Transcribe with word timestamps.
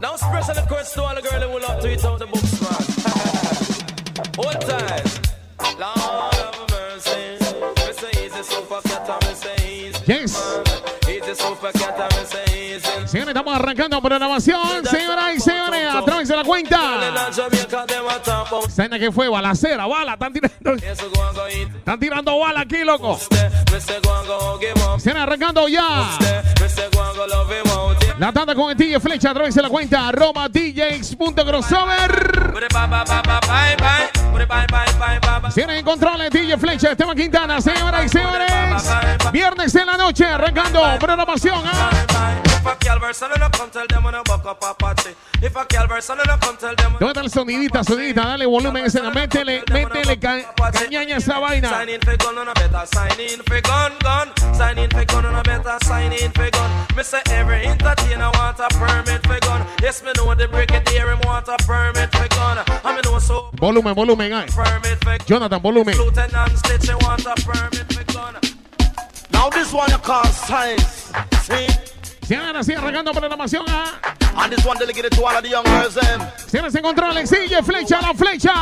Now 0.00 0.16
special 0.16 0.54
request 0.54 0.94
to 0.94 1.02
all 1.02 1.14
the 1.14 1.22
girls 1.22 1.44
who 1.44 1.60
love 1.60 1.80
to 1.82 1.92
eat 1.92 2.04
out 2.04 2.18
the 2.18 2.26
books, 2.26 2.60
man. 2.60 2.72
Hold 4.36 4.60
tight. 4.62 5.27
Señores, 13.08 13.28
estamos 13.28 13.56
arrancando 13.56 14.02
programación, 14.02 14.84
señoras 14.84 15.34
y 15.34 15.40
señores, 15.40 15.94
a 15.94 16.04
través 16.04 16.28
de 16.28 16.36
la 16.36 16.44
cuenta. 16.44 16.76
In 16.76 17.14
Jamaica, 17.32 17.86
them 17.86 18.06
a 18.06 18.22
talk 18.22 18.48
about 18.48 18.70
¿Saben 18.70 19.00
qué 19.00 19.10
fue? 19.10 19.30
Balacera, 19.30 19.86
bala, 19.86 20.12
están 20.12 20.30
tirando, 20.30 20.74
están 20.74 21.98
tirando 21.98 22.38
bala 22.38 22.60
aquí, 22.60 22.84
loco. 22.84 23.18
Señores, 24.98 25.22
arrancando 25.22 25.68
ya. 25.68 26.18
La 28.18 28.30
tanda 28.30 28.54
con 28.54 28.72
el 28.72 28.76
DJ 28.76 29.00
Flecha 29.00 29.30
a 29.30 29.34
través 29.34 29.54
de 29.54 29.62
la 29.62 29.70
cuenta 29.70 30.08
arroba 30.08 30.46
DJX.crossover. 30.50 32.52
Tienen 35.54 35.78
en 35.78 35.84
controles 35.84 36.30
DJ 36.30 36.58
Flecha, 36.58 36.90
Esteban 36.90 37.16
Quintana, 37.16 37.58
señoras 37.62 38.04
y 38.04 38.08
señores. 38.10 38.52
Viernes 39.32 39.74
en 39.74 39.86
la 39.86 39.96
noche, 39.96 40.26
arrancando 40.26 40.82
programación. 40.98 41.62
¿ah? 41.64 42.47
If 42.68 42.74
a 42.74 42.76
Calvert 42.84 43.14
son 43.16 43.30
no 43.40 43.48
come 43.50 43.70
tell 43.70 43.86
them 43.86 44.04
when 44.04 44.14
I 44.14 44.22
buck 44.24 44.44
up 44.44 44.62
a 44.62 44.74
party. 44.74 45.10
If 45.40 45.56
a 45.56 45.64
Calvert 45.64 46.02
son 46.02 46.18
no 46.18 46.36
come 46.38 46.56
tell 46.58 46.74
them. 46.76 46.92
¿Dónde 47.00 47.08
está 47.08 47.20
el 47.22 47.30
sonidita, 47.30 47.82
sonidita? 47.82 48.22
Dale 48.22 48.44
volumen 48.46 48.84
ese, 48.84 49.00
métele, 49.02 49.62
métele 49.72 50.18
ca- 50.20 50.54
cañaña 50.72 51.14
a 51.14 51.18
esa 51.18 51.38
vaina. 51.38 51.70
Sign 51.70 51.88
in 51.88 52.00
for 52.02 52.16
gun 52.18 52.36
on 52.38 52.48
a 52.48 52.54
better 52.54 52.86
sign 52.92 53.20
in 53.20 53.40
for 53.44 53.60
gun 53.62 53.92
gun. 54.02 54.28
Sign 54.54 54.78
in 54.78 54.90
for 54.90 55.04
gun 55.06 55.24
on 55.26 55.34
a 55.36 55.42
better 55.42 55.78
sign 55.86 56.12
in 56.12 56.30
for 56.32 56.50
gun. 56.50 56.70
Me 56.96 57.02
say 57.02 57.20
every 57.30 57.66
entertainer 57.66 58.30
want 58.34 58.58
a 58.60 58.68
permit 58.68 59.26
for 59.26 59.38
gun. 59.40 59.66
Yes, 59.80 60.02
me 60.02 60.12
know 60.16 60.34
the 60.34 60.46
brigadier 60.48 61.10
him 61.10 61.20
want 61.24 61.48
a 61.48 61.56
permit 61.64 62.10
for 62.14 62.28
gun. 62.28 62.58
I 62.84 62.94
me 62.94 63.00
know 63.04 63.18
so 63.18 63.48
Volumen, 63.54 63.94
volumen, 63.94 64.32
ay. 64.32 64.46
permit 64.46 64.98
for 65.02 65.16
gun. 65.16 65.26
Jonathan, 65.26 65.60
volumen. 65.62 65.96
Lieutenant 65.96 66.58
Stitch 66.58 66.86
he 66.90 66.94
want 67.06 67.24
a 67.24 67.34
permit 67.40 67.92
for 67.92 68.04
gun. 68.12 68.34
Now 69.32 69.48
this 69.48 69.72
one 69.72 69.90
you 69.90 69.98
call 69.98 70.24
science. 70.26 71.12
See? 71.42 71.66
Señoras, 72.28 72.56
así 72.56 72.74
arrancando 72.74 73.10
programación. 73.12 73.64
¿ah? 73.68 73.98
And 74.36 74.52
this 74.52 74.62
one 74.62 74.76
delegated 74.78 75.12
to 75.12 75.24
all 75.24 75.34
of 75.34 75.42
the 75.42 75.48
young 75.48 75.64
girls 75.64 75.94
them. 75.94 76.20
Señores, 76.46 76.74
en 76.74 76.82
controles, 76.82 77.30
DJ 77.30 77.62
Flecha, 77.62 78.02
la 78.02 78.12
flecha. 78.12 78.52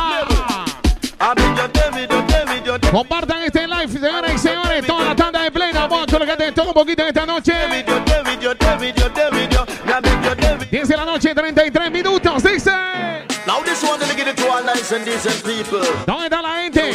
Compartan 2.89 3.43
este 3.43 3.67
live, 3.67 3.89
señoras 3.89 4.33
y 4.33 4.37
señores. 4.37 4.87
Toda 4.87 5.03
la 5.03 5.15
tanda 5.17 5.41
de 5.41 5.51
plena. 5.51 5.81
Vamos 5.85 6.07
a 6.07 6.11
colocar 6.11 6.37
todo 6.53 6.67
un 6.67 6.73
poquito 6.73 7.01
en 7.01 7.07
esta 7.09 7.25
noche. 7.25 7.51
your 7.85 8.05
David, 8.05 8.39
your 8.39 8.57
David, 8.57 8.95
your 8.95 9.13
David, 9.13 9.49
your 9.51 9.67
I 9.85 10.01
mean 10.01 10.23
your 10.23 10.37
David. 10.37 10.67
10 10.69 10.87
de 10.87 10.97
la 10.97 11.05
noche, 11.05 11.35
33 11.35 11.91
minutos. 11.91 12.16
Nice 14.77 14.91
and 14.91 15.05
decent 15.05 15.43
people. 15.43 15.81
¿Dónde 16.05 16.25
está 16.25 16.41
la 16.41 16.55
gente? 16.61 16.91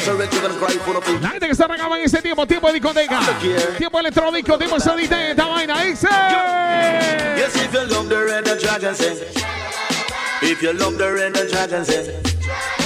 La 1.20 1.28
gente 1.30 1.48
que 1.48 1.54
se 1.54 1.66
regaba 1.66 1.98
en 1.98 2.04
ese 2.04 2.22
tiempo, 2.22 2.46
tiempo 2.46 2.68
de 2.68 2.74
discoteca, 2.74 3.20
tiempo 3.76 3.98
electrónico, 3.98 4.58
tiempo 4.58 4.76
de 4.76 4.80
sonidita, 4.80 5.30
esta 5.30 5.46
vaina, 5.46 5.82
dice. 5.82 6.08
Yes, 7.36 7.56
if 7.56 7.72
you 7.72 7.80
love 7.86 8.08
the 8.08 8.16
red 8.16 8.44
the 8.44 8.56
dragon 8.56 8.94
sing. 8.94 9.16
If 10.42 10.62
you 10.62 10.72
love 10.72 10.96
the 10.98 11.10
red 11.10 11.32
the 11.32 11.46
dragon 11.46 11.84
sing. 11.84 12.12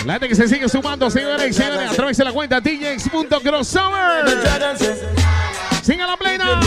La 0.06 0.14
gente 0.14 0.28
que 0.28 0.34
se 0.34 0.48
sigue 0.48 0.68
sumando, 0.68 1.10
señores 1.10 1.50
y 1.50 1.52
señores, 1.52 1.90
a 1.90 1.94
través 1.94 2.16
de 2.16 2.24
la 2.24 2.32
cuenta 2.32 2.60
DJX.crossover. 2.60 4.24
Siga 5.82 6.06
la 6.06 6.16
plena. 6.16 6.60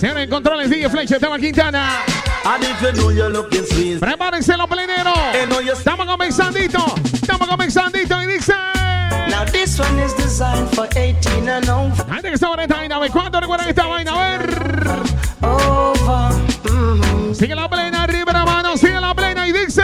Señores, 0.00 0.24
en 0.24 0.30
controles, 0.30 0.70
DJ 0.70 0.88
Flecha, 0.88 1.14
Esteban 1.16 1.40
Quintana. 1.40 2.02
And 2.44 2.64
if 2.64 2.82
you 2.82 2.92
know 2.92 3.10
you're 3.10 3.30
looking 3.30 3.64
sweet. 3.64 4.00
Prepárense 4.00 4.56
los 4.56 4.68
pleneros. 4.68 5.16
You're 5.64 5.72
Estamos 5.72 6.06
comenzandito, 6.06 6.78
estamos 7.12 7.48
comenzandito 7.48 8.22
y 8.22 8.26
dice. 8.26 8.54
Now 9.28 9.44
this 9.44 9.78
one 9.78 9.98
is 9.98 10.14
designed 10.14 10.68
for 10.74 10.86
18 10.96 11.48
and 11.48 11.68
over. 11.68 12.04
La 12.06 12.14
gente 12.14 12.28
que 12.28 12.34
está 12.34 12.52
en 12.54 12.60
esta 12.60 12.76
vaina, 12.76 12.96
a 12.96 12.98
ver, 13.00 13.10
¿cuánto 13.10 13.40
recuerdan 13.40 13.68
esta 13.68 13.86
vaina? 13.86 14.12
A 14.12 14.38
ver. 14.38 15.04
over. 15.42 16.34
Mhm. 16.70 17.34
Sigue 17.34 17.54
la 17.54 17.68
plena, 17.68 18.02
arriba 18.02 18.32
la 18.32 18.44
mano, 18.44 18.76
sigue 18.76 19.00
la 19.00 19.14
plena 19.14 19.48
y 19.48 19.52
dice. 19.52 19.82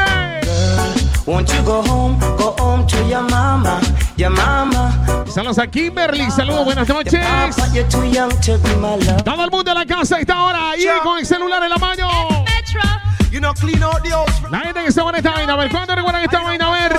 Won't 1.27 1.49
you 1.53 1.63
go 1.65 1.83
home, 1.83 2.19
go 2.37 2.55
home 2.59 2.87
to 2.87 2.97
your 3.09 3.23
mama, 3.23 3.81
your 4.17 4.31
mama. 4.31 4.93
Saludos 5.27 5.59
a 5.59 5.67
Kimberly, 5.67 6.31
saludos, 6.31 6.65
buenas 6.65 6.89
noches. 6.89 7.21
Papa, 7.21 7.69
to 7.91 8.01
love. 8.97 9.23
Todo 9.23 9.45
el 9.45 9.51
mundo 9.51 9.71
en 9.71 9.79
la 9.79 9.87
casa 9.87 10.17
a 10.17 10.21
esta 10.21 10.43
hora 10.43 10.71
ahí 10.71 10.87
con 11.03 11.19
el 11.19 11.27
celular 11.27 11.63
en 11.63 11.71
la 11.71 11.77
mano. 11.79 12.50
You 13.41 13.47
know 13.47 13.55
clean 13.55 13.83
out 13.83 14.03
the 14.03 14.11
house. 14.11 14.43
La 14.51 14.59
gente 14.61 14.83
que 14.83 14.89
está 14.89 15.09
en 15.09 15.15
esta 15.15 15.31
vaina, 15.31 15.55
a 15.55 15.57
ver, 15.57 15.71
¿cuándo 15.71 15.97
recuerdan 15.97 16.23
esta 16.25 16.43
vaina? 16.43 16.67
A 16.67 16.73
ver. 16.73 16.93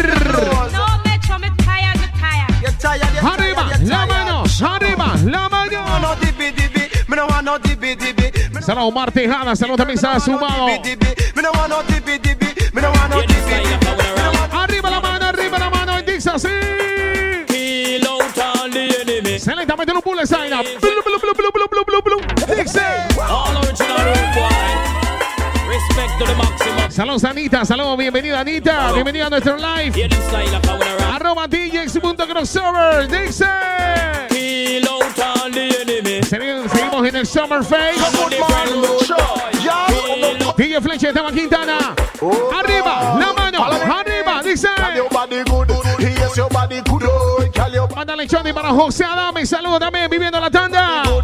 No, 0.72 1.38
me 1.38 1.52
tired, 1.52 2.00
me 2.00 2.08
tired. 2.18 2.62
You're 2.64 2.74
tired, 2.80 3.14
you're 3.14 3.32
Arriba, 3.32 3.70
tired, 3.70 3.88
la 3.88 4.06
mano, 4.08 4.44
arriba, 4.64 5.14
la 5.24 5.50
Me 5.50 5.50
mano. 5.50 6.00
no 6.00 6.16
dibi 6.16 6.52
dibi. 6.52 6.90
Me 7.08 7.16
no 7.16 7.28
want 7.28 7.44
no 7.44 7.60
dibi 7.60 7.96
dibi. 7.96 8.32
Me 8.50 8.60
no 8.60 8.62
Saludos 8.64 8.88
Omar 8.88 9.12
Tejada, 9.12 9.56
saludos 9.56 9.78
también 9.78 10.00
se 10.00 10.08
ha 10.08 10.14
want 10.14 10.28
no 10.28 10.34
sumado. 10.34 10.66
Me 10.66 11.42
no 11.44 11.52
want 11.52 11.70
no 11.70 11.84
dibi 11.84 12.18
dibi. 12.18 12.48
Me 12.74 12.82
no 12.82 12.90
want 12.90 13.10
no 13.12 13.22
dibi 13.22 13.34
dibi. 13.36 13.88
Arriba 14.52 14.90
la 14.90 15.00
mano, 15.00 15.26
arriba 15.28 15.60
la 15.60 15.70
mano, 15.70 16.00
y 16.00 16.04
dice 16.12 16.32
así. 16.32 16.48
Kill 17.50 18.08
out 18.08 18.58
all 18.58 18.72
the 18.72 19.02
enemy. 19.02 19.38
Se 19.38 19.56
le 19.56 19.62
está 19.62 19.76
metiendo 19.76 20.00
un 20.00 20.02
blu. 22.02 22.18
Dice. 22.56 22.82
All 23.30 23.58
original 23.58 24.21
Saludos 26.90 27.24
Anita, 27.24 27.66
saludos, 27.66 27.98
bienvenida 27.98 28.42
Anita, 28.42 28.92
bienvenida 28.92 29.28
a 29.28 29.30
nuestro 29.30 29.56
live. 29.56 30.10
Arroba 31.14 31.48
DJX.crossover, 31.48 33.08
dice. 33.08 33.46
Seguimos 36.30 37.08
en 37.08 37.16
el 37.16 37.26
Summer 37.26 37.64
Face. 37.64 37.96
DJ 40.58 40.82
Flecha, 40.82 41.08
Esteban 41.08 41.34
Quintana. 41.34 41.96
Arriba, 42.60 43.18
la 43.20 43.34
mano, 43.34 43.64
arriba, 43.66 44.44
dice. 44.44 44.68
Oh, 47.80 47.96
Mándale 47.96 48.28
Choni 48.28 48.54
para 48.54 48.70
José 48.70 49.06
Adame, 49.06 49.46
saludos 49.46 49.80
también, 49.80 50.10
viviendo 50.10 50.40
la 50.40 50.52
tanda. 50.52 51.04
Oh. 51.08 51.22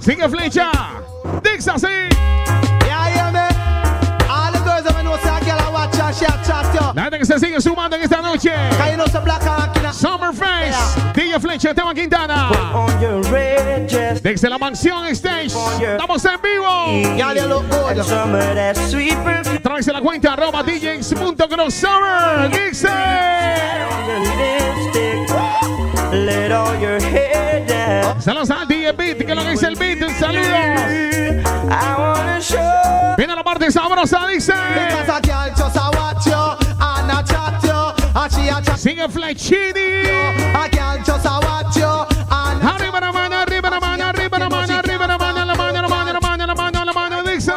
Sigue 0.00 0.28
Flecha, 0.28 0.70
dice 1.40 1.70
así. 1.70 1.86
La 6.94 7.04
gente 7.04 7.18
que 7.18 7.24
se 7.24 7.38
sigue 7.38 7.60
sumando 7.60 7.96
en 7.96 8.02
esta 8.02 8.20
noche. 8.20 8.52
Summer 9.92 10.34
Face, 10.34 11.00
DJ 11.14 11.40
Flecha, 11.40 11.70
Esteban 11.70 11.94
Quintana. 11.94 12.50
Desde 14.22 14.48
la 14.48 14.58
mansión 14.58 15.06
Stage, 15.06 15.46
estamos 15.46 16.24
en 16.24 16.40
vivo. 16.42 17.16
De 19.84 19.92
la 19.92 20.00
cuenta 20.00 20.32
arroba 20.34 20.62
DJX.crossover. 20.62 22.50
Dice. 22.50 22.88
Saludos 28.20 28.50
a 28.50 28.64
DJ 28.66 28.92
Beat, 28.92 29.18
que 29.18 29.24
es 29.24 29.36
lo 29.36 29.42
que 29.42 29.50
dice 29.50 29.66
el 29.66 29.76
beat. 29.76 29.98
Saludos. 30.18 31.11
She 38.30 38.48
a 38.48 38.62
chat 38.62 38.78
Sigue 38.78 39.08
Flechini. 39.08 40.06
Arriba 42.64 43.00
la 43.00 43.12
mano, 43.12 43.36
arriba 43.36 43.68
la 43.68 43.80
mano, 43.80 44.04
arriba 44.04 44.38
la 44.38 44.48
mano, 44.48 44.76
arriba 44.76 45.06
la 45.06 45.18
mano, 45.18 45.44
la 45.44 45.54
mano, 45.54 45.80
la 45.80 45.88
mano, 45.88 46.12
la 46.12 46.20
mano, 46.20 46.46
la 46.46 46.54
mano, 46.54 46.84
la 46.84 46.92
mano, 46.92 47.22
dice. 47.22 47.52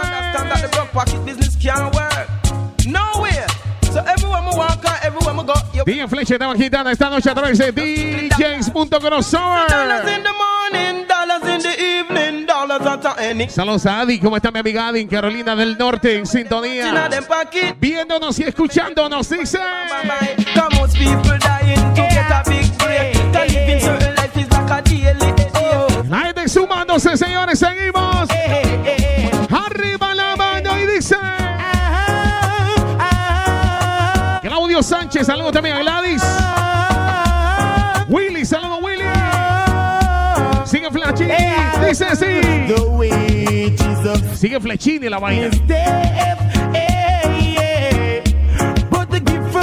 DJ 5.85 6.07
Flecha 6.07 6.33
estaba 6.33 6.55
quitando 6.55 6.89
esta 6.89 7.09
noche 7.09 7.29
a 7.29 7.33
través 7.33 7.57
de 7.57 7.71
DJs.crossover. 7.71 9.67
any. 13.25 13.49
Saludos 13.49 13.85
a 13.85 14.01
Adi, 14.01 14.19
¿cómo 14.19 14.35
está 14.35 14.51
mi 14.51 14.59
amiga 14.59 14.87
Adi 14.87 15.01
en 15.01 15.07
Carolina 15.07 15.55
del 15.55 15.77
Norte 15.77 16.13
en 16.13 16.19
In 16.19 16.25
sintonía? 16.25 17.09
Viéndonos 17.79 18.39
y 18.39 18.43
escuchándonos, 18.43 19.29
dice. 19.29 19.57
Bye 19.57 20.35
bye. 20.37 20.45
Come 20.53 20.79
most 20.79 20.97
people 20.97 21.37
dying 21.39 21.93
to 21.93 22.01
get 22.09 22.31
a 22.31 22.43
big 22.47 22.77
break. 22.77 23.13
To 23.31 23.39
live 23.39 23.73
in 23.73 23.81
certain 23.81 24.15
life 24.15 24.39
is 24.39 24.49
like 24.51 24.71
a 24.71 24.81
daily 24.81 25.31
deal. 25.33 26.09
La 26.09 26.19
gente 26.19 26.47
sumándose, 26.47 27.17
señores, 27.17 27.59
seguimos. 27.59 28.29
Arriba 29.49 30.13
la 30.15 30.35
mano 30.35 30.79
y 30.79 30.85
dice. 30.87 31.15
Claudio 34.41 34.83
Sánchez, 34.83 35.27
saludos 35.27 35.51
también 35.51 35.77
a 35.77 35.79
Gladys. 35.79 36.23
Willy, 38.07 38.45
saludos 38.45 38.79
Willy. 38.81 39.03
Sigue 40.65 40.89
Flachi, 40.91 41.25
dice 41.87 42.05
así. 42.05 42.25
Sigue 44.45 44.59
Flechini 44.59 45.09
la 45.09 45.17
vaina. 45.17 45.49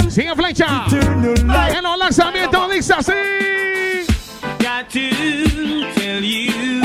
Sigue 0.09 0.35
Flecha. 0.35 0.83
En 1.69 1.83
los 1.83 1.97
lanzamientos 1.97 2.69
dice 2.69 2.93
así. 2.93 3.13
Got 4.59 4.89
to 4.89 5.95
tell 5.95 6.21
you 6.21 6.81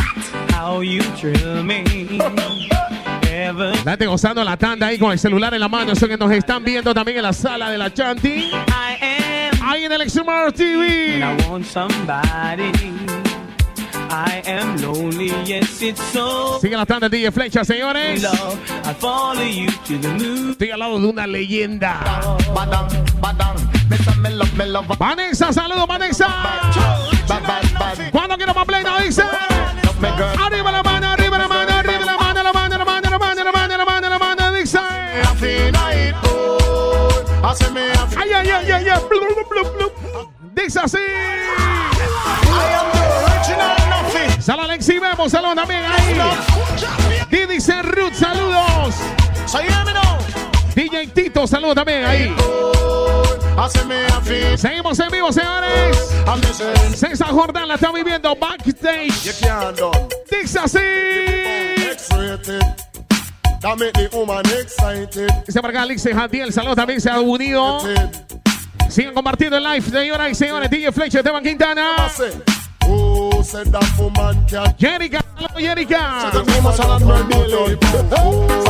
how 0.55 0.81
you 0.81 1.03
thrill 1.17 1.65
me. 1.65 1.83
Ever 3.33 3.75
La 3.85 3.91
gente 3.93 4.07
gozando 4.07 4.45
la 4.45 4.57
tanda 4.57 4.87
ahí 4.87 4.99
con 5.01 5.11
el 5.11 5.19
celular 5.19 5.53
en 5.55 5.59
la 5.59 5.69
mano. 5.69 5.91
Eso 5.91 6.07
que 6.07 6.17
nos 6.17 6.31
están 6.31 6.63
viendo 6.63 6.95
también 6.95 7.17
en 7.17 7.25
la 7.25 7.33
sala 7.33 7.69
de 7.69 7.79
la 7.79 7.93
Chanti. 7.93 8.29
I 8.29 9.51
am, 9.51 9.61
Ahí 9.61 9.85
en 9.87 9.91
el 9.91 10.03
Exumar 10.03 10.53
TV. 10.53 11.21
and 11.21 11.43
I 11.43 11.49
want 11.49 11.67
somebody. 11.67 12.71
I 14.11 14.43
am 14.47 14.77
lonely, 14.81 15.33
yes, 15.45 15.83
it's 15.83 16.03
so. 16.13 16.59
Sigue 16.61 16.77
la 16.77 16.87
tanda 16.87 17.09
DJ 17.09 17.31
Flecha, 17.31 17.65
señores. 17.65 18.23
Love, 18.23 18.59
I 18.85 18.95
follow 18.95 19.43
you 19.43 19.67
to 19.87 19.99
the 19.99 20.09
moon. 20.09 20.51
Estoy 20.53 20.71
al 20.71 20.79
lado 20.79 20.99
de 20.99 21.07
una 21.07 21.27
leyenda. 21.27 22.01
Badang, 22.55 22.89
badang. 23.21 23.57
Me 23.91 23.97
say 23.99 24.15
me 24.21 24.31
love, 24.31 24.53
me 24.55 24.67
love. 24.67 24.87
Vanessa, 24.99 25.53
saludos, 25.53 25.87
Vanessa. 25.87 26.29
Cuando 28.13 28.37
quiero 28.37 28.55
más 28.55 28.65
plena, 28.67 28.99
dice. 29.01 29.23
Love 29.85 30.01
me 30.01 30.09
girl. 30.17 30.43
Arriba 30.43 30.73
la 30.73 30.83
mano, 30.83 31.07
arriba 31.09 31.39
la 31.39 31.49
mano, 31.49 31.73
arriba 31.73 32.05
la 32.05 32.17
mano, 32.17 32.43
la 32.43 32.53
mano, 32.53 32.79
la 32.79 32.85
mano, 32.85 33.11
la 33.11 33.19
mano, 33.19 33.45
la 33.45 33.53
mano, 33.53 33.77
la 33.77 33.85
mano, 33.85 34.09
la 34.09 34.19
mano, 34.19 34.53
dice. 34.53 34.79
Ay, 38.17 38.33
ay, 38.33 38.51
ay, 38.51 38.71
ay, 38.73 38.89
ay. 38.89 39.03
Dice 40.55 40.81
así. 40.81 40.99
Sala 44.49 44.65
Alexi, 44.65 44.99
vemos, 44.99 45.31
saludos 45.31 45.57
también 45.57 45.85
ahí. 45.85 46.15
Didi 47.31 47.59
Ruth, 47.83 48.15
saludos. 48.15 48.95
So 49.45 49.61
you 49.61 49.69
hear 49.69 49.85
me 49.85 49.93
now? 49.93 50.17
DJ 50.75 51.09
Tito, 51.09 51.47
saludos 51.47 51.75
también 51.75 52.03
ahí. 52.07 52.35
Seguimos 54.57 54.99
en 55.01 55.11
vivo, 55.11 55.31
señores. 55.31 55.99
César 56.97 57.29
Jordán 57.29 57.69
la 57.69 57.75
está 57.75 57.93
viviendo 57.93 58.35
backstage. 58.37 59.35
Dice 60.31 60.59
así. 60.59 60.79
That 63.61 63.77
make 63.77 63.93
the 63.93 64.09
woman 64.17 64.47
excited. 64.47 65.29
Dice 65.47 65.61
para 65.61 65.73
acá 65.75 65.83
Alexis 65.83 66.15
Jadiel, 66.15 66.55
saludos 66.55 66.77
también, 66.77 67.03
se 67.03 67.11
ha 67.11 67.21
unido. 67.21 67.81
Sigan 68.89 69.13
compartiendo 69.13 69.59
el 69.59 69.65
live, 69.65 69.83
señoras 69.83 70.31
y 70.31 70.35
señores. 70.35 70.71
DJ 70.71 70.91
Flecha, 70.91 71.19
Esteban 71.19 71.43
Quintana. 71.43 72.09
Who 72.85 73.43
said 73.43 73.67
that 73.69 73.85
woman 73.99 74.45
can? 74.47 74.75
Jerica, 74.79 75.21
saludos 75.37 75.61
Jerica. 75.61 76.31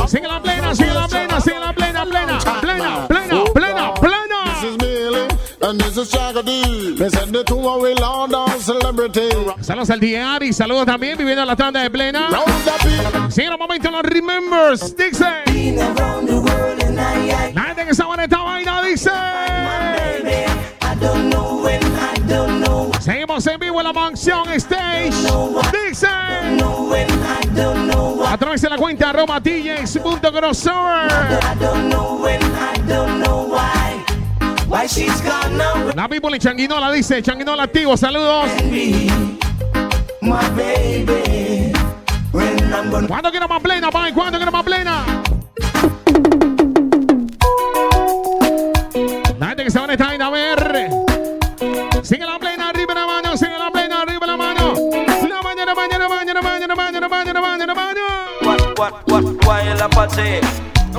Sigue 0.09 0.27
la 0.27 0.41
plena, 0.43 0.75
sigue 0.75 0.95
la 0.95 1.09
plena, 1.09 1.41
sigue 1.41 1.61
la 1.61 1.73
plena, 1.73 2.05
plena, 2.07 2.39
plena, 2.61 3.07
plena, 3.09 3.45
plena, 3.55 3.95
plena. 3.95 4.39
This 4.61 4.65
is 4.71 4.77
Millie 4.79 5.29
and 5.63 5.81
this 5.81 5.97
is 5.97 6.11
Shaggy. 6.11 6.97
Me 6.99 7.09
send 7.11 7.33
the 7.33 7.45
two 7.45 7.59
away 7.69 7.95
London 7.95 8.49
celebrity. 8.61 9.29
Saludos 9.61 9.91
al 9.91 10.01
DJ 10.01 10.19
Ari, 10.21 10.53
saludos 10.53 10.87
también, 10.87 11.17
viviendo 11.19 11.45
la 11.45 11.57
tanda 11.57 11.83
de 11.83 11.91
plena. 11.91 12.29
Sigue 13.29 13.49
los 13.49 13.59
momentos, 13.59 13.93
los 13.93 14.03
remembers, 14.03 14.97
dice. 14.97 15.25
La 17.55 17.63
gente 17.63 17.87
que 17.87 17.95
sabe 17.95 18.17
de 18.17 18.25
esta 18.25 18.39
vaina 18.39 18.83
dice. 18.83 19.11
En 23.47 23.61
vivo 23.61 23.79
en 23.79 23.85
la 23.87 23.93
mansión 23.93 24.49
stage. 24.55 25.13
Dice. 25.87 26.09
A 28.27 28.37
través 28.37 28.61
de 28.61 28.69
la 28.69 28.77
cuenta 28.77 29.11
arroba. 29.11 29.41
La 35.95 36.09
people 36.09 36.35
en 36.35 36.41
Changuinola 36.41 36.91
dice, 36.91 37.23
Changuinola 37.23 37.63
activo, 37.63 37.97
saludos. 37.97 38.51
¿Cuándo 43.07 43.31
quiero 43.31 43.47
más 43.47 43.63
plena, 43.63 43.91
pai? 43.93 44.13
¿Cuándo 44.13 44.39
quiero 44.39 44.51
más 44.51 44.65
plena? 44.65 45.05
La 49.39 49.47
gente 49.47 49.63
que 49.63 49.71
se 49.71 49.79
van 49.79 49.91
a 49.91 49.93
estar 49.93 50.21
a 50.21 50.31
ver. 50.31 50.68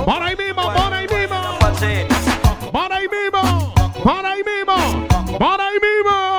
Por 0.04 0.22
ahí 0.22 0.36
mismo, 0.36 0.62
por 0.72 0.92
ahí 0.92 1.06
mismo. 1.08 1.36
Por 2.72 2.92
ahí 2.92 3.06
mismo, 3.08 3.74
por 4.02 4.26
ahí 4.26 4.42
mismo, 4.44 5.06
por 5.38 5.60
ahí 5.60 5.78
mismo. 5.80 6.30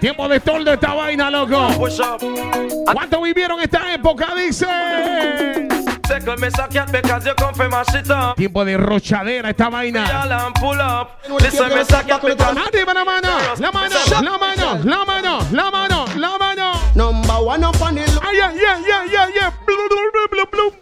Tiempo 0.00 0.28
de 0.28 0.38
todo 0.40 0.62
de 0.62 0.74
esta 0.74 0.94
vaina, 0.94 1.30
loco. 1.30 1.68
¿Cuánto 2.92 3.22
vivieron 3.22 3.60
esta 3.60 3.92
época? 3.92 4.28
Dice. 4.36 5.57
Tiempo 8.36 8.64
de 8.64 8.76
rochadera 8.76 9.50
esta 9.50 9.68
vaina. 9.68 10.04
Arriba 12.66 12.94
la 12.94 13.04
mano, 13.04 13.28
la 13.58 13.70
mano, 13.72 13.94
la 14.20 14.38
mano, 14.38 14.80
la 14.84 15.04
mano, 15.04 15.38
la 15.52 15.70
mano, 15.70 16.04
la 16.16 16.38
mano. 16.38 16.72
Number 16.94 17.34
one 17.40 17.64
up 17.64 17.80
on 17.80 17.94
the. 17.94 18.04
Blu, 19.66 19.76
blu, 19.88 20.10
blu, 20.12 20.28
blu, 20.30 20.46
blu. 20.50 20.72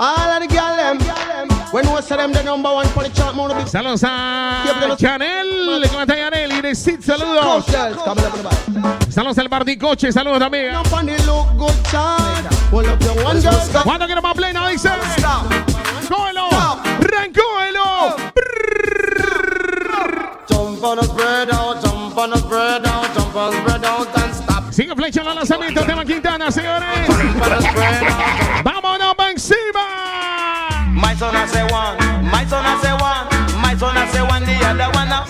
All 0.00 0.30
of 0.30 0.40
the 0.40 0.46
girl 0.54 0.76
them. 0.76 0.98
Saludos 3.66 4.02
a 4.04 4.64
Chanel, 4.96 5.82
¿cómo 5.88 6.00
está 6.00 6.16
Chanel? 6.16 6.52
Y 6.52 6.60
de 6.60 6.74
Sid, 6.74 7.00
saludos. 7.00 7.66
Saludos 9.10 9.38
al 9.38 9.48
Bardicoche, 9.48 10.12
saludos 10.12 10.38
también. 10.38 10.74
¿Cuándo 13.84 14.06
quiero 14.06 14.22
más 14.22 14.34
plena? 14.34 14.68
Dice. 14.68 14.90
¡Cógelo! 16.08 16.48
¡Rencógelo! 17.00 18.16
Jump 20.48 20.84
on 20.84 21.02
spread 21.04 21.50
out, 21.50 21.80
jump 21.84 22.16
on 22.16 22.36
spread 22.38 22.86
out, 22.86 23.14
jump 23.14 23.36
on 23.36 23.52
spread 23.52 23.84
out 23.84 24.08
and 24.16 24.34
stop. 24.34 24.72
Sigue 24.72 24.94
flecha 24.94 25.20
el 25.20 25.34
lanzamiento 25.34 25.84
de 25.84 26.04
Quintana, 26.04 26.50
señores. 26.50 26.88
¡Vámonos 28.64 29.14
para 29.14 29.30
encima! 29.30 30.07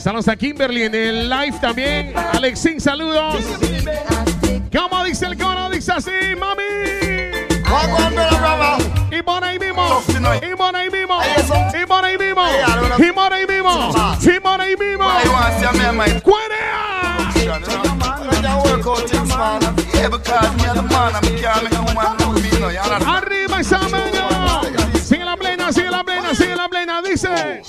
Saludos 0.00 0.28
a 0.28 0.36
Kimberly 0.36 0.84
en 0.84 0.94
el 0.94 1.28
live 1.28 1.58
también. 1.60 2.12
Alexín, 2.32 2.80
saludos. 2.80 3.44
¿Cómo 4.72 5.04
dice 5.04 5.26
el 5.26 5.36
coro? 5.36 5.68
Dice 5.70 5.92
así, 5.92 6.10
mami. 6.38 6.62
Y 9.10 9.22
por 9.22 9.42
ahí 9.44 9.58
mismo. 9.58 10.02
Y 10.42 10.54
por 10.56 10.76
ahí 10.76 10.90
mismo. 10.90 11.18
Y 11.82 11.86
por 11.86 12.04
ahí 12.04 12.18
mismo. 12.18 12.44
Y 12.98 13.12
por 13.12 13.32
ahí 13.32 13.46
mismo. 13.46 14.16
¡Cuerea! 15.96 17.16
Arriba 23.06 23.60
esa 23.60 23.78
mano. 23.88 24.60
Sigue 25.02 25.24
la 25.24 25.36
plena, 25.36 25.72
sigue 25.72 25.90
la 25.90 26.04
plena, 26.04 26.34
sigue 26.34 26.54
la 26.56 26.68
plena. 26.68 27.00
Dice. 27.02 27.62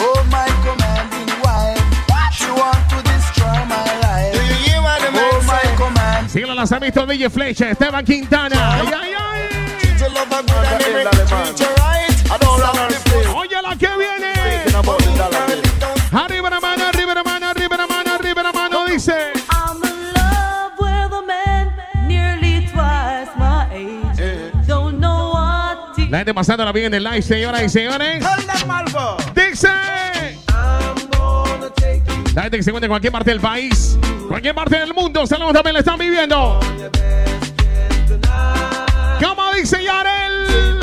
Oh 0.00 0.24
my 0.30 0.46
commanding 0.64 1.28
wife, 1.44 1.80
she 2.32 2.50
want 2.50 2.88
to 2.90 2.96
destroy 3.02 3.64
my 3.68 3.84
life. 4.02 4.32
Do 4.32 4.40
you 4.42 4.54
hear 4.64 4.82
what 4.82 5.00
the 5.00 5.08
Oh 5.08 5.12
man 5.12 5.46
my 5.46 5.60
say? 5.60 5.76
command, 5.76 6.30
Sigue 6.30 6.48
el 6.48 6.56
lanzamiento 6.56 7.06
de 7.06 7.14
DJ 7.16 7.30
Flecha, 7.30 7.70
Esteban 7.70 8.04
Quintana. 8.04 8.74
Ay, 8.74 8.88
ay, 8.88 9.12
ay. 9.14 9.38
La 26.18 26.22
gente 26.24 26.34
pasándola 26.34 26.72
bien 26.72 26.86
en 26.86 26.94
el 26.94 27.04
live, 27.04 27.22
señoras 27.22 27.62
y 27.62 27.68
señores. 27.68 28.24
Dice. 29.36 29.68
La 32.34 32.42
gente 32.42 32.56
que 32.56 32.62
se 32.64 32.70
encuentra 32.70 32.86
en 32.86 32.90
cualquier 32.90 33.12
parte 33.12 33.30
del 33.30 33.38
país, 33.38 33.96
cualquier 34.26 34.52
parte 34.52 34.80
del 34.80 34.92
mundo, 34.94 35.24
saludos 35.28 35.52
también 35.52 35.74
la 35.74 35.78
están 35.78 35.96
viviendo. 35.96 36.58
¿Cómo 39.20 39.52
dice 39.54 39.80
Yarel? 39.80 40.80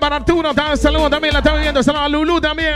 para 0.00 0.16
Arturo. 0.16 0.54
ta- 0.54 0.74
Saludos 0.74 1.10
también, 1.10 1.34
la 1.34 1.40
está 1.40 1.52
viviendo. 1.52 1.82
Saludos 1.82 2.06
a 2.06 2.08
Lulu 2.08 2.40
también. 2.40 2.72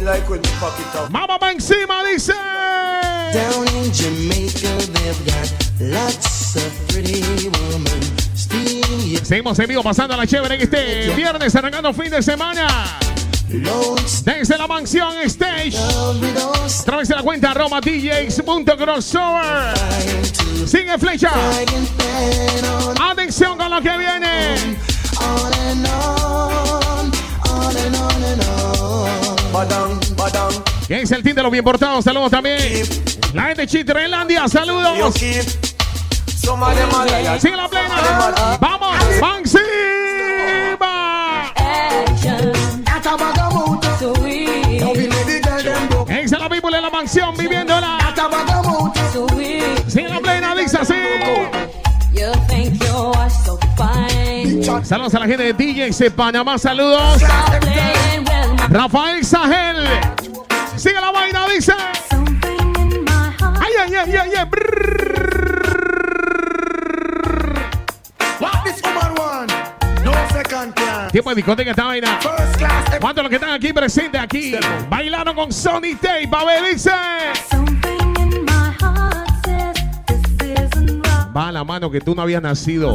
Up. 0.00 1.08
Vamos 1.10 1.38
para 1.38 1.52
encima, 1.52 2.02
dice. 2.10 2.32
Down 3.34 3.68
in 3.68 3.92
Jamaica, 3.92 4.74
they've 4.94 5.24
got 5.26 5.52
lots 5.78 6.56
of 6.56 6.88
pretty 6.88 7.20
Seguimos 9.16 9.58
en 9.58 9.68
vivo 9.68 9.82
pasando 9.82 10.14
a 10.14 10.16
la 10.16 10.26
chévere 10.26 10.54
en 10.56 10.60
este 10.62 11.14
viernes, 11.14 11.54
arrancando 11.54 11.92
fin 11.92 12.10
de 12.10 12.22
semana. 12.22 12.98
Desde 13.48 14.58
la 14.58 14.66
mansión 14.66 15.14
Stage. 15.24 15.76
A 15.76 16.84
través 16.84 17.08
de 17.08 17.14
la 17.14 17.22
cuenta 17.22 17.54
Roma 17.54 17.80
DJs.crossover. 17.80 19.74
Sigue 20.66 20.98
flecha. 20.98 21.30
Atención 23.10 23.56
con 23.56 23.70
lo 23.70 23.80
que 23.80 23.96
viene. 23.96 24.76
¿Qué 30.86 31.02
es 31.02 31.10
el 31.10 31.22
team 31.22 31.36
de 31.36 31.42
los 31.42 31.52
bien 31.52 31.64
portados? 31.64 32.04
Saludos 32.04 32.30
también. 32.30 32.58
La 33.34 33.54
gente 33.54 33.66
de 33.66 34.48
saludos. 34.48 35.14
Sigue 37.40 37.56
la 37.56 37.68
plena. 37.68 38.58
Vamos. 38.58 38.96
Esa 46.08 46.36
es 46.36 46.42
la 46.42 46.48
people 46.48 46.74
en 46.74 46.82
la 46.82 46.90
mansión 46.90 47.36
viviéndola. 47.36 47.98
At 47.98 48.18
a 48.18 48.28
bag 48.28 48.48
of 48.48 48.66
mood. 48.66 48.96
so 49.12 49.26
we. 49.36 49.60
Sigue 49.86 50.08
la 50.08 50.20
plena, 50.20 50.54
dice 50.54 50.78
así. 50.78 50.94
Saludos 54.82 55.14
a 55.14 55.18
la 55.18 55.26
gente 55.26 55.52
de 55.52 55.52
DJs 55.52 55.98
de 55.98 56.10
Panamá, 56.10 56.58
saludos. 56.58 57.22
Rafael 58.70 59.24
Sahel. 59.24 59.86
Sigue 60.76 61.00
la 61.00 61.10
vaina, 61.10 61.46
dice. 61.48 61.74
Ay, 63.60 63.72
ay, 63.84 63.94
ay, 63.94 64.16
ay, 64.16 64.30
ay. 64.38 65.57
Tiempo 71.10 71.30
de 71.30 71.36
discoteca 71.36 71.70
esta 71.70 71.84
vaina. 71.84 72.18
¿Cuántos 73.00 73.22
los 73.22 73.30
que 73.30 73.36
están 73.36 73.50
aquí 73.50 73.72
presentes 73.72 74.20
aquí? 74.20 74.54
Bailaron 74.88 75.34
con 75.34 75.52
Sony 75.52 75.96
Tape, 76.00 76.28
a 76.30 76.44
ver, 76.44 76.72
dice. 76.72 76.90
Va 81.34 81.48
a 81.48 81.52
la 81.52 81.64
mano 81.64 81.90
que 81.90 82.00
tú 82.00 82.14
no 82.14 82.22
habías 82.22 82.42
nacido. 82.42 82.94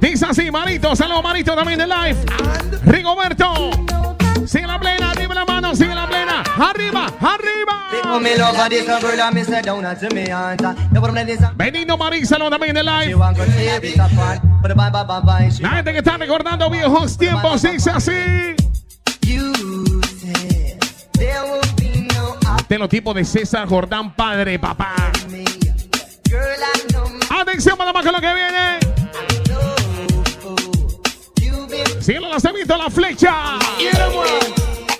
Dice 0.00 0.26
así, 0.26 0.50
Marito. 0.50 0.94
Saludos, 0.94 1.22
Marito, 1.22 1.54
también 1.54 1.78
de 1.78 1.86
live. 1.86 2.16
Rigoberto. 2.84 3.70
Sigue 4.46 4.66
la 4.66 4.78
plena, 4.78 5.10
arriba 5.12 5.34
la 5.34 5.44
mano, 5.44 5.74
sigue 5.74 5.94
la 5.94 6.06
plena. 6.08 6.42
Arriba, 6.58 7.06
arriba. 7.20 7.69
Marín, 11.96 12.26
saludos 12.26 12.50
también 12.50 12.74
she 12.74 12.82
live. 12.82 13.16
La 15.60 15.70
gente 15.70 15.92
que 15.92 15.98
está 15.98 16.16
recordando 16.16 16.70
viejos 16.70 17.16
tiempos, 17.16 17.62
dice 17.62 17.90
así. 17.90 18.12
De 22.68 22.78
los 22.78 22.88
tipos 22.88 23.14
de 23.16 23.24
César 23.24 23.68
Jordán, 23.68 24.14
padre, 24.14 24.58
papá. 24.58 24.94
Atención, 27.30 27.76
nada 27.78 27.92
más 27.92 28.04
con 28.04 28.12
lo 28.12 28.20
que 28.20 28.34
viene. 28.34 28.78
Síguelo, 32.00 32.28
las 32.30 32.44
he 32.44 32.52
visto 32.52 32.76
la 32.76 32.88
flecha. 32.88 33.58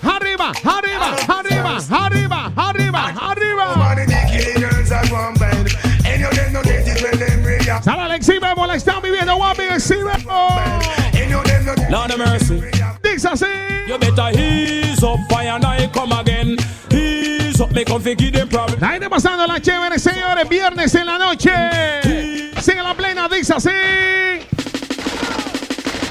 Arriba, 0.03 0.51
arriba, 0.63 1.15
arriba, 1.27 1.77
arriba, 1.87 2.51
arriba. 2.55 2.70
Bebo, 8.19 8.67
la 8.67 8.75
están 8.75 9.01
viviendo, 9.01 9.37
no 11.25 11.43
get 11.43 11.89
Lord 11.89 12.11
of 12.11 12.17
mercy. 12.17 12.61
Dice 13.01 13.27
así. 13.27 13.45
You 13.87 13.97
better 13.97 14.31
ease 14.37 15.03
up, 15.03 15.19
fire 15.29 15.49
and 15.49 15.65
I 15.65 15.87
come 15.87 16.11
again. 16.11 16.57
Ease 16.91 17.61
up, 17.61 17.71
me 17.71 17.83
come 17.85 18.03
give 18.03 18.33
them 18.33 18.49
problem. 18.49 18.79
La 18.79 18.89
gente 18.89 19.09
pasando 19.09 19.47
la 19.47 19.61
chévere, 19.61 19.97
señores, 19.97 20.47
viernes 20.49 20.93
en 20.93 21.05
la 21.05 21.17
noche. 21.17 21.51
Sigue 22.61 22.83
la 22.83 22.93
plena, 22.93 23.27
dice 23.29 23.53
así. 23.53 23.69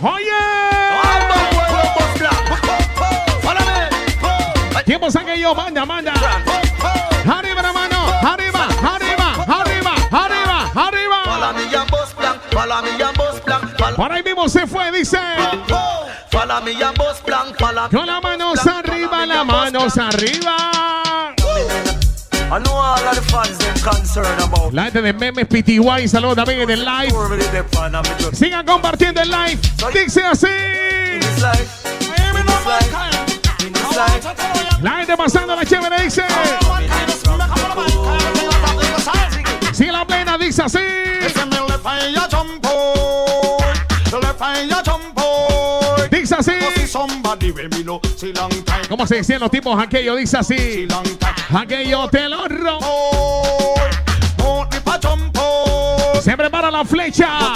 Oye. 0.02 0.70
Tiempos 4.84 5.14
aquellos, 5.14 5.54
manda, 5.54 5.84
manda. 5.84 6.69
Follow 12.60 12.82
me 12.82 13.02
and 13.02 13.16
bus 13.16 13.40
plan, 13.40 13.60
follow, 13.78 13.96
Por 13.96 14.12
ahí 14.12 14.22
mismo 14.22 14.48
se 14.48 14.66
fue, 14.66 14.92
dice. 14.92 15.18
follow 16.30 16.60
me 16.62 16.72
and 16.82 16.96
bus 16.98 17.18
plan, 17.24 17.54
follow. 17.58 17.88
Con 17.90 18.06
las 18.06 18.22
manos 18.22 18.66
arriba, 18.66 19.26
las 19.26 19.46
manos 19.46 19.98
arriba. 19.98 20.56
I 22.52 22.58
know 22.58 22.74
all 22.74 22.98
of 22.98 23.14
the 23.14 23.22
fans 23.30 23.56
them 23.58 23.74
concerned 23.76 24.42
about. 24.42 24.72
La 24.72 24.84
gente 24.84 25.02
de 25.02 25.12
Memes 25.12 25.46
PTY, 25.46 26.08
saludos 26.08 26.36
también 26.36 26.62
en 26.62 26.70
el 26.70 26.84
live. 26.84 27.14
Sigan 28.32 28.66
compartiendo 28.66 29.22
el 29.22 29.30
live. 29.30 29.60
Dice 29.94 30.24
así. 30.24 30.48
La 34.82 34.96
gente 34.96 35.16
pasando 35.16 35.54
la 35.54 35.64
chévere 35.64 36.02
dice. 36.02 36.24
Sigue 39.72 39.92
la 39.92 40.04
plena, 40.04 40.36
dice 40.36 40.62
así. 40.62 40.78
¿Cómo 48.88 49.06
se 49.06 49.16
decían 49.16 49.40
los 49.40 49.50
tipos 49.52 49.80
aquellos? 49.80 50.18
Dice 50.18 50.38
así. 50.38 50.88
Aquello 51.54 52.08
te 52.08 52.28
lo 52.28 52.48
robo. 52.48 53.74
Se 56.20 56.36
prepara 56.36 56.70
la 56.70 56.84
flecha. 56.84 57.54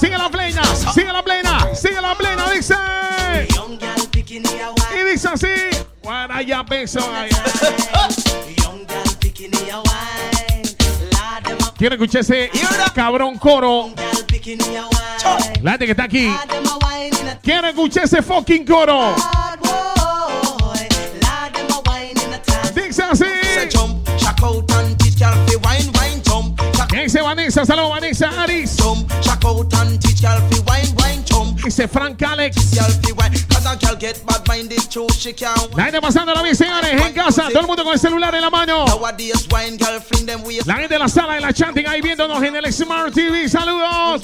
Sigue 0.00 0.16
la 0.16 0.30
plena, 0.30 0.62
sigue 0.94 1.12
la 1.12 1.22
plena, 1.22 1.74
sigue 1.74 2.00
la 2.00 2.14
plena, 2.14 2.50
dice. 2.50 2.74
Y 4.94 5.10
dice 5.10 5.28
así. 5.28 5.48
Guaraya 6.02 6.64
peso. 6.64 7.00
Quiero 11.80 11.94
escuchar 11.94 12.20
ese 12.20 12.50
cabrón 12.94 13.38
coro. 13.38 13.90
La 15.62 15.70
gente 15.70 15.86
que 15.86 15.92
está 15.92 16.04
aquí. 16.04 16.30
Quiero 17.42 17.68
escuchar 17.68 18.04
ese 18.04 18.20
fucking 18.20 18.66
coro. 18.66 19.14
Dice 22.74 23.02
así. 23.02 23.24
Dice 26.92 27.22
Vanessa, 27.22 27.64
saludos 27.64 27.90
Vanessa 27.92 28.28
Aris. 28.42 28.76
Dice 31.70 31.86
Frank 31.86 32.20
Alex. 32.24 32.56
La 35.76 35.84
gente 35.84 36.00
pasándola 36.00 36.42
bien, 36.42 36.56
señores, 36.56 37.00
en 37.00 37.12
casa. 37.12 37.46
Todo 37.48 37.60
el 37.60 37.66
mundo 37.68 37.84
con 37.84 37.92
el 37.92 38.00
celular 38.00 38.34
en 38.34 38.40
la 38.40 38.50
mano. 38.50 38.84
La 40.66 40.74
gente 40.74 40.94
de 40.94 40.98
la 40.98 41.08
sala 41.08 41.34
de 41.34 41.40
la 41.40 41.52
chanting 41.52 41.86
ahí 41.86 42.00
viéndonos 42.00 42.42
en 42.42 42.56
el 42.56 42.72
Smart 42.72 43.14
TV. 43.14 43.48
Saludos. 43.48 44.20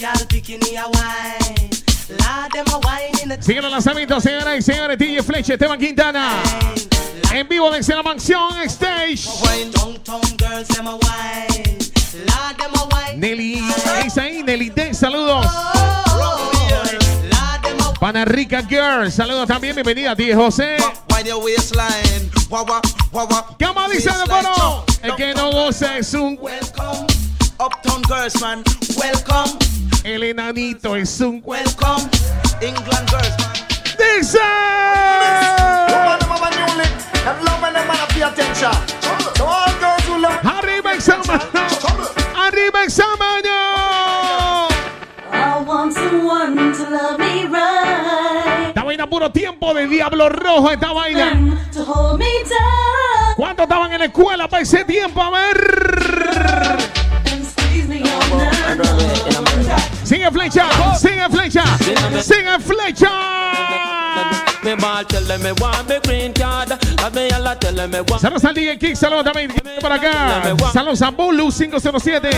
Siguen 3.38 3.62
los 3.62 3.70
lanzamientos, 3.70 4.24
señoras 4.24 4.58
y 4.58 4.62
señores. 4.62 4.98
DJ 4.98 5.22
Fleche, 5.22 5.52
Esteban 5.52 5.78
Quintana. 5.78 6.42
En 7.32 7.48
vivo 7.48 7.70
desde 7.70 7.94
la 7.94 8.02
mansión 8.02 8.60
Stage. 8.64 9.20
Nelly, 13.14 13.64
es 14.04 14.18
ahí, 14.18 14.42
Nelly 14.42 14.70
Den, 14.70 14.92
saludos. 14.96 15.46
Pana 18.00 18.26
Rica 18.26 18.62
Girl, 18.62 19.10
saludos 19.10 19.48
también, 19.48 19.74
bienvenida 19.74 20.10
a 20.10 20.16
ti, 20.16 20.30
José. 20.32 20.76
¿Qué 23.58 23.72
más 23.74 23.90
dice 23.90 24.10
de 24.10 24.28
coro? 24.28 24.84
El 25.02 25.14
que 25.16 25.34
no 25.34 25.50
goce 25.50 25.98
es 25.98 26.12
un 26.12 26.38
welcome. 26.40 27.06
Uptown 27.58 28.02
Girls, 28.04 28.40
man, 28.42 28.62
welcome. 28.96 29.58
El 30.04 30.22
enanito 30.24 30.94
es 30.94 31.20
un 31.20 31.40
welcome. 31.42 32.08
England 32.60 33.10
Girls, 33.10 33.34
man. 33.38 33.52
Dice. 33.98 34.38
Arriba 40.44 40.92
examen. 40.92 41.40
Arriba 42.36 42.84
examen. 42.84 43.42
I 45.32 45.62
want 45.66 45.94
someone 45.94 46.72
to 46.74 46.90
love 46.90 47.18
me 47.18 47.46
right 47.46 47.75
puro 49.06 49.30
tiempo 49.30 49.72
de 49.74 49.86
Diablo 49.86 50.28
Rojo 50.28 50.70
esta 50.70 50.92
vaina. 50.92 51.32
¿Cuántos 53.36 53.64
estaban 53.64 53.92
en 53.92 53.98
la 54.00 54.04
escuela 54.06 54.48
para 54.48 54.62
ese 54.62 54.84
tiempo? 54.84 55.22
A 55.22 55.30
ver. 55.30 56.78
Sigue 60.04 60.30
flecha, 60.30 60.66
sigue 60.98 61.28
flecha, 61.30 61.64
sigue 62.22 62.58
flecha. 62.60 63.10
Saludos 68.18 68.44
al 68.44 68.54
DJ 68.54 68.78
Kick, 68.78 68.94
saludos 68.96 69.24
también 69.24 69.52
por 69.80 69.92
acá. 69.92 70.42
Saludos 70.72 71.02
a 71.02 71.10
Bolu 71.10 71.50
507. 71.52 72.30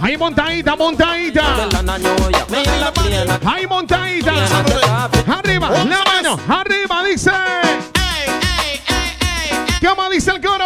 Ahí 0.00 0.16
montadita, 0.16 0.74
montadita. 0.76 1.68
Ahí 3.46 3.66
montadita. 3.66 4.32
Arriba, 5.28 5.70
la 5.70 5.84
mano, 5.84 6.40
arriba, 6.48 7.04
dice. 7.04 7.30
¿Cómo 9.80 10.10
dice 10.10 10.30
el 10.32 10.40
coro? 10.40 10.64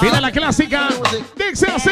Viene 0.00 0.20
la 0.20 0.32
clásica. 0.32 0.88
Dice 1.36 1.66
así. 1.66 1.90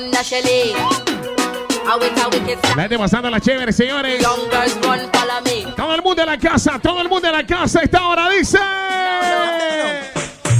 Thunder 0.00 0.24
Shelly. 0.24 0.72
I 0.72 1.98
wait 2.00 2.16
a 2.16 2.28
wicked 2.30 2.58
Vete 2.74 2.98
pasando 2.98 3.28
la 3.28 3.38
chévere, 3.38 3.70
señores. 3.70 4.22
Todo 4.22 5.94
el 5.94 6.02
mundo 6.02 6.22
en 6.22 6.26
la 6.26 6.38
casa, 6.38 6.78
todo 6.78 7.02
el 7.02 7.08
mundo 7.10 7.28
en 7.28 7.34
la 7.34 7.46
casa. 7.46 7.80
Esta 7.82 8.06
hora 8.06 8.30
dice. 8.30 8.58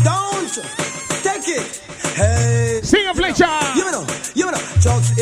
Don't 0.04 0.52
take 1.22 1.48
it. 1.48 1.89
Hey. 2.20 2.80
Sigue 2.82 3.14
flecha. 3.14 3.48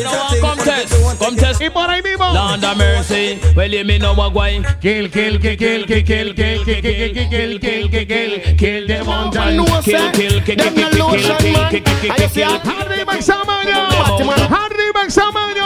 No 0.03 0.11
one 0.11 0.39
contest, 0.41 0.93
contest. 1.17 1.61
Y 1.61 1.69
por 1.69 1.89
ahí 1.89 2.01
mismo. 2.01 2.33
Mercy, 2.75 3.39
well 3.55 3.71
you 3.71 3.85
me 3.85 3.97
know 3.97 4.13
what 4.13 4.33
going. 4.33 4.63
Kill, 4.81 5.09
kill, 5.09 5.39
kill, 5.39 5.57
kill, 5.57 5.85
kill, 5.85 6.03
kill, 6.03 6.33
kill, 6.35 6.65
kill, 6.65 6.81
kill, 6.81 7.13
kill, 7.13 7.29
kill, 7.29 7.59
kill, 7.59 7.89
kill, 7.89 8.05
kill, 8.05 8.57
kill 8.57 8.87
the 8.87 9.03
mountain. 9.05 9.65
Kill, 9.83 10.11
kill, 10.11 10.11
kill, 10.11 10.41
kill, 10.41 10.57
kill, 10.57 10.91
kill, 10.91 11.09
kill, 11.09 11.37
kill, 11.39 11.69
kill, 11.69 11.69
kill, 11.69 11.81
kill, 11.81 12.29
kill. 12.31 12.71
Arriba 12.79 13.13
examaño. 13.15 13.77
Arriba 14.49 15.03
examaño. 15.03 15.65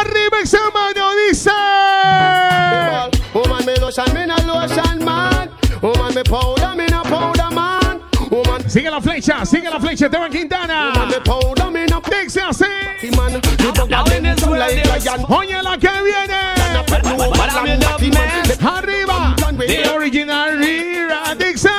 Arriba 0.00 0.40
examaño, 0.40 1.04
dice. 1.28 1.50
Woman, 3.34 3.64
me 3.66 3.74
lotion, 3.76 4.12
me 4.14 4.26
no 4.26 4.36
lotion, 4.46 4.83
Sigue 8.74 8.90
la 8.90 9.00
flecha, 9.00 9.46
sigue 9.46 9.70
la 9.70 9.78
flecha, 9.78 10.06
Esteban 10.06 10.32
Quintana. 10.32 10.90
Dice 12.24 12.40
así. 12.40 12.64
Oye, 15.28 15.62
la 15.62 15.78
que 15.78 15.90
viene. 16.02 16.40
Arriba. 18.66 19.36
The 19.68 19.90
original 19.90 20.58
Rira 20.58 21.36
Dixon. 21.38 21.70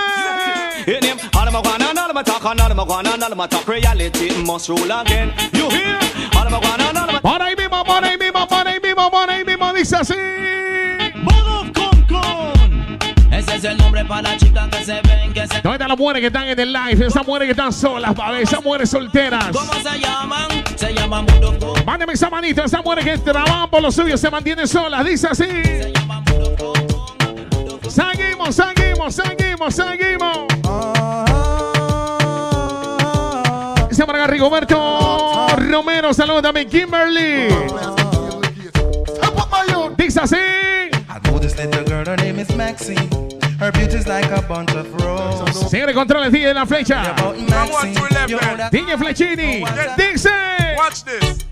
Ahí 7.42 7.56
mismo, 7.58 7.84
por 7.84 8.06
ahí 8.06 8.18
mismo, 8.18 8.48
ahí 8.68 8.80
mismo, 8.82 9.12
por 9.12 9.30
ahí 9.30 9.44
mismo, 9.44 9.74
dice 9.74 9.98
así. 9.98 10.14
Es 13.56 13.64
el 13.64 13.78
nombre 13.78 14.04
para 14.04 14.22
la 14.24 14.38
chica 14.38 14.70
que 14.70 14.84
se 14.84 15.02
ven, 15.04 15.32
que 15.32 15.48
se... 15.48 15.62
¿Dónde 15.62 15.76
están 15.76 15.88
las 15.88 15.98
mujeres 15.98 16.20
que 16.20 16.28
están 16.28 16.50
en 16.50 16.60
el 16.60 16.74
live? 16.74 17.08
Esas 17.08 17.26
mujeres 17.26 17.46
que 17.46 17.52
están 17.52 17.72
solas, 17.72 18.14
pa' 18.14 18.32
ver, 18.32 18.42
esas 18.42 18.62
mujeres 18.62 18.90
solteras. 18.90 19.46
¿Cómo 19.54 19.74
se 19.76 19.98
llaman? 19.98 20.48
Se 20.76 20.94
llaman 20.94 21.26
Mudogo. 21.26 21.74
Mándeme 21.86 22.12
esa 22.14 22.30
manito, 22.30 22.66
esas 22.66 22.84
mujeres 22.84 23.06
que 23.06 23.18
trabajan 23.20 23.70
por 23.70 23.82
lo 23.82 23.94
suyo 23.94 24.18
se 24.18 24.30
mantienen 24.30 24.68
solas. 24.68 25.06
Dice 25.06 25.28
así. 25.32 25.46
Seguimos, 27.88 28.56
seguimos, 28.56 29.16
seguimos, 29.16 29.74
seguimos. 29.74 30.38
Dice 33.90 34.06
para 34.06 34.24
acá 34.24 34.28
Rigoberto 34.28 35.48
Romero, 35.56 36.14
saludos 36.14 36.42
también 36.42 36.70
Kimberly. 36.70 37.48
Dice 39.98 40.20
así. 40.20 40.36
I 40.36 41.20
know 41.24 41.40
this 41.40 41.56
little 41.56 41.86
girl, 41.86 42.06
her 42.06 42.18
name 42.18 42.38
is 42.38 42.54
Maxine. 42.54 43.35
Her 43.60 43.72
beauty's 43.72 44.06
like 44.08 44.30
a 44.32 44.42
bunch 44.42 44.72
of 44.76 44.92
roses. 45.02 45.70
Señores, 45.70 45.96
controles, 45.96 46.32
DJ 46.32 46.48
de 46.48 46.54
la 46.54 46.66
flecha. 46.66 47.16
DJ 48.72 48.98
Flechini. 48.98 49.64
Dice. 49.98 50.30
Watch 50.78 51.04
this. 51.04 51.46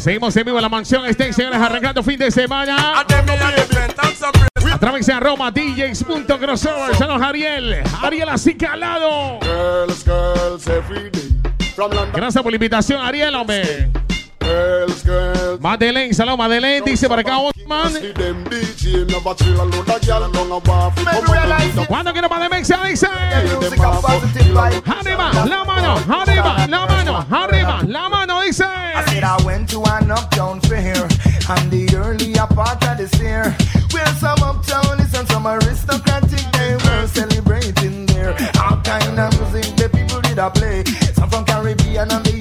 Seguimos 0.00 0.36
en 0.36 0.44
vivo 0.44 0.58
en 0.58 0.62
la 0.62 0.68
mansión 0.68 1.04
Stay, 1.06 1.32
señores, 1.32 1.60
arrancando 1.60 2.02
fin 2.02 2.18
de 2.18 2.30
semana. 2.30 3.00
A 3.00 4.78
través 4.78 5.06
de 5.06 5.12
arroba 5.12 5.50
DJs.crossover. 5.50 6.96
Saludos, 6.96 7.22
Ariel. 7.22 7.82
Ariel 8.02 8.28
así 8.28 8.54
calado. 8.54 9.40
Girls, 9.40 10.04
girls, 10.04 10.66
every 10.68 11.10
day. 11.10 11.28
From 11.74 11.92
London, 11.92 12.12
Gracias 12.12 12.42
por 12.42 12.50
la 12.50 12.56
invitación, 12.56 13.00
Ariel, 13.00 13.34
hombre. 13.34 13.90
Girls, 14.48 15.02
girls. 15.04 15.60
Madeleine, 15.60 16.14
saludos, 16.14 16.38
Madeleine. 16.38 16.84
Dice 16.84 17.08
para 17.08 17.20
acá, 17.20 17.38
Osman. 17.38 17.92
See 17.92 18.12
them 18.12 18.44
DJ, 18.44 19.04
never 19.06 19.34
chill 19.34 19.60
alone. 19.60 19.84
A 19.88 19.98
girl 20.00 20.30
down 20.32 20.52
a 20.52 20.60
bar. 20.60 20.92
Come 20.94 21.28
on, 21.78 21.86
¿Cuándo 21.86 22.12
quiero 22.12 22.28
para 22.28 22.44
Demexa? 22.44 22.82
Dice. 22.84 23.08
music 23.60 23.78
and 23.80 24.02
positive 24.02 24.54
vibes. 24.54 24.82
Arriba, 24.86 25.32
la 25.46 25.64
mano, 25.64 25.94
arriba, 26.08 26.66
la 26.68 26.86
mano, 26.86 27.26
arriba, 27.30 27.82
la 27.86 28.08
mano, 28.08 28.42
dice. 28.42 28.64
I 28.64 29.04
said 29.06 29.24
I 29.24 29.36
went 29.44 29.68
to 29.70 29.82
an 29.84 30.10
uptown 30.10 30.60
fair 30.62 30.96
and 31.50 31.70
the 31.70 31.88
earlier 31.96 32.46
part 32.54 32.82
of 32.88 32.98
this 32.98 33.12
year 33.20 33.54
where 33.92 34.06
some 34.18 34.38
uptownies 34.38 35.14
and 35.18 35.28
some 35.28 35.46
aristocratic 35.46 36.44
they 36.52 36.74
were 36.74 37.06
celebrating 37.06 38.06
there. 38.06 38.34
All 38.62 38.76
kind 38.82 39.18
of 39.18 39.32
music 39.38 39.76
the 39.76 39.88
people 39.88 40.20
did 40.20 40.38
a 40.38 40.50
play. 40.50 40.84
Some 41.14 41.30
from 41.30 41.44
Caribbean 41.44 42.10
and 42.10 42.24
the 42.24 42.37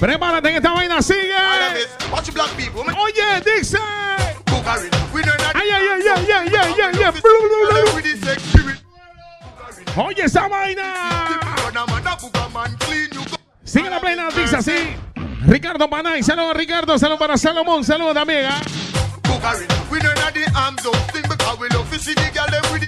Prepárate 0.00 0.50
que 0.50 0.56
esta 0.56 0.72
vaina 0.72 1.02
sigue. 1.02 1.34
Oye, 2.98 3.42
dice. 3.58 3.78
Ay, 5.54 5.68
ay, 5.74 5.86
ay, 5.92 6.02
ay, 6.16 6.26
ay, 6.32 6.48
ay, 6.56 6.74
ay, 6.80 7.02
ay. 7.04 7.12
Oye, 9.96 10.24
esa 10.24 10.48
vaina. 10.48 10.94
Sigue 13.64 13.90
la 13.90 14.00
plena, 14.00 14.28
dice 14.30 14.56
así. 14.56 14.96
Ricardo 15.46 15.88
Panay, 15.90 16.22
saludos 16.22 16.56
Ricardo, 16.56 16.98
saludos 16.98 17.18
para 17.18 17.36
Salomón, 17.36 17.84
saludos 17.84 18.16
amiga. 18.16 18.50
¿ah? 18.50 18.62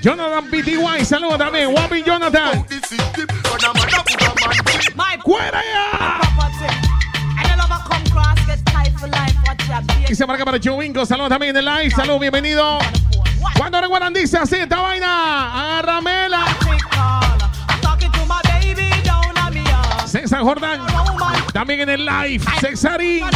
Jonathan 0.00 0.46
PTY, 0.50 1.04
saludos 1.04 1.38
también, 1.38 1.74
Wabi 1.74 2.02
Jonathan. 2.02 2.66
¡Cuera 5.22 5.60
ya! 5.72 6.20
Dice 10.08 10.24
marca 10.24 10.44
para 10.44 10.60
Chubingo, 10.60 11.04
saludos 11.04 11.30
también 11.30 11.56
en 11.56 11.56
el 11.56 11.64
live, 11.64 11.90
saludos, 11.90 12.20
bienvenido. 12.20 12.78
Cuando 13.58 13.80
recuerdan, 13.80 14.14
dice 14.14 14.38
así 14.38 14.54
esta 14.56 14.80
vaina, 14.80 15.78
agárramela. 15.78 16.44
César 20.06 20.42
Jordán, 20.42 20.80
también 21.52 21.80
en 21.80 21.90
el 21.90 22.06
live, 22.06 22.44
Cesarín. 22.60 23.26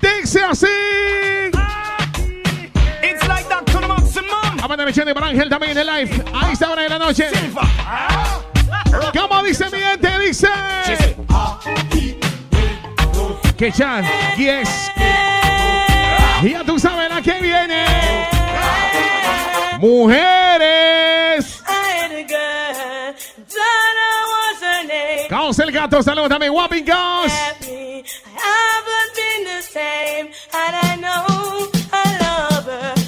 Dice 0.00 0.44
así. 0.44 0.66
It's 3.02 3.26
like 3.26 3.48
that 3.48 3.64
to 3.66 3.80
the 3.80 3.88
maximum. 3.88 4.60
A 4.62 4.66
banda 4.68 4.84
de 4.84 5.14
para 5.14 5.26
Ángel 5.26 5.48
también 5.48 5.72
en 5.72 5.78
el 5.78 5.86
live, 5.86 6.24
a 6.32 6.52
esta 6.52 6.70
hora 6.70 6.82
de 6.82 6.88
la 6.88 6.98
noche. 6.98 7.28
¿Cómo 9.18 9.42
dice 9.42 9.64
mi 9.70 9.78
gente? 9.78 10.18
Dice. 10.18 10.48
Que 13.56 13.72
chan, 13.72 14.04
yes. 14.36 14.90
Y 16.42 16.50
ya 16.50 16.64
tú 16.64 16.78
sabes 16.78 17.08
la 17.08 17.22
que 17.22 17.40
viene. 17.40 17.84
Mujeres. 19.78 21.62
Caos 25.28 25.58
el 25.60 25.72
gato, 25.72 26.02
saludos 26.02 26.28
también. 26.28 26.52
Whopping 26.52 26.84
Caos. 26.84 27.32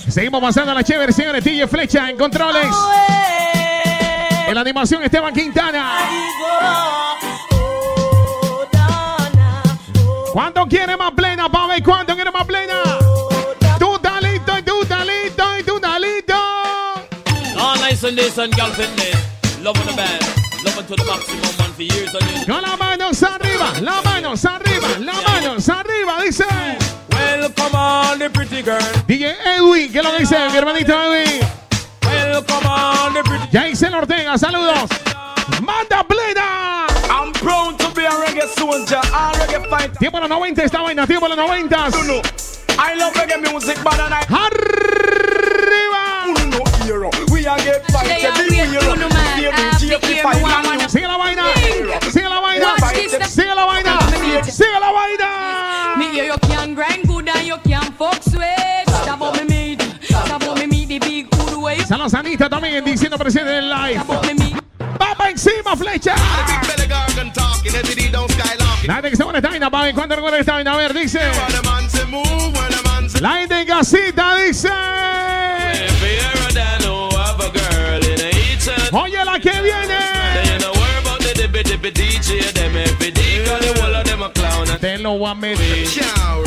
Seguimos 0.09 0.41
pasando 0.41 0.71
a 0.71 0.75
la 0.75 0.85
chévere, 0.85 1.13
señores. 1.13 1.43
TJ 1.43 1.67
Flecha 1.67 2.09
en 2.09 2.17
controles. 2.17 2.69
En 4.55 4.57
la 4.57 4.61
animación, 4.61 5.03
Esteban 5.03 5.35
Quintana. 5.35 5.99
¿Cuánto 10.33 10.65
quiere 10.67 10.97
más 10.97 11.11
plena, 11.11 11.49
papi? 11.49 11.83
¿Cuánto 11.83 12.15
quiere 12.15 12.31
más 12.31 12.47
plena? 12.47 12.75
Tú 13.81 13.97
y 13.97 14.39
tú 14.39 14.53
y 15.59 15.63
tú 15.65 15.81
talito. 15.81 16.35
All 17.59 17.81
nice 17.81 18.07
and 18.07 18.17
this 18.17 18.39
and 18.39 18.55
girl 18.55 18.71
fitness. 18.71 19.17
Loving 19.61 19.87
the 19.87 19.97
band. 19.97 20.23
Loving 20.65 20.87
to 20.87 20.95
the 20.95 21.05
maximum 21.05 21.59
man 21.59 21.73
for 21.73 21.83
years 21.83 22.15
and 22.15 22.31
years. 22.31 22.47
Con 22.47 22.63
las 22.63 22.79
manos 22.79 23.23
arriba, 23.25 23.73
las 23.81 24.05
manos 24.05 24.45
arriba, 24.45 24.89
las 25.01 25.25
manos 25.25 25.69
arriba, 25.69 26.23
dice. 26.23 26.45
Welcome 27.11 27.75
on 27.75 28.21
the 28.21 28.31
pretty 28.31 28.63
girl. 28.63 28.79
DJ 29.09 29.35
Edwin, 29.57 29.91
¿qué 29.91 30.01
lo 30.01 30.13
dice 30.17 30.37
mi 30.49 30.57
hermanito 30.57 30.93
Edwin? 30.93 31.44
Jason 33.55 33.95
Ortega, 33.95 34.37
saludos. 34.37 34.91
Manda 35.63 36.03
plena. 36.03 36.89
I'm 37.09 37.33
proud 37.35 37.79
to 37.79 37.89
be 37.95 38.05
a 38.05 38.11
reggae 38.11 38.49
soldier, 38.59 38.99
a 38.99 39.31
reggae 39.39 39.69
fighter. 39.71 39.97
Tiempo 39.97 40.17
de 40.19 40.23
los 40.23 40.29
90 40.41 40.65
esta 40.65 40.81
vaina, 40.83 41.07
tiempo 41.07 41.29
de 41.29 41.37
los 41.37 41.47
90. 41.47 41.89
I 42.77 42.95
love 42.97 43.15
reggae 43.15 43.39
music, 43.53 43.79
but 43.85 43.95
I 43.95 44.27
arriba. 44.27 46.03
Uno 46.35 46.65
hero, 46.85 47.11
we 47.31 47.47
are 47.47 47.63
get 47.63 47.87
fight, 47.93 48.23
you- 48.23 48.33
Sigue 50.89 51.07
la 51.07 51.17
vaina. 51.17 51.45
Sigue 52.11 52.29
la 52.29 52.41
vaina. 52.41 52.75
Sigue 53.29 53.55
la 53.55 53.65
vaina. 53.67 53.99
Sigue 54.51 54.81
la 54.81 54.91
vaina. 54.91 55.74
Hood 62.05 62.13
way. 62.13 62.15
Saludos 62.15 62.15
a 62.15 62.19
Anita 62.19 62.51
también 62.51 62.85
diciendo 62.85 63.17
presente 63.17 63.51
en 63.51 63.65
el 63.65 63.71
live. 63.71 64.03
Vamos 64.99 65.27
encima, 65.27 65.77
flecha. 65.77 66.15
Gente 68.83 69.11
que 69.11 69.17
se 69.17 69.25
pone 69.25 69.39
esta 69.39 69.71
papi. 69.71 69.93
¿Cuánto 69.95 70.17
recuerda 70.17 70.39
esta 70.39 70.53
vaina? 70.53 70.75
A 70.75 70.77
ver, 70.77 70.93
dice. 70.93 71.21
La 73.21 73.33
gente 73.39 73.61
en 73.61 73.67
casita 73.67 74.37
dice. 74.37 74.69
Oye, 78.93 79.25
la 79.25 79.39
que 79.41 79.63
viene. 79.63 79.99
Te 84.81 84.99
lo 84.99 85.17
voy 85.17 85.31
a 85.31 85.35
meter. 85.35 86.44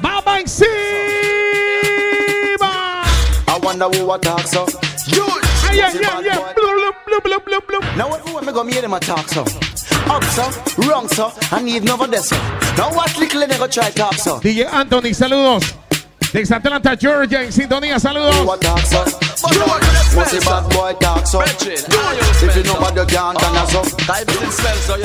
Vamos 0.00 0.38
encima. 0.38 0.72
I 3.48 3.58
wonder 3.62 3.86
who 3.86 4.12
attack 4.12 4.46
so. 4.46 4.66
You. 5.06 5.24
Ay, 5.68 5.80
ay, 5.80 5.98
ay. 6.02 6.54
Blub, 6.54 6.94
blub, 7.06 7.22
blub, 7.24 7.44
blub, 7.44 7.66
blub. 7.66 7.82
Now 7.96 8.08
what 8.08 8.20
who 8.28 8.38
am 8.38 8.48
I 8.48 8.52
gonna 8.52 8.70
hear 8.72 8.82
them 8.82 8.94
attack 8.94 9.28
so? 9.28 9.44
Up 10.10 10.24
so, 10.24 10.50
wrong 10.88 11.08
so, 11.08 11.32
and 11.52 11.68
even 11.68 11.88
over 11.90 12.06
there 12.06 12.20
so. 12.22 12.36
Now 12.76 12.92
what 12.94 13.16
little 13.18 13.46
they 13.46 13.58
go 13.58 13.66
try 13.66 13.90
talk 13.90 14.14
so? 14.14 14.40
DJ 14.40 14.66
Anthony, 14.66 15.10
saludos. 15.10 15.81
Desde 16.32 16.54
Atlanta, 16.54 16.96
Georgia, 16.96 17.42
en 17.42 17.52
sintonía, 17.52 18.00
saludos. 18.00 18.34
Who 18.36 18.52
attack 18.52 18.86
so? 18.86 19.04
Must 20.16 20.34
a 20.34 20.40
bad 20.40 20.68
boy 20.74 20.94
talk 20.98 21.26
so. 21.26 21.42
If 21.42 22.56
you 22.56 22.62
know 22.62 22.80
what 22.80 22.96
you 22.96 23.04
can't 23.04 23.38
done 23.38 23.66
so. 23.66 23.82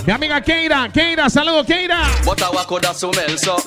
Mi 0.05 0.13
amiga 0.13 0.39
Keira, 0.41 0.89
Keira, 0.89 1.29
saludos, 1.29 1.65
Keira. 1.65 2.07
But 2.23 2.41
I 2.41 2.63
could 2.63 2.85
have 2.85 2.95
smell 2.95 3.37
so. 3.37 3.57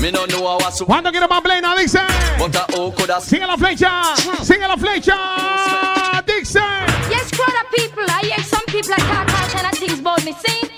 Me 0.00 0.10
no 0.10 0.24
know 0.24 0.58
how 0.58 0.70
to 0.70 0.86
¿Cuándo 0.86 1.10
quiero 1.10 1.28
más 1.28 1.42
plena? 1.42 1.74
Dice. 1.76 2.00
But 2.38 2.56
I 2.56 2.64
oh 2.76 2.90
could 2.92 3.10
have 3.10 3.22
Sigue 3.22 3.46
la 3.46 3.56
flecha. 3.56 4.16
Sigue 4.42 4.66
la 4.66 4.76
flecha. 4.76 6.22
Dice. 6.26 6.60
Yes, 7.10 7.30
crowd 7.30 7.54
of 7.60 7.70
people. 7.72 8.04
I 8.08 8.20
hear 8.24 8.42
some 8.44 8.64
people 8.66 8.94
are 8.94 8.98
talk 8.98 9.28
all 9.28 9.48
kind 9.50 9.66
of 9.66 9.78
things 9.78 10.00
about 10.00 10.24
me 10.24 10.32
saying, 10.44 10.70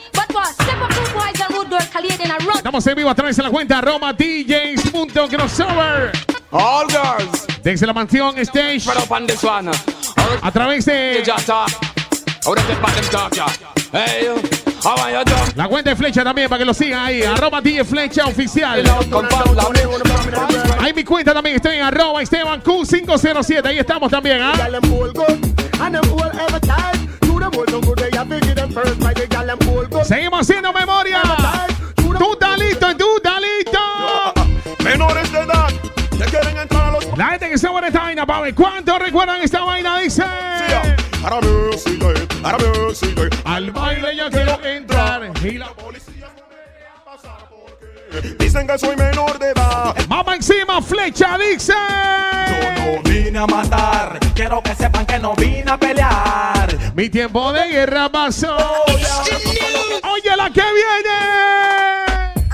Estamos 2.57 2.87
en 2.87 2.97
vivo 2.97 3.11
a 3.11 3.15
través 3.15 3.37
de 3.37 3.43
la 3.43 3.51
cuenta 3.51 3.81
Roma 3.81 4.13
DJs.crossover. 4.13 6.13
All 6.51 6.87
girls. 6.89 7.47
Desde 7.63 7.87
la 7.87 7.93
mansión 7.93 8.39
Stage. 8.39 8.81
A 10.43 10.53
través 10.53 10.85
de 10.87 11.23
la 15.57 15.69
cuenta 15.69 15.91
de 15.91 15.97
flecha 15.97 16.23
también 16.23 16.49
para 16.49 16.61
que 16.61 16.65
lo 16.65 16.75
sigan 16.75 17.07
ahí. 17.07 17.23
Arroba 17.23 17.61
DJ 17.61 17.85
Flecha 17.85 18.27
Oficial. 18.27 18.85
Ahí 20.79 20.93
mi 20.93 21.05
cuenta 21.05 21.35
también. 21.35 21.57
Estoy 21.57 21.77
en 21.77 21.83
arroba 21.83 22.23
Esteban 22.23 22.63
Q507. 22.63 23.67
Ahí 23.67 23.79
estamos 23.79 24.11
también. 24.11 24.41
¿ah? 24.43 24.53
Seguimos 30.05 30.41
haciendo 30.41 30.73
memoria. 30.73 31.21
Tú 31.97 32.37
talito, 32.37 32.97
tú 32.97 33.07
talito. 33.23 34.35
Menores 34.85 35.33
de 35.33 35.41
edad, 35.41 35.69
que 36.17 36.25
quieren 36.25 36.57
entrar 36.57 36.89
a 36.89 36.91
los 36.93 37.19
La 37.19 37.27
gente 37.31 37.51
que 37.51 37.59
se 37.59 37.69
buena 37.69 37.89
esta 37.89 38.03
vaina, 38.03 38.25
papi. 38.25 38.53
¿Cuántos 38.53 38.99
recuerdan 39.01 39.43
esta 39.43 39.65
vaina? 39.65 39.99
Dice. 39.99 40.23
Ahora 41.25 41.37
ahora. 41.37 42.77
Al 43.45 43.71
baile 43.73 44.17
yo 44.17 44.31
quiero 44.31 44.65
entrar. 44.65 45.33
Y 45.43 45.59
la 45.59 45.67
Dicen 48.39 48.67
que 48.67 48.79
soy 48.79 48.97
menor 48.97 49.39
de 49.39 49.51
edad. 49.51 49.95
Vamos 50.09 50.35
encima, 50.35 50.81
flecha, 50.81 51.37
dice. 51.39 51.75
No 51.75 53.03
vine 53.03 53.39
a 53.39 53.47
matar, 53.47 54.19
quiero 54.35 54.63
que 54.63 54.75
sepan 54.75 55.07
que 55.07 55.19
no 55.19 55.35
vine 55.35 55.71
a 55.71 55.77
pelear. 55.77 56.69
Mi 56.95 57.09
tiempo 57.09 57.53
de 57.53 57.69
guerra 57.69 58.09
pasó. 58.09 58.57
Oye, 58.87 60.37
la 60.37 60.51
que 60.51 60.63
viene. 60.63 61.37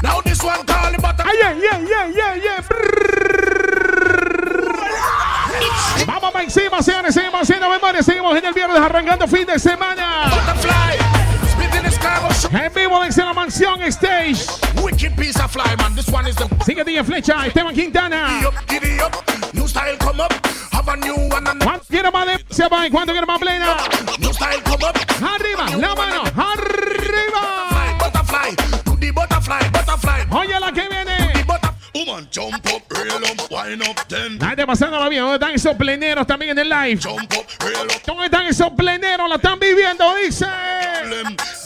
Now 0.03 0.21
this 0.23 0.43
one 0.43 0.65
call 0.67 0.93
it 0.93 1.03
Ay, 1.05 1.37
ay, 1.45 1.61
ay, 1.71 2.43
ay. 2.57 2.65
Brrr. 2.69 3.93
Vamos 6.07 6.35
encima, 6.43 6.83
señores. 6.83 7.15
Seguimos 7.15 7.43
haciendo 7.43 7.69
memoria. 7.69 8.03
Seguimos 8.03 8.37
en 8.37 8.45
el 8.45 8.53
viernes 8.53 8.79
arrancando 8.79 9.29
fin 9.29 9.47
de 9.47 9.59
semana. 9.59 10.31
En 12.53 12.75
vivo 12.75 13.01
desde 13.03 13.25
la 13.25 13.33
mansión 13.33 13.81
Stage. 13.83 14.45
Wicked 14.83 15.17
piece 15.17 15.41
of 15.41 15.51
fly, 15.51 15.75
man. 15.79 15.95
This 15.95 16.09
one 16.09 16.29
is 16.29 16.37
the 16.37 16.47
Sigue 16.65 16.85
DJ 16.85 17.03
Flecha, 17.05 17.47
Esteban 17.47 17.75
Quintana. 17.75 18.29
Giddy 18.29 18.47
up, 18.47 18.67
giddy 18.69 19.01
up. 19.01 19.55
New 19.55 19.67
style 19.67 19.97
come 19.99 20.21
up. 20.21 20.33
Have 20.73 20.89
a 20.89 20.97
new 20.97 21.15
one 21.15 21.47
and 21.47 21.63
¿Cuánto 21.63 21.87
quiere 21.89 22.11
más 22.11 22.27
de 22.27 22.45
se 22.51 22.69
va? 22.69 22.89
¿Cuánto 22.91 23.13
quiere 23.13 23.27
más 23.27 23.39
plena? 23.41 23.77
new 24.19 24.33
style 24.33 24.63
come 24.65 24.85
up. 24.85 24.97
Arriba, 25.23 25.77
la 25.79 25.95
mano, 25.95 26.23
arriba. 26.37 27.99
Butterfly, 27.99 28.57
to 28.85 28.97
the 28.97 29.11
butterfly, 29.11 29.71
butterfly. 29.71 30.27
Oye, 30.31 30.61
la 30.61 30.73
que 30.73 30.89
viene. 30.89 31.02
Woman, 32.05 32.27
jump 32.33 32.67
up, 32.67 32.83
reel 32.91 33.15
up, 33.15 33.49
wind 33.51 33.83
up, 33.89 33.97
then 34.09 34.37
La 34.41 34.49
gente 34.49 34.67
pasándola 34.67 35.09
bien. 35.09 35.23
¿Dónde 35.23 35.37
están 35.37 35.55
esos 35.55 35.77
pleneros 35.77 36.27
también 36.27 36.51
en 36.51 36.59
el 36.59 36.69
live? 36.69 37.01
jump 37.01 37.33
up, 37.33 37.47
reel 37.61 37.87
up. 37.87 38.03
¿Dónde 38.05 38.25
están 38.25 38.47
esos 38.47 38.71
pleneros? 38.71 39.29
La 39.29 39.37
están 39.37 39.61
viviendo, 39.61 40.05
dice. 40.17 40.47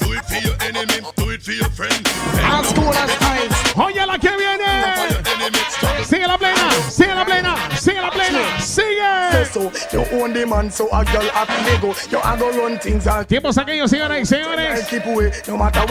Do 0.01 0.12
it 0.12 0.22
for 0.25 0.38
your 0.42 0.57
enemy, 0.62 1.01
do 1.16 1.33
it 1.33 1.40
for 1.40 1.55
your 1.55 1.70
friend. 1.70 2.07
As. 2.44 2.75
Oye, 3.77 4.07
la 4.07 4.18
que 4.18 4.31
viene. 4.37 6.05
Sigue 6.05 6.27
la 6.27 6.36
sigue 6.90 7.14
la 7.14 7.24
plena, 7.24 7.54
sigue 7.78 8.00
la 8.00 8.10
plena, 8.10 8.38
sigue. 8.60 9.46
So, 9.52 9.70
you 9.92 10.04
own 10.20 10.32
the 10.32 10.46
man, 10.46 10.70
so 10.70 10.88
a 10.92 11.04
girl 11.04 11.28
have 11.32 11.46
to 11.46 11.78
go. 11.80 11.94
You 12.10 12.18
a 12.22 12.36
go 12.36 12.50
run 12.50 12.78
things 12.78 13.06
out. 13.06 13.26
Tiempos 13.26 13.56
aquellos, 13.58 13.90
señoras 13.90 14.20
y 14.20 14.26
señores. 14.26 14.86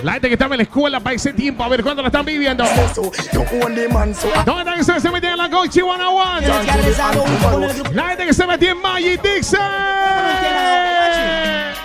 La 0.03 0.13
gente 0.13 0.27
que 0.27 0.33
estaba 0.33 0.55
en 0.55 0.59
la 0.59 0.63
escuela 0.63 0.99
para 0.99 1.15
ese 1.15 1.33
tiempo, 1.33 1.63
a 1.63 1.69
ver 1.69 1.83
cuándo 1.83 2.01
la 2.01 2.09
están 2.09 2.25
viviendo. 2.25 2.65
So, 2.93 3.11
you 3.33 3.45
own 3.61 3.75
the 3.75 3.87
man, 3.89 4.13
so 4.13 4.27
a 4.35 4.43
¿Dónde 4.43 4.79
están 4.79 4.95
que 4.95 5.01
se 5.01 5.09
metían 5.09 5.33
en 5.33 5.37
la 5.39 5.47
Gochi 5.47 5.81
101? 5.81 7.93
La 7.93 8.07
gente 8.09 8.25
que 8.25 8.33
se 8.33 8.47
metía 8.47 8.71
en 8.71 8.81
Magic 8.81 9.21
Dixon. 9.21 9.59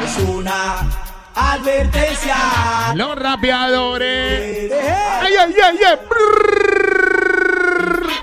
Es 0.05 0.19
una 0.29 0.89
advertencia. 1.35 2.37
Los 2.95 3.17
rapeadores. 3.17 4.73
Ay, 4.73 5.35
ay, 5.39 5.55
ay, 5.63 5.79
ay. 5.87 5.99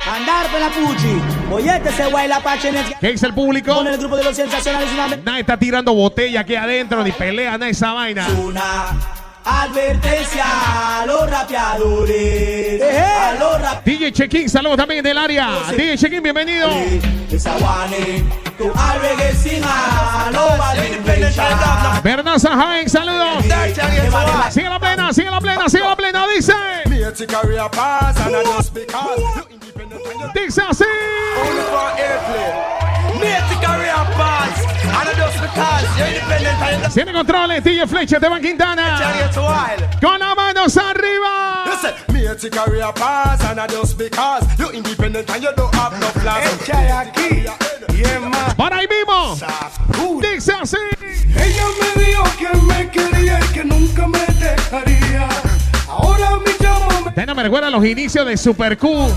Andar 0.08 0.50
con 0.50 0.60
la 0.60 0.70
Pucci. 0.70 1.22
Boyete 1.50 1.92
se 1.92 2.12
baila 2.12 2.40
pachenes. 2.40 2.86
¿Qué 3.00 3.12
dice 3.12 3.26
el 3.26 3.34
público? 3.34 3.76
Con 3.76 3.88
el 3.88 3.98
grupo 3.98 4.16
de 4.16 4.24
los 4.24 4.36
sensacionales. 4.36 5.24
Nadie 5.24 5.42
está 5.42 5.58
tirando 5.58 5.94
botella 5.94 6.42
aquí 6.42 6.56
adentro, 6.56 7.04
ni 7.04 7.12
pelea, 7.12 7.52
nada 7.52 7.70
esa 7.70 7.94
vaina. 7.94 8.28
Una 8.40 9.17
advertencia 9.48 10.44
a 10.46 11.06
los 11.06 11.30
rapeadores. 11.30 12.82
A 12.82 13.34
los 13.40 13.62
rap. 13.62 13.86
DJ 13.86 14.12
Chequín, 14.12 14.50
saludos 14.50 14.78
también 14.78 15.04
del 15.04 15.18
área. 15.18 15.50
DJ 15.72 15.98
Chequín, 15.98 16.22
bienvenido. 16.22 16.70
A 21.30 22.02
Bernard 22.04 22.40
Sajain, 22.40 22.90
saludos. 22.90 23.44
Sigue 24.50 24.70
la 24.70 24.80
plena, 24.80 25.14
sigue 25.14 25.32
la 25.32 25.40
plena, 25.40 25.70
sigue 25.70 25.84
la 25.84 25.96
plena, 25.96 26.28
dice. 26.28 26.54
A 26.54 26.90
Dice 30.34 30.62
así. 30.62 30.84
Tiene 36.94 37.14
controles, 37.14 37.64
DJ 37.64 37.88
Flecha, 37.88 38.16
Esteban 38.18 38.42
Quintana. 38.42 39.30
Con 40.02 40.20
las 40.20 40.36
manos 40.36 40.78
arriba. 40.78 41.66
Listen, 41.66 41.94
me 42.14 42.28
a 42.28 42.36
take 42.36 42.52
career 42.52 42.92
pass 42.94 43.44
and 43.46 43.60
I 43.60 43.68
just 43.68 43.98
because 43.98 44.46
you 44.58 44.72
independent 44.72 45.30
and 45.30 45.44
you 45.44 45.50
don't 45.56 45.74
have 45.76 46.00
no 46.00 46.08
plans. 46.22 46.70
aquí, 46.70 47.46
yeah 47.96 48.20
man. 48.20 48.56
Por 48.56 48.74
ahí 48.74 48.88
mismo. 48.88 49.38
Dice 50.22 50.54
así. 50.54 50.78
Ella 51.02 51.66
me 51.80 52.04
dijo 52.04 52.24
que 52.38 52.58
me 52.58 52.90
quería 52.90 53.40
y 53.40 53.54
que 53.54 53.64
nunca 53.64 54.08
me 54.08 54.26
dejaría. 54.40 55.28
Ahora 55.88 56.38
me 56.44 56.52
llama, 56.60 57.14
Tena 57.14 57.34
me 57.34 57.44
recuerda 57.44 57.70
los 57.70 57.86
inicios 57.86 58.26
de 58.26 58.38
Super 58.38 58.78
Q. 58.78 59.12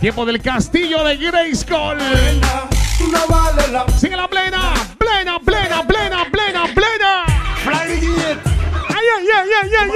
Tiempo 0.00 0.26
del 0.26 0.40
castillo 0.40 1.02
de 1.04 1.16
Grayskull. 1.16 1.98
Tú 3.06 3.12
no 3.12 3.26
vales 3.28 3.70
la 3.70 3.86
Sigue 3.96 4.16
la 4.16 4.26
plena, 4.26 4.74
plena, 4.98 5.38
plena, 5.38 5.86
plena, 5.86 6.24
plena, 6.24 6.64
plena. 6.74 7.24
Ay, 7.66 8.00
ay, 9.14 9.26
ay, 9.32 9.48
ay, 9.62 9.70
ay, 9.80 9.90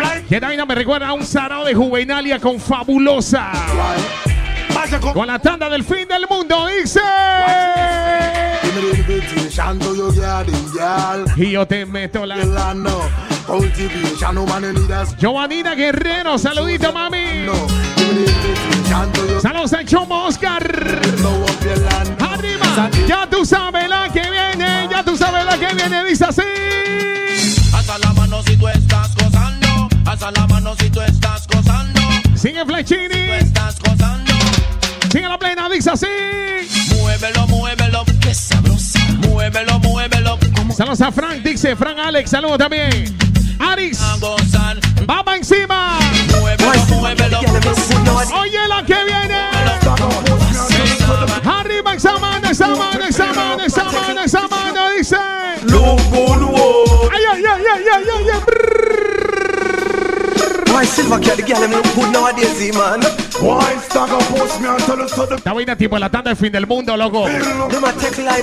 ay. 0.00 0.22
Que 0.28 0.38
vaina 0.38 0.64
me 0.64 0.76
recuerda 0.76 1.08
a 1.08 1.12
un 1.12 1.26
sarao 1.26 1.64
de 1.64 1.74
juvenalia 1.74 2.38
con 2.38 2.60
fabulosa. 2.60 3.50
Con 5.12 5.26
la 5.26 5.40
tanda 5.40 5.68
del 5.68 5.82
fin 5.82 6.06
del 6.06 6.26
mundo, 6.30 6.68
dice. 6.68 7.00
Y 11.36 11.50
yo 11.50 11.66
te 11.66 11.84
meto 11.84 12.24
la. 12.24 12.36
Giovanina 15.18 15.74
Guerrero, 15.74 16.38
saludito, 16.38 16.92
mami. 16.92 17.46
Saludos 19.42 19.74
a 19.74 19.84
Chomo 19.84 20.24
Oscar. 20.24 20.62
Arriba, 22.18 22.90
ya 23.06 23.28
tú 23.28 23.44
sabes 23.44 23.88
la 23.90 24.08
que 24.10 24.22
viene, 24.22 24.88
ya 24.90 25.04
tú 25.04 25.16
sabes 25.18 25.44
la 25.44 25.58
que 25.58 25.74
viene, 25.74 26.02
dice 26.04 26.24
así. 26.24 26.40
Alza 27.74 27.98
la 27.98 28.12
mano 28.14 28.42
si 28.42 28.56
tú 28.56 28.66
estás 28.68 29.14
gozando. 29.16 29.88
Alza 30.06 30.30
la 30.30 30.46
mano 30.46 30.74
si 30.78 30.88
tú 30.88 31.02
estás 31.02 31.46
gozando. 31.46 32.00
Sigue 32.36 32.64
Flechini. 32.64 33.08
Tú 33.08 33.32
estás 33.34 33.78
gozando. 33.80 34.32
Sigue 35.12 35.28
la 35.28 35.38
plena, 35.38 35.68
dice 35.68 35.90
así. 35.90 36.06
Muévelo, 36.96 37.46
muévelo, 37.48 38.04
qué 38.22 38.32
sabrosa. 38.34 39.00
Muévelo, 39.28 39.78
muévelo. 39.80 40.38
Saludos 40.74 41.02
a 41.02 41.12
Frank, 41.12 41.42
dice 41.42 41.76
Frank 41.76 41.98
Alex, 41.98 42.30
saludos 42.30 42.58
también. 42.58 43.14
Aris, 43.58 43.98
vamos 45.06 45.34
encima. 45.36 45.98
Oye 48.40 48.68
la 48.68 48.82
que 48.84 48.94
viene. 49.04 49.40
Arriba 51.44 51.94
esa 51.94 52.18
mano, 52.18 52.48
esa 52.50 52.68
mano, 52.68 53.04
esa 53.04 53.26
mano, 53.32 53.62
esa 53.64 53.84
mano, 53.84 54.20
esa 54.24 54.48
mano, 54.48 54.90
dice. 54.96 55.16
Ay, 55.16 57.22
ay, 57.32 57.44
ay, 57.44 57.64
ay, 57.74 57.84
ay, 57.94 58.04
ay, 58.16 58.26
ay. 58.32 58.40
Esta 65.36 65.52
vaina 65.52 65.76
tiempo 65.76 65.96
de 65.96 66.00
la 66.00 66.10
tanda 66.10 66.30
del 66.30 66.36
fin 66.36 66.52
del 66.52 66.66
mundo, 66.66 66.96
loco. 66.96 67.26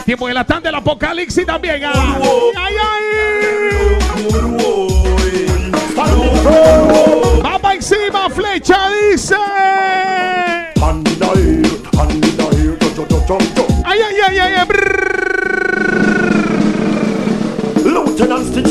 Tiempo 0.06 0.28
de 0.28 0.34
la 0.34 0.44
tanda 0.46 0.70
del 0.70 0.76
apocalipsis 0.76 1.46
también. 1.46 1.84
ah. 1.86 2.18
Ay, 2.58 2.76
ay. 2.82 4.73
Vamos 6.44 7.74
encima, 7.74 8.30
flecha, 8.30 8.90
dice. 9.12 9.36
Ay, 13.86 14.00
ay, 14.02 14.16
ay, 14.28 14.40
ay, 14.40 14.54
ay. 14.56 14.68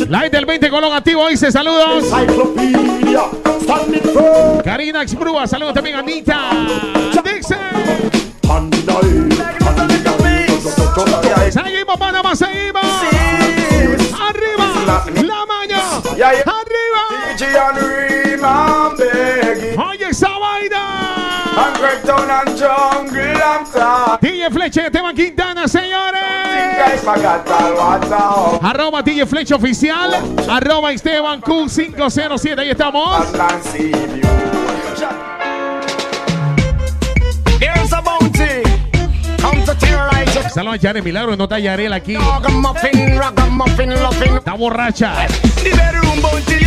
Light 0.08 0.32
del 0.32 0.44
20 0.44 0.70
colón 0.70 0.92
activo, 0.92 1.26
dice 1.28 1.50
saludos. 1.50 2.04
Karina 4.64 5.02
Exbrúa, 5.02 5.46
saludos 5.46 5.74
también 5.74 5.96
a 5.96 6.00
Anita. 6.00 6.50
Dice. 7.24 7.56
Seguimos, 11.50 11.98
Panamá, 11.98 12.36
seguimos. 12.36 12.84
Arriba. 14.20 15.04
La 15.22 16.16
yeah. 16.16 16.28
Arriba. 16.28 17.11
Esa 20.12 20.28
vaina. 20.38 20.82
DJ 24.20 24.50
Flecha, 24.50 24.86
Esteban 24.86 25.14
Quintana, 25.14 25.66
señores. 25.66 26.22
Up. 28.12 28.60
Arroba 28.62 29.02
DJ 29.02 29.26
Flecha 29.26 29.56
Oficial. 29.56 30.14
Arroba 30.48 30.92
Esteban 30.92 31.40
Q507. 31.40 32.58
Ahí 32.58 32.70
estamos. 32.70 33.26
Saludos 40.52 40.74
a 40.74 40.76
Yare 40.76 41.00
Milagro, 41.00 41.34
no 41.34 41.44
está 41.44 41.58
Yarel 41.58 41.94
aquí. 41.94 42.14
Está 44.36 44.52
borracha. 44.52 45.26
The 45.62 45.70
bedroom 45.70 46.20
bounty, 46.20 46.62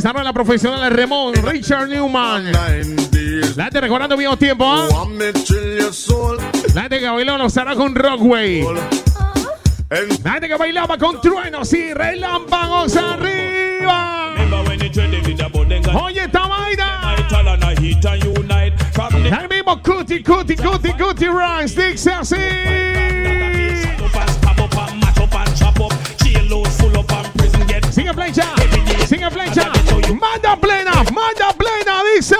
Samuel, 0.00 0.24
la 0.24 0.32
profesional 0.32 0.80
de 0.80 0.90
Remón, 0.90 1.34
Richard 1.34 1.88
Newman. 1.88 2.52
La 2.52 3.64
gente 3.64 3.80
recordando 3.80 4.16
¿ah? 4.16 5.04
Me 5.08 5.32
chill 5.32 5.78
your 5.78 5.92
soul. 5.92 6.38
La 6.74 6.82
gente 6.82 7.00
que 7.00 7.08
bailó 7.08 7.36
los 7.36 7.54
con 7.76 7.94
Rockway. 7.94 8.64
La 10.22 10.32
gente 10.32 10.48
que 10.48 10.56
bailaba 10.56 10.96
con 10.98 11.20
truenos 11.20 11.72
y 11.72 11.92
relámpagos 11.94 12.96
arriba. 12.96 14.34
Oye 15.94 16.20
esta 16.24 16.46
vaina. 16.46 17.16
El 19.40 19.48
mismo 19.48 19.82
Cutie, 19.82 20.22
Cutie, 20.22 20.56
Cutie, 20.56 20.94
Cutie 20.96 21.28
Rice. 21.28 21.90
Dice 21.90 22.12
así. 22.12 22.36
Sigue 27.90 28.12
flecha, 28.14 28.44
sigue 29.06 29.30
flecha. 29.30 29.77
Manda 30.20 30.56
plena, 30.56 30.92
manda 31.12 31.52
plena, 31.56 32.02
dice. 32.14 32.36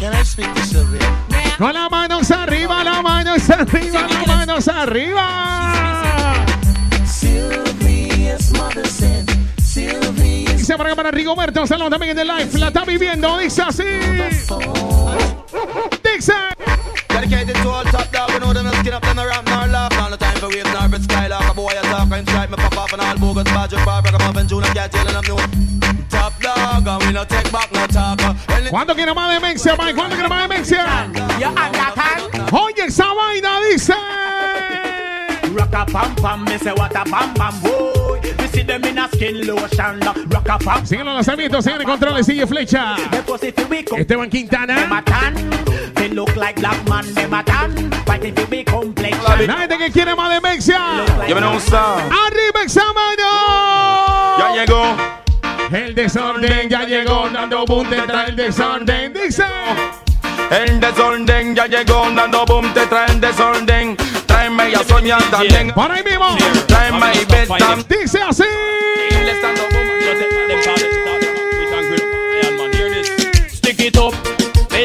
Can 0.00 0.12
I 0.12 0.22
speak 0.24 0.52
to 0.54 0.62
Sylvia? 0.66 1.00
Con 1.58 1.72
las 1.72 1.90
manos 1.90 2.30
arriba, 2.30 2.84
las 2.84 3.02
manos 3.02 3.50
arriba, 3.50 4.06
las 4.08 4.26
manos 4.26 4.68
arriba. 4.68 6.44
Sylvia's 7.06 8.52
mother 8.52 8.86
said, 8.86 9.28
Sylvia. 9.62 10.52
Dice 10.56 10.76
para 10.76 10.90
acá 10.90 10.96
para 10.96 11.10
Rigoberto, 11.10 11.66
saludos 11.66 11.90
también 11.90 12.12
en 12.12 12.18
el 12.18 12.28
live. 12.28 12.58
La 12.58 12.68
está 12.68 12.84
viviendo, 12.84 13.38
dice 13.38 13.62
así. 13.62 13.84
Dice. 16.02 16.34
Dedicated 17.08 17.56
to 17.62 17.70
all 17.70 17.84
top 17.84 18.10
dog, 18.12 18.30
we 18.30 18.38
know 18.40 18.52
them 18.52 18.66
skin 18.80 18.92
up, 18.92 19.02
them 19.02 19.18
a 19.18 19.26
rap, 19.26 19.46
nor 19.46 19.66
laugh. 19.68 19.92
All 19.98 20.10
the 20.10 20.16
time 20.18 20.36
for 20.36 20.48
wave, 20.48 20.66
nor 20.72 20.88
bit 20.88 21.02
skylark. 21.02 21.48
A 21.48 21.54
boy 21.54 21.70
a 21.70 21.82
talk, 21.82 22.10
I'm 22.10 22.26
strike, 22.26 22.50
me 22.50 22.56
bogus. 23.24 23.44
Badger, 23.52 23.84
bar, 23.84 24.02
rock 24.02 24.14
up 24.20 24.36
and 24.36 24.48
June, 24.48 24.64
and 24.64 24.74
cat 24.74 24.92
tail, 24.92 25.06
and 25.08 25.16
I'm 25.16 25.24
new. 25.24 25.36
Top 26.08 26.38
dog, 26.40 26.86
and 26.86 27.02
we 27.04 27.12
no 27.12 27.24
take 27.24 27.50
back, 27.50 27.72
no 27.72 27.86
talk. 27.86 28.20
Any- 28.50 28.70
¿Cuánto 28.70 28.94
quiere 28.94 29.14
más 29.14 29.32
demencia, 29.32 29.74
Mike? 29.76 29.94
¿Cuánto 29.94 30.14
quiere 30.16 30.28
más 30.28 30.42
demencia? 30.48 30.84
Oye, 32.52 32.84
esa 32.86 33.12
vaina 33.14 33.60
dice. 33.70 33.94
Rock 35.54 35.74
a 35.74 35.86
pam 35.86 36.14
pam, 36.16 36.44
me 36.44 36.58
say 36.58 36.72
what 36.72 36.94
a 36.96 37.04
pam 37.04 37.32
pam 37.34 37.60
boy. 37.62 38.20
We 38.38 38.46
see 38.48 38.62
them 38.62 38.84
in 38.84 38.98
a 38.98 39.08
skin 39.08 39.46
lotion. 39.46 40.00
Rock 40.28 40.48
a 40.48 40.58
pam. 40.58 40.84
Siguen 40.86 41.06
los 41.06 41.14
lanzamientos, 41.14 41.64
siguen 41.64 41.80
en 41.82 41.86
controles, 41.86 42.26
sigue 42.26 42.46
flecha. 42.46 42.96
Esteban 43.96 44.28
Quintana. 44.30 45.02
They 45.94 46.08
look 46.08 46.34
like 46.36 46.56
black 46.60 46.88
man, 46.88 47.14
them 47.14 47.32
a 47.32 47.42
tan. 47.44 47.90
But 48.04 48.24
if 48.24 48.38
you 48.38 48.46
be 48.46 48.64
complexion, 48.64 49.03
La 49.40 49.56
gente 49.58 49.78
que 49.78 49.90
quiere 49.90 50.14
más 50.14 50.30
demencia. 50.30 50.78
Give 51.26 51.34
me 51.34 51.40
no 51.40 51.58
sound. 51.58 52.12
Arriba. 52.12 52.44
Ya 54.38 54.54
llegó. 54.54 54.96
El 55.72 55.94
desorden 55.94 56.68
ya 56.68 56.84
llegó, 56.84 57.28
dando 57.30 57.64
boom 57.66 57.90
detrás 57.90 58.26
del 58.26 58.36
desorden. 58.36 59.12
Dice. 59.12 59.44
El 60.50 60.78
desorden 60.78 61.54
ya 61.54 61.66
llegó, 61.66 62.08
dando 62.14 62.46
boom, 62.46 62.72
te 62.72 62.86
traen 62.86 63.20
desorden. 63.20 63.96
Tráeme 64.26 64.70
ya 64.70 64.84
Sonia 64.84 65.18
también. 65.30 65.72
Por 65.72 65.90
ahí 65.90 66.04
mismo. 66.04 66.36
Tráeme 66.66 67.12
y. 67.14 67.94
Dice 67.94 68.20
así. 68.22 68.44
Stick 73.52 73.80
it 73.80 73.96
up. 73.96 74.23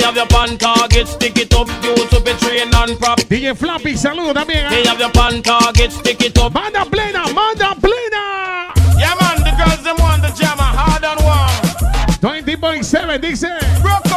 Have 0.10 0.16
your 0.16 0.26
pan 0.26 0.58
target, 0.58 1.08
stick 1.08 1.38
it 1.38 1.54
up, 1.54 1.68
use 1.84 2.10
to 2.10 2.20
be 2.22 2.32
train 2.42 2.74
and 2.74 2.98
prop. 2.98 3.20
DJ 3.30 3.56
Flappy, 3.56 3.96
saludo 3.96 4.34
también. 4.34 4.66
¿eh? 4.66 4.70
They 4.70 4.90
have 4.90 5.00
your 5.00 5.12
pan 5.12 5.44
target, 5.44 5.92
stick 5.92 6.20
it 6.22 6.36
up. 6.40 6.52
Manda 6.52 6.84
plena, 6.84 7.28
manda 7.32 7.76
plena. 7.80 8.74
Yeah, 8.98 9.14
man, 9.22 9.44
the 9.44 9.54
girls 9.56 9.84
them 9.84 9.98
want 10.00 10.24
the 10.24 10.30
jammer 10.30 10.64
hard 10.64 11.04
and 11.04 11.22
warm. 11.22 12.44
20.7 12.44 13.22
dice. 13.22 13.82
Broke 13.84 14.09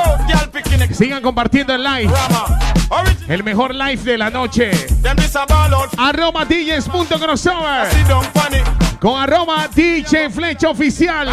Sigan 1.02 1.20
compartiendo 1.20 1.74
el 1.74 1.82
live. 1.82 2.14
El 3.26 3.42
mejor 3.42 3.74
live 3.74 4.00
de 4.04 4.16
la 4.16 4.30
noche. 4.30 4.70
Arroba 5.98 6.44
DJs.crossover. 6.44 7.88
Con 9.00 9.20
arroba 9.20 9.68
DJ 9.74 10.30
Flecha 10.30 10.68
Oficial. 10.68 11.28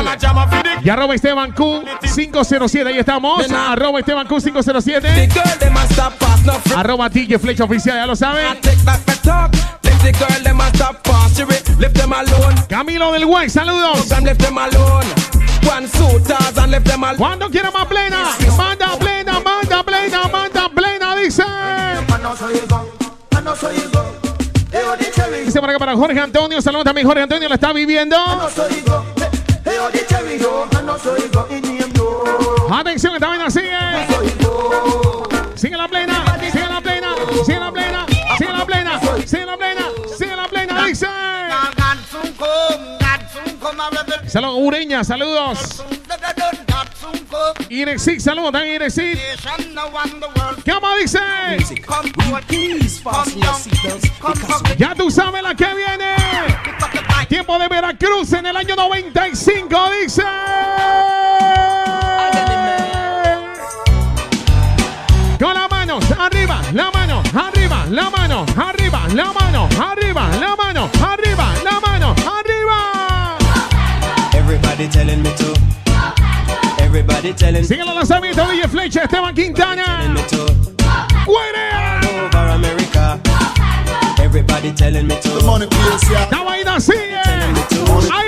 Y 0.84 0.90
arroba 0.90 1.14
Esteban 1.14 1.52
Q 1.52 1.84
507. 2.02 2.90
Ahí 2.90 2.98
estamos. 2.98 3.46
Arroba 3.52 4.00
Esteban 4.00 4.26
Q 4.26 4.42
507. 4.42 5.28
girl 5.28 5.60
them 5.60 5.78
a 5.78 5.84
stop 5.84 6.14
fast, 6.18 6.46
no 6.48 6.54
free. 6.54 6.74
Arroba 6.76 7.08
DJ 7.08 7.38
Flecha 7.38 7.66
Oficial, 7.66 7.96
ya 7.96 8.08
lo 8.08 8.16
saben. 8.16 8.58
Camilo 12.68 13.12
del 13.12 13.26
Güey, 13.28 13.52
saludos. 13.52 14.08
Cuando 17.18 17.50
quiera 17.50 17.72
más 17.72 17.86
plena, 17.88 18.36
manda 18.58 18.98
plena, 18.98 19.40
manda 19.40 19.84
plena, 19.84 20.28
manda 20.32 20.70
plena, 20.70 21.16
dice. 21.16 21.44
Dice 25.46 25.60
por 25.60 25.70
acá 25.70 25.80
para 25.80 25.96
Jorge 25.96 26.20
Antonio, 26.20 26.62
saludos 26.62 26.86
también 26.86 27.08
Jorge 27.08 27.24
Antonio, 27.24 27.50
la 27.50 27.56
está 27.56 27.74
viviendo. 27.74 28.16
Atención, 32.72 33.14
esta 33.16 33.28
vaina 33.28 33.50
sigue. 33.50 33.78
Sigue 35.56 35.76
la 35.78 35.88
plena, 35.88 36.38
sigue 36.52 36.68
la 36.68 36.82
plena, 36.82 37.16
sigue 37.46 37.60
la 37.60 37.72
plena, 37.72 38.06
Saludos, 44.30 44.58
Ureña, 44.60 45.04
saludos. 45.04 45.84
Irexit, 47.70 48.20
saludos 48.20 48.52
también 48.52 48.76
Irexit. 48.76 49.18
¿Qué 50.64 50.74
más 50.80 51.00
dice? 51.02 51.20
Ya 54.78 54.94
tú 54.94 55.10
sabes 55.10 55.42
la 55.42 55.56
que 55.56 55.66
viene. 55.66 56.16
Tiempo 57.28 57.58
de 57.58 57.68
Veracruz 57.68 58.34
en 58.34 58.46
el 58.46 58.56
año 58.56 58.76
95, 58.76 59.90
dice. 60.04 60.24
Con 65.40 65.54
las 65.56 65.72
manos 65.72 66.06
arriba, 66.20 66.62
la 66.74 66.92
mano 66.92 67.24
arriba, 67.34 67.86
la 67.90 68.10
mano 68.12 68.46
arriba, 68.56 69.08
la 69.14 69.34
mano 69.34 69.70
arriba, 69.80 70.30
la 70.40 70.56
mano 70.56 70.90
arriba, 71.02 71.49
telling 75.00 75.24
me 75.24 75.32
to. 75.36 75.54
Everybody 76.84 77.34
telling 77.34 77.64
Sigue 77.64 77.82
el 77.82 77.96
lanzamiento 77.96 78.46
DJ 78.48 78.68
Flecha, 78.68 79.04
Esteban 79.04 79.34
Quintana. 79.34 80.10
me 80.14 80.22
to. 80.24 80.46
¡Fuera! 81.26 82.02
Over 82.26 82.50
America. 82.50 83.20
Everybody 84.22 84.74
telling 84.74 85.08
me 85.08 85.16
to. 85.22 85.30
La 86.32 86.44
vaina 86.44 86.80
sigue. 86.82 87.16
¡Ahí! 88.12 88.28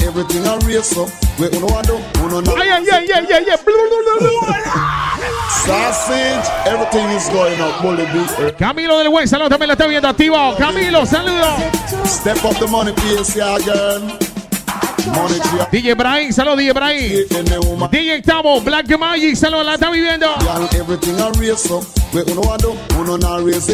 Everything 0.00 0.44
race 0.66 0.96
up. 0.96 1.08
¡Ay, 1.40 2.68
ay, 2.70 2.86
ay, 2.92 3.08
ay, 3.14 3.26
ay! 3.30 3.46
ay. 3.50 4.07
Sausage, 5.68 6.48
everything 6.64 7.06
is 7.10 7.28
going 7.28 7.60
up. 7.60 7.82
Bully 7.82 8.06
beat. 8.06 8.56
Camilo 8.56 8.96
del 8.96 9.10
Buen, 9.10 9.28
saludos, 9.28 9.50
también 9.50 9.68
lo 9.68 9.74
está 9.74 9.86
viendo 9.86 10.08
activo. 10.08 10.56
Camilo, 10.56 11.04
saludos. 11.04 11.60
Step 12.06 12.42
up 12.42 12.58
the 12.58 12.66
money, 12.66 12.94
please, 12.94 13.34
yeah, 13.34 13.58
girl. 13.58 14.00
Money 15.14 15.38
tree. 15.40 15.82
DJ 15.82 15.94
Brian, 15.94 16.32
saludos, 16.32 16.56
DJ 16.58 16.72
Brian. 16.72 17.90
DJ 17.90 18.22
Tavo, 18.22 18.62
Black 18.62 18.98
Magic, 18.98 19.36
saludos, 19.36 19.66
la 19.66 19.74
está 19.74 19.90
viviendo. 19.90 20.26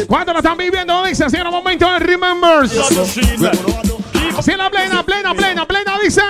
¿Cuánto 0.07 0.33
la 0.33 0.39
están 0.39 0.57
viviendo? 0.57 1.01
Dice, 1.05 1.23
así 1.23 1.37
en 1.37 1.47
un 1.47 1.53
momento 1.53 1.89
de 1.93 1.99
Remembers. 1.99 2.71
Sí, 4.43 4.51
la 4.57 4.69
plena, 4.69 5.01
plena, 5.01 5.33
plena, 5.33 5.65
plena, 5.65 5.97
dice. 6.03 6.21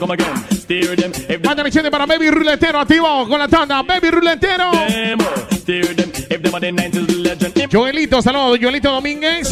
Come 0.00 0.14
again. 0.14 0.34
Steer 0.50 0.96
them, 0.96 1.12
if 1.28 1.44
Manda 1.44 1.62
gente 1.70 1.90
para 1.90 2.06
Baby 2.06 2.30
Ruletero 2.30 2.80
activo 2.80 3.28
con 3.28 3.38
la 3.38 3.46
tanda. 3.48 3.82
Baby 3.82 4.10
Ruletero. 4.10 4.72
steer 5.58 5.94
them, 5.94 6.10
if 6.30 6.40
them 6.40 6.54
are 6.54 6.60
the 6.60 6.72
90s 6.72 7.22
legend. 7.22 7.58
If 7.58 7.70
Joelito, 7.70 8.22
saludos. 8.22 8.58
Joelito 8.58 8.90
Domínguez. 8.90 9.50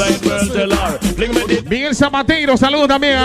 Miguel 1.69 1.95
Zapateiro, 1.95 2.57
saludos 2.57 2.89
también. 2.89 3.19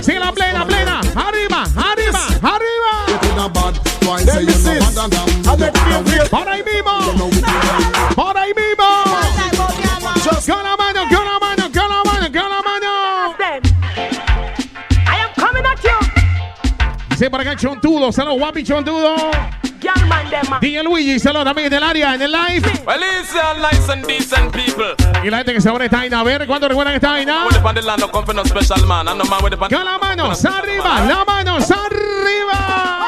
Sí, 0.00 0.12
la 0.12 0.30
plena, 0.30 0.64
plena. 0.64 1.00
Arriba, 1.16 1.64
arriba, 1.74 2.20
arriba. 2.40 2.92
Por 6.30 6.48
ahí 6.48 6.62
mismo. 6.62 6.92
Por 8.14 8.36
ahí 8.38 8.52
mismo. 8.54 8.84
Con 10.46 10.62
la 10.62 10.76
mano, 10.76 11.08
Dice 17.22 17.30
por 17.30 17.40
acá 17.40 17.54
Chontudo, 17.54 18.10
saludos, 18.10 18.40
guapi 18.40 18.64
Chontudo. 18.64 19.14
DJ 20.60 20.82
Luigi, 20.82 21.20
saludos 21.20 21.44
también 21.44 21.70
del 21.70 21.84
área, 21.84 22.16
en 22.16 22.22
el 22.22 22.32
live. 22.32 22.82
Well, 22.84 23.00
it's 23.00 23.32
a 23.36 23.54
nice 23.54 23.92
and 23.92 24.04
decent 24.04 24.50
people. 24.50 24.96
Y 25.22 25.30
la 25.30 25.36
gente 25.36 25.54
que 25.54 25.60
se 25.60 25.70
pone 25.70 25.84
esta 25.84 25.98
vaina, 25.98 26.18
a 26.18 26.24
ver, 26.24 26.48
¿cuándo 26.48 26.66
recuerdan 26.66 26.96
esta 26.96 27.10
vaina? 27.10 27.44
Con 27.46 27.54
las 29.84 30.00
manos 30.02 30.44
arriba, 30.44 31.00
las 31.06 31.24
manos 31.24 31.70
arriba. 31.70 33.02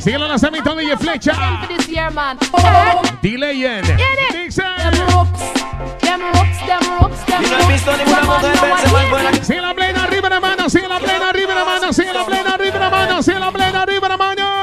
Sigue 0.00 0.16
el 0.16 0.26
lanzamiento 0.26 0.74
de 0.74 0.96
Flecha. 0.96 1.34
for 1.34 1.68
this 1.68 1.86
year, 1.86 2.10
man. 2.10 2.38
D-Legend. 3.20 4.37
Sigue 9.42 9.60
la 9.60 9.74
plena 9.74 10.02
arriba 10.04 10.28
la 10.28 10.40
mano, 10.40 10.68
sigue 10.68 10.88
la 10.88 10.98
plena 10.98 11.28
arriba 11.28 11.54
la 11.54 11.64
mano, 11.64 11.92
sigue 11.92 12.12
la 12.12 12.24
plena 12.24 12.54
arriba 12.54 12.78
la 12.78 12.90
mano, 12.90 13.22
sigue 13.22 13.38
la 13.38 13.50
plena 13.50 13.82
arriba 13.82 14.08
la 14.08 14.16
mano. 14.16 14.58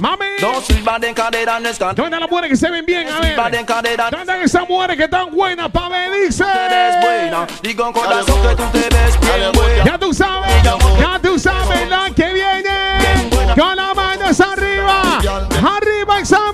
Mami. 0.00 0.26
Don't 0.40 0.64
sleep 0.64 0.84
bad 0.84 1.04
and 1.04 1.14
call 1.14 1.34
it 1.34 1.48
on 1.48 1.62
the 1.62 1.74
stand. 1.74 1.96
¿Dónde 1.96 2.16
están 2.16 2.20
las 2.20 2.30
mujeres 2.30 2.50
que 2.50 2.56
se 2.56 2.70
ven 2.70 2.86
bien? 2.86 3.08
A 3.08 3.20
ver. 3.20 3.36
Bad 3.36 3.54
and 3.54 3.66
call 3.66 3.84
it 3.84 4.00
on 4.00 4.10
¿Dónde 4.10 4.20
están 4.20 4.42
esas 4.42 4.68
mujeres 4.68 4.96
que 4.96 5.04
están 5.04 5.30
buenas 5.34 5.70
para 5.70 5.88
ver? 5.88 6.10
Dice. 6.26 6.44
buena. 7.02 7.46
Digo 7.62 7.92
con 7.92 8.04
razón 8.04 8.42
que 8.42 8.56
tú 8.56 8.62
te 8.72 8.88
ves 8.88 9.20
bien 9.20 9.52
buena. 9.52 9.84
Ya 9.84 9.98
tú 9.98 10.14
sabes, 10.14 10.62
ya 10.62 11.18
tú 11.20 11.38
sabes 11.38 11.88
la 11.88 12.10
que 12.14 12.32
viene. 12.32 13.28
Con 13.58 13.76
las 13.76 13.94
manos 13.94 14.40
arriba, 14.40 15.02
arriba 15.76 16.20
esa 16.20 16.52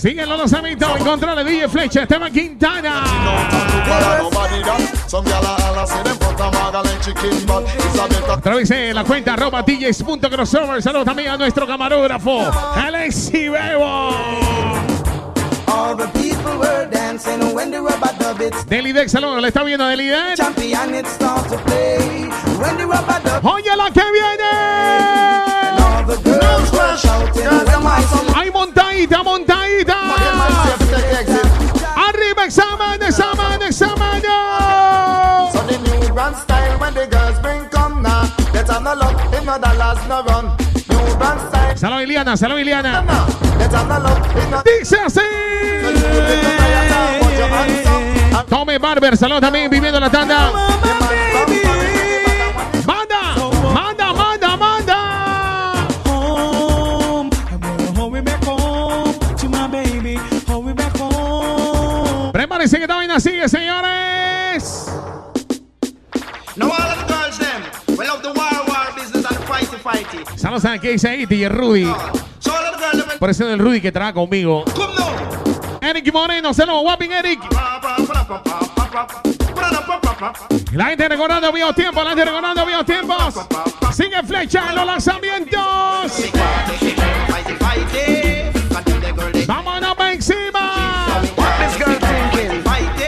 Siguen 0.00 0.26
los 0.30 0.38
lanzamientos 0.38 0.96
en 0.96 1.04
contra 1.04 1.34
de 1.34 1.44
DJ 1.44 1.68
Flecha, 1.68 2.02
Esteban 2.04 2.32
Quintana. 2.32 3.04
A 8.42 8.94
la 8.94 9.04
cuenta 9.04 9.34
arroba 9.34 9.62
DJs.crossover. 9.62 10.82
Saludos 10.82 11.04
también 11.04 11.28
a 11.28 11.36
nuestro 11.36 11.66
camarógrafo, 11.66 12.50
Alexi 12.74 13.50
Bebo. 13.50 14.99
Delidex, 18.66 19.10
saludos, 19.12 19.42
le 19.42 19.48
está 19.48 19.62
viendo 19.64 19.84
Delidex. 19.84 20.36
Champion 20.36 20.94
it 20.94 21.06
start 21.06 21.48
to 21.48 21.56
play. 21.64 22.28
When 22.58 22.76
the 22.76 22.86
rubber 22.86 23.20
dub 23.24 23.44
Oye 23.44 23.76
la 23.76 23.90
que 23.90 24.00
viene. 24.12 24.52
all 25.80 26.04
the 26.06 26.16
girls 26.22 26.70
were 26.72 26.96
shouting. 26.96 27.44
When 27.44 27.82
my 27.82 28.00
song 28.02 28.26
Hay 28.36 28.50
montadita, 28.50 29.22
montadita. 29.24 29.96
Arriba 32.08 32.44
examen, 32.44 33.02
examen, 33.02 33.62
examen. 33.62 34.22
So 35.52 35.60
the 35.66 35.78
new 35.82 36.14
brand 36.14 36.36
style 36.36 36.78
when 36.78 36.94
the 36.94 37.06
girls 37.06 37.38
bring 37.40 37.64
come 37.70 38.02
now. 38.02 38.32
Let's 38.54 38.70
have 38.70 38.82
no 38.82 38.94
luck, 38.94 39.34
if 39.34 39.44
no 39.44 39.58
dollars 39.58 39.98
no 40.08 40.22
Salón 41.80 42.02
Iliana, 42.02 42.36
salón 42.36 42.60
Iliana. 42.60 43.02
Dice 44.66 44.98
así. 45.00 45.20
Tommy 48.50 48.76
Barber, 48.76 49.16
salón 49.16 49.40
también, 49.40 49.70
viviendo 49.70 49.98
la 49.98 50.10
tanda. 50.10 50.52
Manda, 52.84 53.34
manda, 53.72 54.12
manda, 54.12 54.56
manda. 54.58 55.88
Prepárense 62.30 62.76
que 62.76 62.82
esta 62.82 62.96
vaina 62.96 63.18
sigue, 63.18 63.48
señores. 63.48 64.29
Saludos 70.36 70.64
a 70.64 70.78
que 70.78 70.92
dice 70.92 71.08
ahí, 71.08 71.26
DJ 71.26 71.48
Rudy. 71.48 71.92
Por 73.18 73.30
eso 73.30 73.48
el 73.50 73.58
Rudy 73.58 73.80
que 73.80 73.92
trabaja 73.92 74.14
conmigo. 74.14 74.64
Eric 75.80 76.12
Moreno, 76.12 76.54
saludos, 76.54 76.82
Wapping 76.84 77.12
Eric. 77.12 77.40
La 80.72 80.86
gente 80.86 81.08
recordando 81.08 81.52
viejos 81.52 81.74
tiempos, 81.74 82.04
la 82.04 82.10
gente 82.10 82.24
recordando 82.24 82.66
viejos 82.66 82.86
tiempos. 82.86 83.34
Sigue 83.92 84.22
flecha 84.22 84.68
en 84.70 84.76
los 84.76 84.86
lanzamientos. 84.86 86.30
Vámonos 89.46 89.96
para 89.96 90.12
encima. 90.12 91.06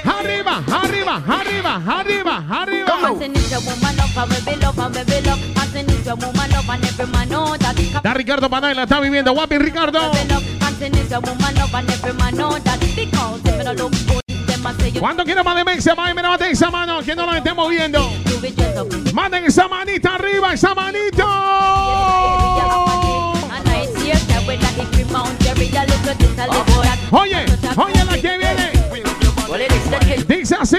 Arriba, 0.05 0.63
arriba, 0.69 1.23
arriba, 1.29 1.83
arriba, 1.87 2.45
arriba. 2.51 3.92
Da 8.03 8.15
Ricardo 8.15 8.51
Panay, 8.51 8.75
la 8.75 8.83
está 8.83 9.01
viviendo. 9.01 9.33
Wapping 9.33 9.61
Ricardo. 9.61 10.01
Martin 10.61 10.95
is 10.99 11.11
your 11.11 11.21
woman 11.21 11.55
love 11.55 11.75
and 11.75 11.91
every 11.91 12.13
man 12.15 12.35
know 12.37 12.59
that. 12.59 12.79
Because 12.95 13.41
if 13.45 13.57
you 13.57 13.65
don't 13.65 13.79
look 13.79 13.93
good, 14.07 14.47
them 14.47 14.67
a 14.67 14.75
say 14.75 14.91
you 14.91 15.01
¿Cuánto 15.01 15.25
quiere 15.25 15.43
más? 15.43 15.57
Más 15.65 16.15
mira, 16.15 16.29
mate 16.29 16.51
esa 16.51 16.71
mano, 16.71 17.03
que 17.03 17.15
no 17.15 17.25
lo 17.25 17.35
estemos 17.35 17.71
viendo. 17.71 18.11
Manden 19.15 19.45
esa 19.47 19.69
manita 19.69 20.15
arriba, 20.17 20.53
esa 20.53 20.75
manito. 20.75 21.27
Oye, 27.13 27.45
oye 27.77 28.05
la 28.05 28.19
que 28.19 28.39
viene. 28.39 28.73
Dice 30.27 30.57
así. 30.59 30.77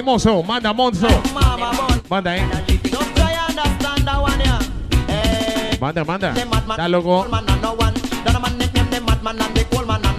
Ey, 0.00 0.04
mozo, 0.04 0.42
manda, 0.42 0.72
monzo. 0.72 1.06
Manda, 2.08 2.34
eh. 2.34 2.40
Yeah. 5.06 5.78
Manda, 5.78 6.04
manda. 6.06 6.32
Está 6.32 6.88
loco. 6.88 7.26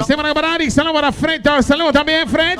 Semana 0.05 0.33
para 0.35 0.53
Ari, 0.53 0.69
saludos 0.69 0.93
para 1.01 1.11
Fred. 1.11 1.41
Saludos 1.63 1.93
también, 1.93 2.29
Fred. 2.29 2.59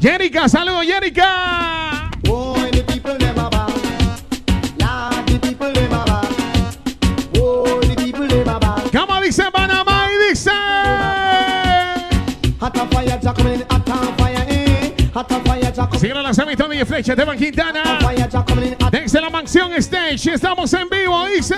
Jerica, 0.00 0.48
saludos, 0.48 0.86
Jerica. 0.86 1.81
Sigue 15.98 16.14
la 16.14 16.22
lanzamiento 16.22 16.68
de 16.68 16.84
Flecha, 16.84 17.12
Esteban 17.12 17.38
Quintana. 17.38 17.98
Desde 18.90 19.20
la 19.20 19.30
mansión 19.30 19.72
Stage, 19.74 20.34
estamos 20.34 20.72
en 20.72 20.88
vivo, 20.88 21.26
dice. 21.26 21.54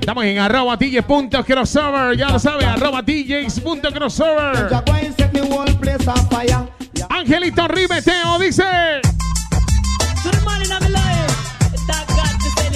Estamos 0.00 0.24
en 0.24 0.38
arroba 0.38 0.76
DJ 0.76 1.02
punto 1.02 1.44
crossover, 1.44 2.16
ya 2.16 2.30
lo 2.30 2.38
sabe, 2.38 2.64
arroba 2.64 3.02
DJs 3.02 3.60
punto 3.60 3.92
crossover. 3.92 4.68
Jack 4.70 4.88
wine 4.88 5.12
set 5.16 5.32
me 5.32 5.40
whole 5.40 5.74
place 5.74 6.08
on 6.08 6.28
fire. 6.28 6.66
Angelito 7.10 7.68
Ribeteo 7.68 8.38
dice. 8.38 8.64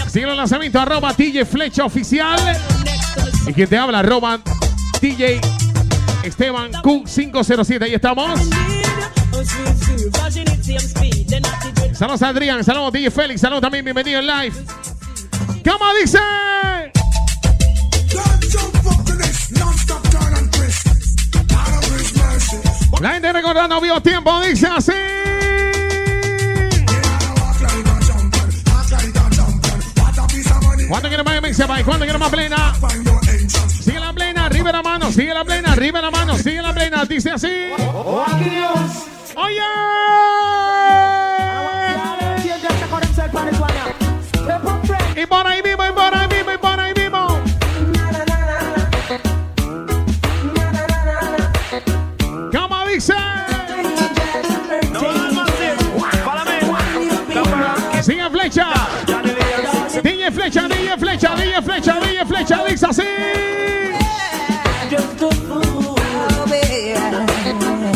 Sigue 0.09 0.31
el 0.31 0.37
lanzamiento 0.37 0.79
arroba 0.79 1.15
DJ 1.15 1.47
Flecha 1.47 1.87
Oficial. 1.87 2.39
Y 3.47 3.53
quien 3.55 3.67
te 3.67 3.79
habla, 3.79 4.01
arroba 4.01 4.39
DJ 5.01 5.41
Esteban 6.23 6.71
Q507. 6.71 7.83
Ahí 7.83 7.95
estamos. 7.95 8.41
Saludos 11.95 12.23
a 12.23 12.29
Adrián, 12.29 12.65
saludos 12.65 12.93
DJ 12.93 13.11
Félix, 13.11 13.41
saludos 13.41 13.63
también, 13.63 13.85
bienvenido 13.85 14.21
en 14.21 14.27
live. 14.27 14.53
¿Cómo 15.65 15.85
dice? 16.01 16.19
La 23.01 23.11
gente 23.15 23.33
recordando 23.33 23.81
vivo 23.81 24.01
tiempo, 24.01 24.41
dice 24.41 24.67
así. 24.67 24.93
¿Cuándo 30.89 31.09
quiere 31.09 31.23
más 31.25 31.35
país? 31.67 31.85
¿Cuándo 31.85 32.05
quiere 32.05 32.19
más 32.19 32.31
plena? 32.31 32.75
Sigue 33.81 33.99
la 33.99 34.13
plena, 34.13 34.47
arriba 34.47 34.73
la 34.73 34.83
mano, 34.83 35.11
sigue 35.11 35.35
la 35.35 35.45
plena, 35.45 35.73
arriba 35.73 36.01
la 36.01 36.11
mano, 36.11 36.37
sigue 36.37 36.63
la 36.63 36.73
plena, 36.73 37.05
dice 37.05 37.31
así. 37.31 37.49
Oye. 39.35 39.61
Y 45.17 45.27
por 45.27 45.47
ahí 45.47 45.63
mismo, 45.63 45.87
y 45.87 45.93
por 45.93 46.15
ahí 46.15 46.29
mismo, 46.29 46.53
y 46.53 46.59
por 46.59 46.81
ahí 46.81 46.93
mismo. 46.95 47.41
¿Cómo 52.53 52.87
dice? 52.87 53.15
Sigue 58.03 58.31
flecha. 58.31 58.67
DJ 60.03 60.31
flecha, 60.33 60.69
DJ 60.69 60.97
flecha, 60.99 61.35
DJ 61.37 61.63
flecha, 61.63 62.01
DJ 62.01 62.27
flecha, 62.27 62.65
dice 62.65 62.87
así. 62.87 63.03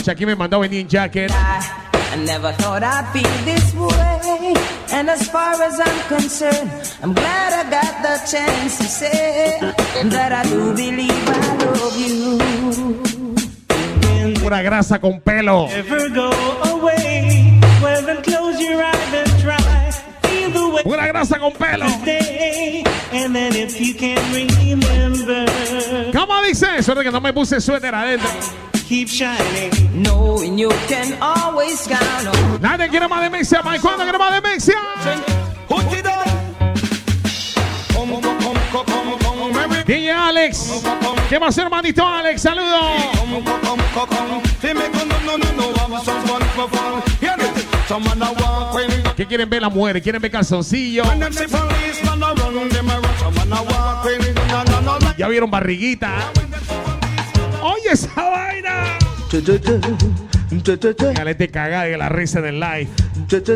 Aquí 0.09 0.25
me 0.25 0.37
mandó 0.37 0.61
venir 0.61 0.81
en 0.81 0.89
jacket. 0.89 1.31
I 1.31 2.17
never 2.25 2.53
thought 2.53 2.83
I'd 2.85 3.07
feel 3.13 3.29
this 3.45 3.75
way. 3.75 4.55
And 4.93 5.11
as 5.11 5.29
far 5.29 5.61
as 5.61 5.81
I'm 5.81 6.09
concerned, 6.09 6.71
I'm 7.03 7.13
glad 7.13 7.53
I 7.53 7.69
got 7.69 8.03
the 8.03 8.21
chance 8.31 8.79
to 8.79 8.85
say 8.85 9.59
that 10.05 10.33
I 10.33 10.45
do 10.49 10.73
believe 10.75 11.29
I 11.29 11.57
love 11.65 11.99
you. 11.99 12.39
Pura 14.41 14.63
grasa 14.63 15.01
con 15.01 15.21
pelo. 15.21 15.67
Never 15.67 16.09
go 16.11 16.31
away. 16.71 17.61
Well, 17.83 18.03
then 18.07 18.23
close 18.23 18.61
your 18.61 18.81
eyes 18.83 19.13
and 19.13 19.41
try. 19.43 19.91
Feel 20.23 20.51
the 20.51 20.69
way. 20.69 20.83
Pura 20.85 21.07
grasa 21.09 21.39
con 21.39 21.53
pelo. 21.53 21.89
Stay. 22.03 22.85
And 23.13 23.35
then 23.35 23.57
if 23.57 23.81
you 23.81 23.95
can't 23.95 24.23
remember, 24.33 25.47
¿Cómo 26.13 26.43
dice? 26.43 26.83
Suerte 26.83 27.03
que 27.03 27.11
no 27.11 27.21
me 27.21 27.33
puse 27.33 27.61
suéter 27.61 27.95
adentro. 27.95 28.29
Keep 28.87 29.09
shining. 29.09 29.73
Knowing 29.93 30.59
you 30.59 30.71
can 30.87 31.19
always 31.21 31.87
count 31.87 32.29
on. 32.29 32.61
Nadie 32.61 32.89
quiere 32.89 33.09
más 33.09 33.21
demencia, 33.23 33.63
Mike. 33.63 33.81
¿Cuándo 33.81 34.05
quiere 34.05 34.19
más 34.19 34.33
demencia? 34.33 34.77
DJ 39.87 40.11
Alex. 40.11 40.83
¿Qué 41.29 41.39
va 41.39 41.47
a 41.47 41.49
hacer, 41.49 41.65
hermanito 41.65 42.07
Alex? 42.07 42.43
Saludos. 42.43 42.83
¿Qué 49.17 49.27
quieren 49.27 49.49
ver 49.49 49.63
las 49.63 49.73
mujeres? 49.73 50.03
¿Quieren 50.03 50.21
ver 50.23 50.31
calzoncillo? 50.31 51.05
¿Ya 55.17 55.29
vieron 55.29 55.51
barriguita? 55.51 56.33
Oye 57.67 57.93
esa 57.93 58.09
vaina. 58.15 58.99
Galete 61.15 61.49
cagada 61.49 61.85
de 61.85 61.97
la 61.97 62.09
risa 62.09 62.41
del 62.41 62.61
live. 62.61 62.89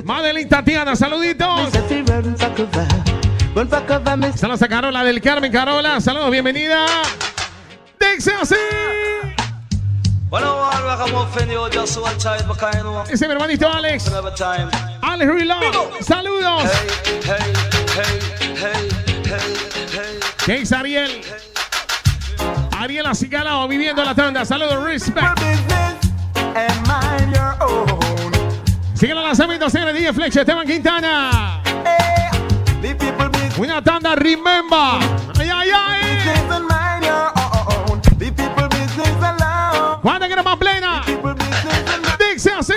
Madeline 0.05 0.49
Tatiana, 0.49 0.97
saluditos. 0.97 1.71
Saludos 4.35 4.63
a 4.63 4.69
Carola 4.69 5.05
del 5.05 5.21
Carmen, 5.21 5.53
Carola. 5.53 6.01
Saludos, 6.01 6.31
bienvenida. 6.33 6.87
Dice 8.01 8.33
así. 8.41 8.55
Ese 13.05 13.15
es 13.15 13.21
mi 13.21 13.33
hermanito 13.33 13.73
Alex. 13.73 14.11
Alex 15.03 15.33
Reload. 15.33 16.01
Saludos. 16.01 16.65
Hey, 16.65 16.89
hey, 17.27 17.53
hey, 17.95 18.21
hey, 18.57 19.41
hey, 19.95 20.21
hey. 20.97 21.50
¿Qué 22.81 22.87
dice 22.87 23.01
Ariel? 23.01 23.07
Acicalao 23.07 23.69
viviendo 23.69 24.03
la 24.03 24.15
tanda. 24.15 24.45
Saludos, 24.45 24.83
respect. 24.83 25.39
Sigue 28.95 29.13
el 29.13 29.23
lanzamiento, 29.23 29.69
señores. 29.69 29.95
DJ 29.95 30.13
Flecha, 30.13 30.41
Esteban 30.41 30.67
Quintana. 30.67 31.63
Una 33.59 33.83
tanda, 33.83 34.15
remember. 34.15 35.01
Ay, 35.39 35.51
ay, 35.53 35.71
ay. 35.75 36.01
¿Cuándo 40.03 40.27
quiere 40.27 40.43
más 40.43 40.57
plena? 40.57 41.03
Dice 42.33 42.53
así. 42.53 42.73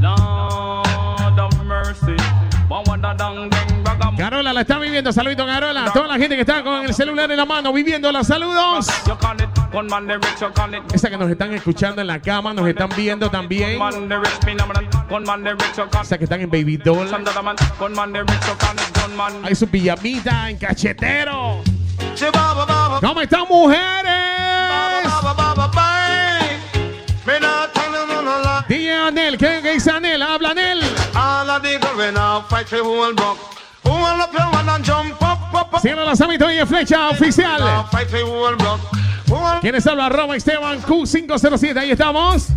Lord 0.00 1.38
of 1.38 1.62
mercy. 1.64 2.16
Carola 4.16 4.52
la 4.52 4.60
está 4.62 4.78
viviendo. 4.78 5.12
Saludito, 5.12 5.46
Carola. 5.46 5.90
Toda 5.92 6.06
la 6.08 6.18
gente 6.18 6.34
que 6.36 6.42
está 6.42 6.62
con 6.62 6.84
el 6.84 6.94
celular 6.94 7.30
en 7.30 7.36
la 7.36 7.46
mano. 7.46 7.72
Saludos. 8.22 8.86
You 9.06 9.16
call 9.16 9.40
it 9.40 9.48
Esa 10.92 11.10
que 11.10 11.16
nos 11.16 11.30
están 11.30 11.52
escuchando 11.54 12.00
en 12.00 12.06
la 12.06 12.20
cama, 12.20 12.52
nos 12.52 12.68
están 12.68 12.90
viendo 12.94 13.30
también. 13.30 13.78
Esa 16.02 16.18
que 16.18 16.24
están 16.24 16.40
en 16.40 16.50
Baby 16.50 16.76
Doll. 16.76 17.08
Hay 19.44 19.54
su 19.54 19.66
pijamita 19.68 20.50
en 20.50 20.58
cachetero. 20.58 21.62
¿Cómo 23.00 23.20
están, 23.20 23.44
mujeres? 23.48 24.12
DJ 28.68 28.94
Anel, 28.94 29.38
¿qué, 29.38 29.60
qué 29.62 29.72
dice 29.72 29.90
Anel? 29.90 30.22
Habla 30.22 30.50
Anel. 30.50 30.80
Cielo 35.80 36.04
Lanzamiento 36.04 36.50
y 36.50 36.64
flecha 36.66 37.08
oficial. 37.10 37.86
¿Quiénes 39.60 39.84
Esteban 40.34 40.82
Q507. 40.82 41.76
Ahí 41.78 41.90
estamos. 41.90 42.48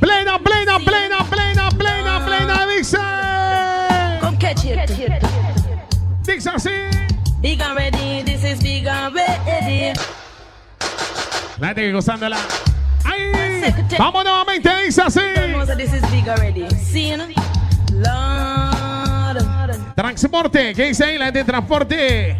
Plena, 0.00 0.38
plena, 0.38 0.78
plena, 0.78 1.24
plena, 1.24 1.68
plena, 1.70 2.24
plena, 2.26 2.66
it. 4.64 5.22
Dice 6.26 6.50
así. 6.50 6.70
Big 7.40 7.60
and 7.60 7.76
ready, 7.76 8.22
this 8.22 8.42
is 8.44 8.62
big 8.62 8.86
and 8.86 9.14
ready. 9.14 9.92
Vamos 13.98 14.24
nuevamente, 14.24 14.70
dice 14.84 15.02
así. 15.02 15.20
No? 17.94 18.74
Transporte, 19.94 20.74
¿qué 20.74 20.86
dice 20.86 21.04
ahí? 21.04 21.18
La 21.18 21.30
de 21.30 21.44
transporte. 21.44 22.36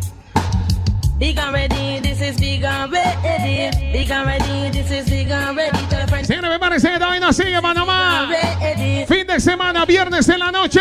Big 1.17 1.39
and 1.39 1.53
ready, 1.53 2.01
this 2.01 2.21
is 2.21 2.37
big 2.41 2.65
and 2.65 2.93
ready. 2.93 3.71
Big 3.93 4.11
and 4.11 4.27
ready, 4.27 4.71
this 4.71 4.91
is 4.91 5.09
big 5.09 5.31
and 5.31 5.57
ready. 5.57 5.79
Tell 5.89 6.01
your 6.01 6.09
friends. 6.09 6.27
Señores, 6.27 6.51
me 6.51 6.59
parece 6.59 6.91
que 6.91 6.99
vaina 6.99 7.33
sigue, 7.33 7.63
Panamá. 7.63 8.29
Fin 9.07 9.27
de 9.27 9.39
semana, 9.39 9.85
viernes 9.85 10.29
en 10.29 10.41
la 10.41 10.51
noche. 10.51 10.81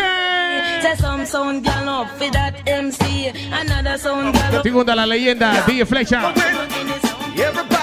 Segunda 4.63 4.95
la 4.95 5.05
leyenda, 5.05 5.63
DJ 5.67 5.85
Flecha. 5.85 6.33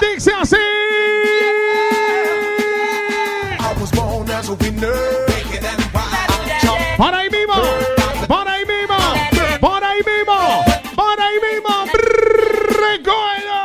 Dice 0.01 0.31
así. 0.39 0.57
I 3.59 3.79
was 3.79 3.91
born 3.91 4.29
as 4.29 4.49
a 4.49 4.53
winner. 4.55 5.30
Por 7.01 7.15
ahí 7.15 7.27
mismo, 7.31 7.55
por 8.27 8.47
ahí 8.47 8.63
mismo, 8.63 8.95
por 9.59 9.83
ahí 9.83 10.01
mismo, 10.05 10.63
por 10.95 11.19
ahí 11.19 11.39
mismo. 11.41 11.85
Recuerdo. 12.77 13.57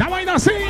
La 0.00 0.08
vaina 0.08 0.36
sigue. 0.40 0.66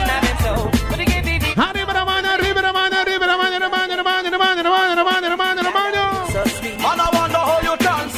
Arriba 1.56 1.92
la 1.94 2.04
mano, 2.04 2.28
arriba 2.32 2.60
la 2.60 2.72
mano, 2.74 2.96
arriba 3.00 3.26
la 3.26 3.36
mano, 3.38 3.56
hermano, 3.56 3.94
hermano, 3.94 4.28
hermano, 4.30 4.60
hermano, 4.60 5.00
hermano, 5.00 5.26
hermano, 5.30 5.60
hermano. 5.62 6.26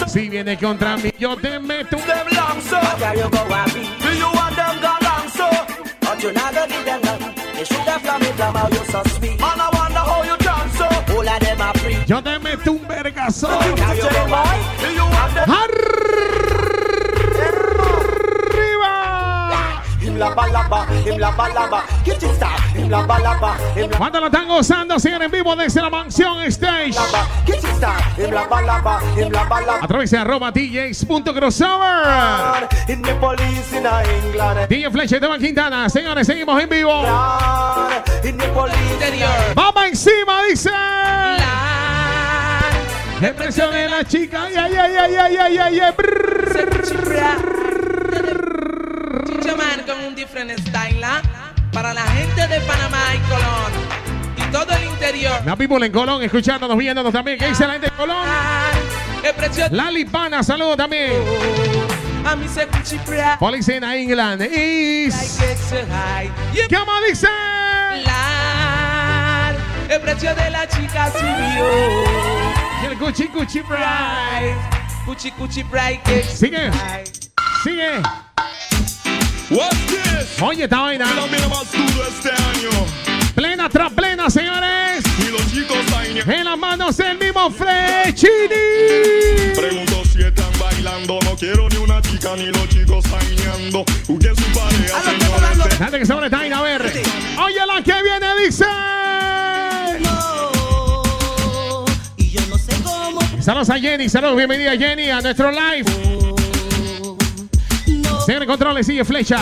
Si 0.09 0.29
viene 0.29 0.59
contra 0.59 0.97
mí, 0.97 1.12
yo 1.16 1.37
te 1.37 1.61
meto 1.61 1.99
un 1.99 2.03
Them 2.03 2.26
long 2.33 2.61
so. 2.62 2.81
Do 4.03 4.11
you 4.12 4.26
want 4.26 4.57
them 4.57 4.81
gone 4.81 4.99
long 5.03 5.29
so? 5.29 5.49
But 6.01 6.20
you 6.20 6.33
never 6.33 6.66
give 6.66 6.85
them 6.85 7.38
none. 7.59 7.65
You 7.65 7.65
should 7.65 7.89
have 7.89 8.03
flam 8.03 8.23
it 8.23 8.39
how 8.39 8.69
you 8.69 8.85
so 8.91 9.03
sweet. 9.19 9.31
And 9.33 9.43
I 9.43 9.71
wonder 9.73 9.99
how 9.99 10.23
you 10.23 10.37
dance 10.39 10.79
so. 10.79 10.87
All 11.15 11.29
of 11.29 11.41
them 11.41 11.61
are 11.61 11.75
free. 11.79 11.99
Yo 12.07 12.21
te 12.23 12.39
meto 12.39 12.73
un 12.73 12.87
vergazo. 12.87 13.49
Now 13.49 13.93
you 13.95 14.03
go 14.03 14.27
boy. 14.29 14.59
Do 14.81 14.89
you 14.93 15.05
want 15.05 15.35
them? 15.35 15.51
Arriba. 15.51 15.93
Him 20.01 20.17
laba 20.17 20.47
laba, 20.49 20.87
him 21.05 21.19
laba 21.19 21.49
laba. 21.53 22.05
Get 22.05 22.23
it 22.23 22.35
start. 22.35 22.78
¿Cuánto 22.89 24.20
lo 24.20 24.26
están 24.26 24.49
gozando? 24.49 24.99
Siguen 24.99 25.22
en 25.22 25.30
vivo 25.30 25.55
desde 25.55 25.80
la 25.82 25.91
mansión 25.91 26.41
stage. 26.45 26.95
A 29.80 29.86
través 29.86 30.11
de 30.11 30.18
arroba 30.18 30.51
DJs.crossover. 30.51 32.68
DJ 34.68 34.91
Flecha 34.91 35.16
Esteban 35.16 35.41
Quintana. 35.41 35.89
Señores, 35.91 36.26
seguimos 36.26 36.61
en 36.62 36.68
vivo. 36.68 37.03
Vamos 39.55 39.84
encima, 39.86 40.43
dice. 40.49 40.70
La 43.20 43.28
impresión 43.28 43.70
de 43.72 43.89
la 43.89 44.05
chica. 44.05 44.45
Ay, 44.45 44.55
ay, 44.57 44.76
ay, 44.76 44.97
ay, 44.97 45.16
ay, 45.16 45.36
ay, 45.36 45.59
ay, 45.59 45.80
ay. 45.80 45.93
Man 49.57 49.82
con 49.86 49.99
un 50.05 50.14
different 50.14 50.51
style 50.61 51.03
¿ah? 51.03 51.22
Para 51.79 51.95
la 51.95 52.03
gente 52.09 52.49
de 52.49 52.61
Panamá 52.62 52.99
y 53.14 53.18
Colón 53.31 53.72
y 54.37 54.43
todo 54.51 54.76
el 54.76 54.85
interior. 54.89 55.41
La 55.47 55.55
people 55.55 55.87
en 55.87 55.93
Colón, 55.93 56.20
escuchándonos, 56.24 56.76
viéndonos 56.76 57.12
también. 57.12 57.39
¿Qué 57.39 57.47
dice 57.47 57.68
la 57.68 57.74
gente 57.74 57.87
de 57.89 57.93
Colón? 57.93 58.26
Precio 59.37 59.66
Lali 59.70 60.05
Pana, 60.05 60.43
saludos 60.43 60.76
también. 60.76 61.12
se 62.53 62.66
cuchipra. 62.66 63.39
Police 63.39 63.76
in 63.76 63.85
England 63.85 64.43
is. 64.43 65.39
¿Qué 66.68 66.79
más 66.79 67.01
dice? 67.09 67.29
El 69.89 70.01
precio 70.01 70.35
de 70.35 70.51
la 70.51 70.66
chica 70.68 71.12
subió. 71.12 72.91
El 72.91 72.99
Gucci 72.99 73.29
Gucci. 73.29 73.62
Cuchi 75.05 75.31
Cuchi 75.31 75.62
Bright. 75.62 76.03
que 76.03 76.24
Sigue. 76.24 76.72
Sigue. 77.62 78.03
What's 79.51 79.77
this? 79.87 80.43
Oye, 80.43 80.65
esta 80.65 80.81
vaina. 80.81 81.07
Este 81.07 82.31
año. 82.31 82.71
Plena 83.35 83.69
tras 83.69 83.93
plena, 83.93 84.29
señores. 84.29 85.03
Y 85.19 85.31
los 85.31 85.51
chicos. 85.51 85.79
En 86.27 86.45
las 86.45 86.59
manos 86.59 86.97
del 86.97 87.19
mismo 87.19 87.51
Frechini. 87.51 88.29
Pregunto 89.57 90.05
si 90.13 90.23
están 90.23 90.51
bailando. 90.59 91.19
No 91.25 91.35
quiero 91.37 91.69
ni 91.71 91.77
una 91.77 92.03
chica 92.03 92.37
ni 92.37 92.47
los 92.47 92.69
chicos 92.69 93.05
sañando. 93.05 93.85
Busquen 94.07 94.37
su 94.37 94.45
pareja, 94.53 95.01
señores. 95.03 95.79
Gente 95.79 95.99
que 95.99 96.07
se 96.07 96.13
pone 96.13 96.27
esta 96.27 96.39
vaina, 96.39 96.59
a 96.59 96.63
ver. 96.63 96.83
Oye, 96.83 97.67
la 97.67 97.83
que 97.83 98.03
viene 98.03 98.45
dice. 98.45 98.67
Saludos 103.41 103.71
a 103.71 103.79
Jenny, 103.79 104.11
saludos, 104.11 104.37
bienvenida 104.37 104.77
Jenny 104.77 105.09
a 105.09 105.23
nuestro 105.23 105.51
live. 105.51 106.18
Señores, 108.29 108.47
controles, 108.47 108.87
sigue 108.87 109.07
flecha. 109.07 109.39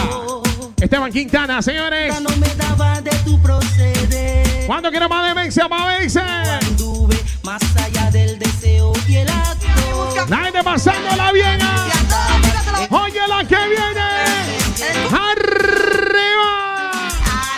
Esteban 0.81 1.11
Quintana, 1.11 1.61
señores. 1.61 2.21
No 2.21 2.31
me 2.37 2.47
daba 2.55 3.01
de 3.01 3.11
tu 3.25 3.37
proceder. 3.43 4.65
¿Cuándo 4.69 4.91
quiero 4.91 5.09
más 5.09 5.27
demencia, 5.27 5.67
más 5.67 5.99
dice? 6.01 6.21
Anduve 6.21 7.21
más 7.43 7.61
allá 7.85 8.13
del 8.13 8.39
deseo 8.39 8.93
y 9.09 9.17
el 9.17 9.29
acto. 9.29 10.15
La 10.29 10.37
gente 10.37 10.63
pasándola 10.63 11.33
bien. 11.33 11.59
ah. 11.63 12.87
Oye, 12.91 13.19
la 13.27 13.45
que 13.45 13.57
viene. 13.57 14.07
Arriba. 15.11 16.93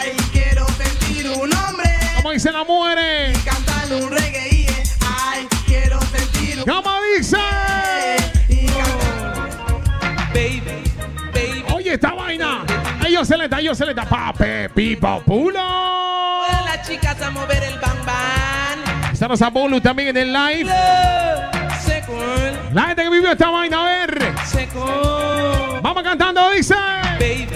Ay, 0.01 0.17
quiero 0.33 0.67
sentir 0.79 1.29
un 1.29 1.55
hombre. 1.55 1.91
Como 2.17 2.31
dice 2.31 2.51
la 2.51 2.65
muere. 2.65 3.35
Cantando 3.45 3.99
un 3.99 4.11
reggae. 4.11 4.67
Ay, 5.07 5.47
quiero 5.67 6.01
sentir 6.01 6.61
un 6.61 6.65
¿Cómo 6.65 6.91
dice? 7.15 7.37
Ellos 13.19 13.27
se 13.27 13.37
le 13.37 13.49
da, 13.49 13.59
ellos 13.59 13.77
se 13.77 13.85
le 13.85 13.95
da. 13.95 14.05
Pape, 14.05 14.69
pipa, 14.69 15.19
pulo. 15.19 15.59
Todas 15.59 16.65
las 16.65 16.87
chicas 16.87 17.21
a 17.21 17.31
mover 17.33 17.65
el 17.65 17.77
bang. 17.81 19.13
Estamos 19.13 19.43
a 19.43 19.51
Bolu 19.51 19.81
también 19.81 20.11
en 20.11 20.17
el 20.19 20.33
live. 20.33 20.71
La 22.73 22.83
gente 22.83 23.03
que 23.03 23.11
vivió 23.11 23.33
esta 23.33 23.51
vaina, 23.51 23.81
a 23.81 23.85
ver. 23.87 24.33
Vamos 25.83 26.03
cantando, 26.05 26.49
dice. 26.51 26.77
Baby, 27.19 27.49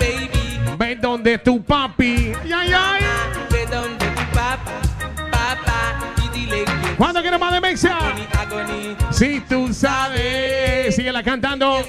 baby. 0.00 0.76
Ve 0.76 0.96
donde 0.96 1.38
tu 1.38 1.62
papi. 1.62 2.32
Ay, 2.42 2.52
ay, 2.52 2.72
ay. 2.72 3.02
Ve 3.50 3.66
donde 3.66 3.97
¿Cuándo 6.98 7.20
quieres 7.20 7.38
más 7.38 7.52
demencia? 7.52 7.96
Si 9.12 9.40
tú 9.42 9.72
sabes. 9.72 10.96
Síguela 10.96 11.22
cantando. 11.22 11.80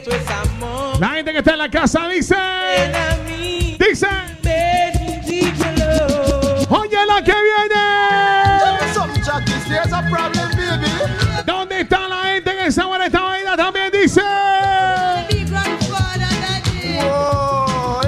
La 1.00 1.10
gente 1.10 1.32
que 1.32 1.40
está 1.40 1.54
en 1.54 1.58
la 1.58 1.70
casa 1.70 2.08
dice. 2.08 2.36
Dice. 3.80 4.08
Oye 6.70 7.06
la 7.08 7.24
que 7.24 7.34
viene. 7.34 7.90
¿Dónde 11.44 11.82
está 11.82 12.08
la 12.08 12.22
gente 12.26 12.56
que 12.56 12.72
se 12.72 12.82
en 12.82 13.02
esta 13.02 13.22
vaina? 13.22 13.58
También 13.58 13.92
dice. 13.92 14.22
Oh, 17.02 18.02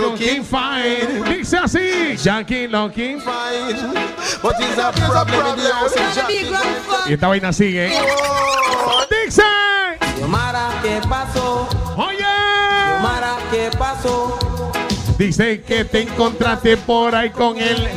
looking 0.00 0.42
fine 0.42 1.07
of 2.18 2.24
Jackie. 2.24 2.68
Y 7.06 7.12
esta 7.12 7.28
vaina 7.28 7.52
sigue. 7.52 7.92
Dixon. 9.10 9.44
Yomara, 10.20 10.70
¿qué 10.82 11.00
pasó? 11.08 11.68
Oye. 11.96 12.18
Yomara, 12.96 13.36
¿qué 13.50 13.70
pasó? 13.78 14.38
Dice 15.16 15.62
que 15.62 15.84
te 15.84 16.02
encontraste 16.02 16.76
por 16.76 17.14
ahí 17.14 17.30
con 17.30 17.56
el 17.56 17.88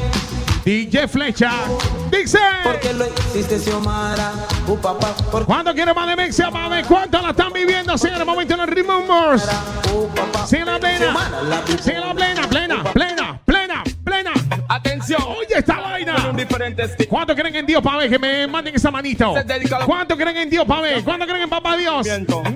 DJ 0.66 1.08
Flecha. 1.08 1.52
Dice. 2.12 2.40
¿Por 2.64 2.80
qué 2.80 2.94
lo 2.94 3.06
hiciste, 3.08 3.60
Xiomara? 3.60 4.32
Uh, 4.68 4.78
papá, 4.78 5.16
¿por 5.32 5.46
¿Cuánto 5.46 5.74
quiere 5.74 5.94
más 5.94 6.08
de 6.08 6.16
Mexia, 6.16 6.52
mami? 6.52 6.84
¿Cuánto 6.84 7.22
la 7.22 7.32
están 7.32 7.52
viviendo? 7.54 7.96
El 7.96 8.26
momento 8.26 8.54
en 8.54 8.60
los 8.60 8.70
Remembers. 8.70 9.44
Sigue 10.48 10.66
la 10.66 10.80
plena. 10.80 11.16
Sigue 11.82 12.00
la 12.00 12.14
plena, 12.14 12.48
plena, 12.48 12.84
plena. 12.94 13.42
Atención. 14.72 15.22
Oye, 15.28 15.58
esta 15.58 15.82
vaina. 15.82 16.34
¿Cuánto 17.10 17.36
creen 17.36 17.56
en 17.58 17.66
Dios, 17.66 17.84
ver? 17.84 18.10
Que 18.10 18.18
me 18.18 18.48
manden 18.48 18.74
esa 18.74 18.90
manito. 18.90 19.34
¿Cuánto 19.86 20.16
creen 20.16 20.38
en 20.38 20.50
Dios, 20.50 20.66
ver? 20.66 21.04
¿Cuánto 21.04 21.26
creen 21.26 21.42
en 21.42 21.50
Papá 21.50 21.76
Dios? 21.76 22.08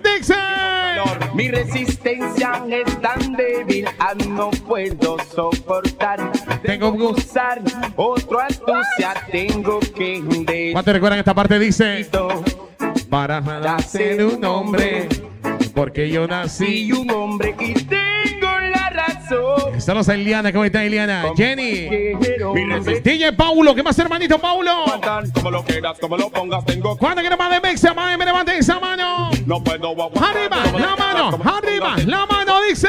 Dice. 0.01 0.35
Mi 1.33 1.49
resistencia 1.49 2.63
es 2.69 3.01
tan 3.01 3.33
débil, 3.33 3.85
ah, 3.99 4.13
no 4.29 4.49
puedo 4.51 5.17
soportar. 5.35 6.31
Tengo 6.63 6.95
que 6.95 7.03
usar 7.03 7.61
otro 7.97 8.39
astucia, 8.39 9.13
tengo 9.29 9.81
que 9.81 10.71
¿Cuánto 10.71 10.93
recuerdan 10.93 11.19
esta 11.19 11.33
parte? 11.33 11.59
Dice. 11.59 12.09
Para 13.09 13.79
ser 13.79 14.23
un 14.23 14.43
hombre, 14.45 15.09
porque 15.73 16.09
yo 16.09 16.25
nací. 16.25 16.85
Y 16.85 16.91
un 16.93 17.11
hombre 17.11 17.53
y 17.59 17.73
razón. 19.29 19.75
Estamos 19.75 20.09
a 20.09 20.17
Iliana, 20.17 20.51
¿cómo 20.51 20.65
está 20.65 20.83
Iliana? 20.85 21.25
Jenny. 21.35 21.89
DJ 23.03 23.33
Paulo, 23.33 23.75
¿qué 23.75 23.83
más 23.83 23.97
hermanito 23.99 24.39
Paulo? 24.39 24.85
Como 25.33 25.51
lo 25.51 25.63
quieras, 25.63 25.97
como 25.99 26.17
lo 26.17 26.29
pongas, 26.29 26.65
tengo. 26.65 26.97
¿Cuánto 26.97 27.21
quiere 27.21 27.37
más 27.37 27.51
de 27.51 27.61
Mexia? 27.61 27.93
Mami, 27.93 28.17
me 28.17 28.25
levanten 28.25 28.57
esa 28.57 28.79
mano. 28.79 29.29
No 29.45 29.63
puedo 29.63 29.89
aguantar. 29.89 30.35
Arriba, 30.35 30.57
la 30.79 30.95
mano, 30.95 31.39
arriba, 31.43 31.95
la 32.05 32.25
mano, 32.25 32.61
dice. 32.67 32.87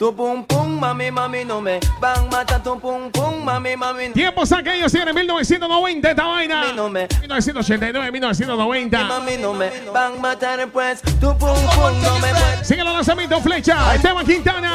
Tu 0.00 0.10
pum 0.16 0.42
pum, 0.46 0.80
mami, 0.80 1.10
mami, 1.10 1.44
no 1.44 1.60
me 1.60 1.78
van 2.00 2.26
mata 2.30 2.58
tu 2.58 2.80
pum 2.80 3.10
pum, 3.10 3.44
mami, 3.44 3.76
mami. 3.76 4.08
Tiempos 4.14 4.50
aquellos, 4.50 4.90
señores, 4.90 5.14
1990 5.14 6.10
esta 6.10 6.24
vaina. 6.24 6.72
No 6.72 6.88
me, 6.88 7.06
1989, 7.20 8.10
1990. 8.10 9.04
Mami, 9.04 9.36
no 9.36 9.52
me 9.52 9.68
van 9.92 10.18
matar 10.18 10.66
pues. 10.68 11.02
Tu 11.02 11.36
pum 11.36 11.54
pum, 11.74 12.02
no 12.02 12.18
me 12.18 12.30
puedes. 12.30 12.66
Sigue 12.66 12.82
los 12.82 12.94
lanzamientos, 12.94 13.42
flecha. 13.42 13.94
Esteban 13.94 14.24
Quintana. 14.24 14.72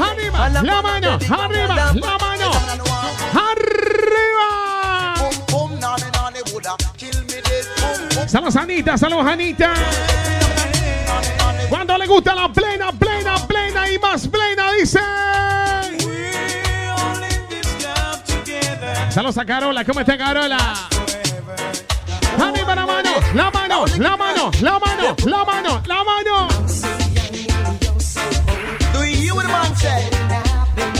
Arriba, 0.00 0.48
la 0.48 0.62
mano, 0.82 1.12
arriba, 1.12 1.92
la 1.94 2.18
mano. 2.18 2.50
Arriba. 3.34 5.14
Saludos 8.26 8.56
Anita, 8.56 8.98
saludos 8.98 9.26
Anita. 9.26 9.74
Cuando 11.68 11.98
le 11.98 12.06
gusta 12.06 12.34
la 12.34 12.48
plena, 12.52 12.92
plena, 13.46 13.90
y 13.90 13.98
más 13.98 14.28
plena, 14.28 14.72
dice. 14.72 15.00
Saludos 19.10 19.38
a 19.38 19.44
Carola, 19.44 19.84
¿cómo 19.84 20.00
está 20.00 20.18
Carola? 20.18 20.58
Arriba 22.38 22.74
la 22.74 22.86
mano, 22.86 23.10
la 23.34 23.50
mano, 23.50 23.86
la 23.98 24.16
mano, 24.16 24.50
la 24.60 24.78
mano, 24.78 25.16
la 25.24 25.44
mano, 25.44 25.82
la 25.86 26.04
mano. 26.04 26.48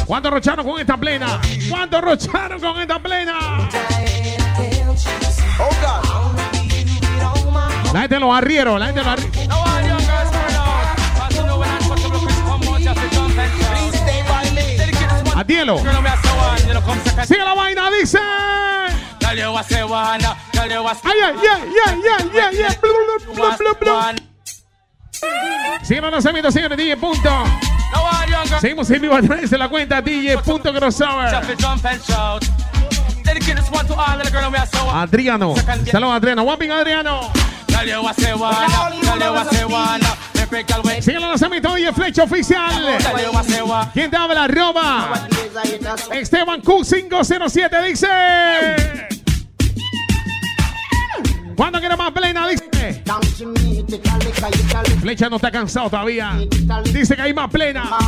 ¿Cuánto 0.06 0.30
rocharon 0.30 0.64
con 0.64 0.80
esta 0.80 0.96
plena? 0.96 1.40
¿Cuánto 1.68 2.00
rocharon 2.00 2.60
con 2.60 2.80
esta 2.80 2.98
plena? 3.00 3.68
La 7.92 8.00
gente 8.00 8.20
lo 8.20 8.32
arriero, 8.32 8.78
la 8.78 8.86
gente 8.86 9.02
lo 9.02 9.10
arriero. 9.10 9.65
Atielo. 15.46 15.78
Sigue 17.24 17.44
la 17.44 17.54
vaina, 17.54 17.88
dice. 17.90 18.18
Ay, 21.04 21.18
ay, 21.24 21.34
ay, 21.52 21.60
ay, 21.86 22.00
ay, 22.42 22.58
ay. 22.68 22.76
Blu, 22.82 22.90
Sigue 25.84 26.00
los 26.00 26.10
lanzamientos, 26.10 26.52
señores, 26.52 26.76
DJ 26.76 26.96
punto. 26.96 27.30
Seguimos 28.60 28.90
en 28.90 29.02
vivo 29.02 29.14
a 29.14 29.22
través 29.22 29.48
de 29.48 29.58
la 29.58 29.68
cuenta 29.68 30.02
DJ 30.02 30.38
punto 30.38 30.72
crossover. 30.74 31.30
Adriano. 34.90 35.54
Saludos, 35.92 36.16
Adriano. 36.16 36.42
Wapping, 36.42 36.70
Adriano. 36.72 37.30
Sigue 41.00 41.18
los 41.18 41.28
lanzamientos 41.28 41.72
hoy 41.72 41.86
Flecha 41.94 42.22
Oficial. 42.24 42.98
¿Quién 43.92 44.10
te 44.10 44.16
habla? 44.16 44.44
Arroba. 44.44 45.26
Esteban 46.12 46.62
Q507 46.62 47.88
dice. 47.88 49.16
¿Cuándo 51.56 51.80
quiere 51.80 51.96
más 51.96 52.12
plena? 52.12 52.46
Dice. 52.48 53.02
Flecha 55.00 55.28
no 55.28 55.36
está 55.36 55.50
cansado 55.50 55.90
todavía. 55.90 56.38
Dice 56.92 57.16
que 57.16 57.22
hay 57.22 57.34
más 57.34 57.50
plena. 57.50 57.98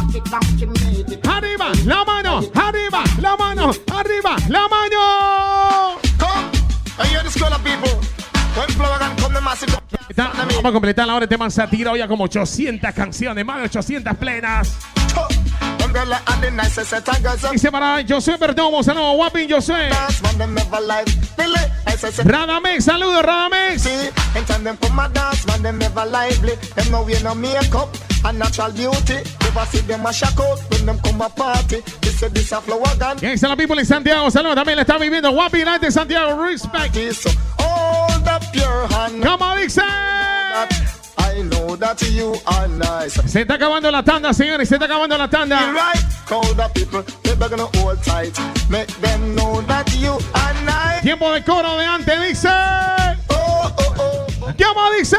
Arriba, 1.28 1.72
la 1.84 2.04
mano. 2.04 2.40
Arriba, 2.54 3.04
la 3.20 3.36
mano. 3.36 3.70
Arriba, 3.92 4.36
la 4.48 4.68
mano. 4.68 5.98
Está- 10.08 10.32
vamos 10.36 10.64
a 10.64 10.72
completar 10.72 11.06
la 11.06 11.14
hora 11.14 11.26
de 11.26 11.28
tema 11.28 11.48
Satira. 11.50 11.92
Hoy 11.92 12.00
a 12.00 12.08
como 12.08 12.24
800 12.24 12.92
canciones, 12.92 13.44
más 13.44 13.58
de 13.58 13.62
800 13.64 14.16
plenas. 14.16 14.72
Dice 17.52 17.70
para 17.70 18.02
Josué 18.06 18.36
Perdomo, 18.38 18.82
saludos, 18.82 19.14
Wapping 19.16 19.48
Josué. 19.50 19.88
Radamex, 22.24 22.84
saludos, 22.84 23.22
Radamex. 23.22 23.82
And 24.34 24.46
time 24.46 24.64
them 24.64 24.76
for 24.78 24.92
my 24.92 25.08
dance, 25.12 25.46
man, 25.46 25.62
them 25.62 25.78
never 25.78 26.04
lively. 26.06 26.52
Them 26.74 26.90
no 26.90 27.02
wear 27.02 27.22
no 27.22 27.34
makeup 27.34 27.88
and 28.24 28.38
natural 28.38 28.72
beauty. 28.72 29.14
Never 29.40 29.66
see 29.70 29.80
them 29.82 30.04
a 30.06 30.12
shack 30.12 30.38
out 30.38 30.58
when 30.70 30.84
them 30.86 30.98
come 31.02 31.22
a 31.24 31.28
party. 31.28 31.80
They 32.00 32.10
say 32.10 32.28
this 32.28 32.52
a 32.52 32.60
flower 32.60 32.94
gun. 32.98 33.18
¿Quién 33.18 33.32
está 33.32 33.48
la 33.48 33.56
people 33.56 33.78
en 33.78 33.86
Santiago? 33.86 34.30
Saludos, 34.30 34.56
también 34.56 34.76
le 34.76 34.82
está 34.82 34.98
viviendo 34.98 35.30
Wapping 35.30 35.64
la 35.64 35.72
gente 35.72 35.86
de 35.86 35.92
Santiago. 35.92 36.44
Respect. 36.44 36.94
Como 39.22 39.56
dice. 39.56 39.82
I 41.18 41.42
know 41.42 41.76
that 41.76 42.00
you 42.10 42.34
are 42.46 42.68
nice. 42.68 43.20
Se 43.26 43.42
está 43.42 43.54
acabando 43.54 43.90
la 43.90 44.02
tanda, 44.02 44.32
señores. 44.32 44.68
Se 44.68 44.76
está 44.76 44.86
acabando 44.86 45.16
la 45.16 45.28
tanda. 45.28 45.72
right, 45.72 46.04
call 46.26 46.42
the 46.54 46.68
people, 46.74 47.02
they 47.22 47.34
begging 47.34 47.58
to 47.58 47.66
hold 47.78 48.02
tight. 48.02 48.36
Make 48.70 48.88
them 49.00 49.34
know 49.34 49.60
that 49.62 49.88
you 49.98 50.18
are 50.34 50.54
nice. 50.64 51.02
Tiempo 51.02 51.32
de 51.32 51.42
coro 51.44 51.76
de 51.76 51.86
antes, 51.86 52.20
dice. 52.28 52.48
Oh, 53.30 53.72
oh, 53.78 53.94
oh. 53.98 54.52
¿Cómo 54.58 54.90
dice? 54.98 55.16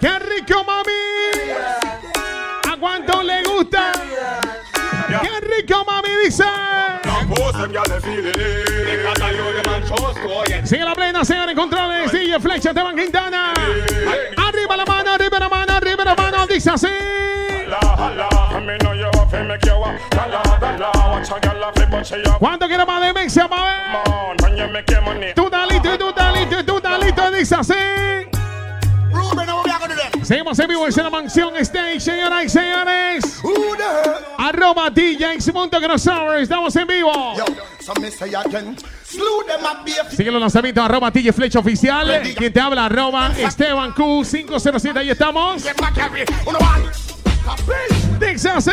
¡Qué 0.00 0.18
rico, 0.18 0.64
mami! 0.64 0.92
¿A 2.68 2.76
cuánto 2.78 3.22
le 3.22 3.42
gusta? 3.44 3.92
¡Qué 5.08 5.40
rico, 5.40 5.84
mami! 5.84 6.08
Dice. 6.24 6.44
Sigue 10.64 10.84
la 10.84 10.94
plena, 10.94 11.24
señores, 11.24 11.54
controles. 11.56 12.12
DJ 12.12 12.40
Flecha, 12.40 12.70
Esteban 12.70 12.96
Quintana. 12.96 13.52
Arriba 14.36 14.76
la 14.76 14.84
mano, 14.84 15.12
arriba 15.12 15.38
la 15.38 15.48
mano, 15.48 15.72
arriba 15.72 16.04
la 16.04 16.14
mano. 16.14 16.46
Dice 16.46 16.70
así. 16.70 16.86
¿Cuánto 22.38 22.66
quiere 22.66 22.84
más 22.84 23.00
de 23.00 23.12
Mexia, 23.12 23.48
mami? 23.48 23.72
Tú 25.34 25.48
dalito, 25.50 25.98
tú 25.98 26.12
dalito, 26.14 26.64
tú 26.64 26.80
dalito. 26.80 27.30
Dice 27.30 27.54
así. 27.54 28.31
Seguimos 30.32 30.58
en 30.60 30.68
vivo 30.68 30.86
en 30.88 30.96
la 30.96 31.10
mansión 31.10 31.54
stage, 31.58 32.00
señoras 32.00 32.44
y 32.46 32.48
señores. 32.48 33.42
Arroba 34.38 34.88
DJs.crossover. 34.88 36.38
Estamos 36.38 36.74
en 36.74 36.86
vivo. 36.86 37.34
Sigue 40.16 40.30
los 40.30 40.40
lanzamientos, 40.40 40.82
arroba 40.82 41.10
TJ 41.10 41.34
Flecha 41.34 41.58
Oficial. 41.58 42.22
Quien 42.34 42.50
te 42.50 42.58
habla, 42.58 42.86
arroba 42.86 43.30
Esteban 43.36 43.92
Q507. 43.92 44.96
Ahí 44.96 45.10
estamos. 45.10 45.64
Dice 48.18 48.48
así. 48.48 48.70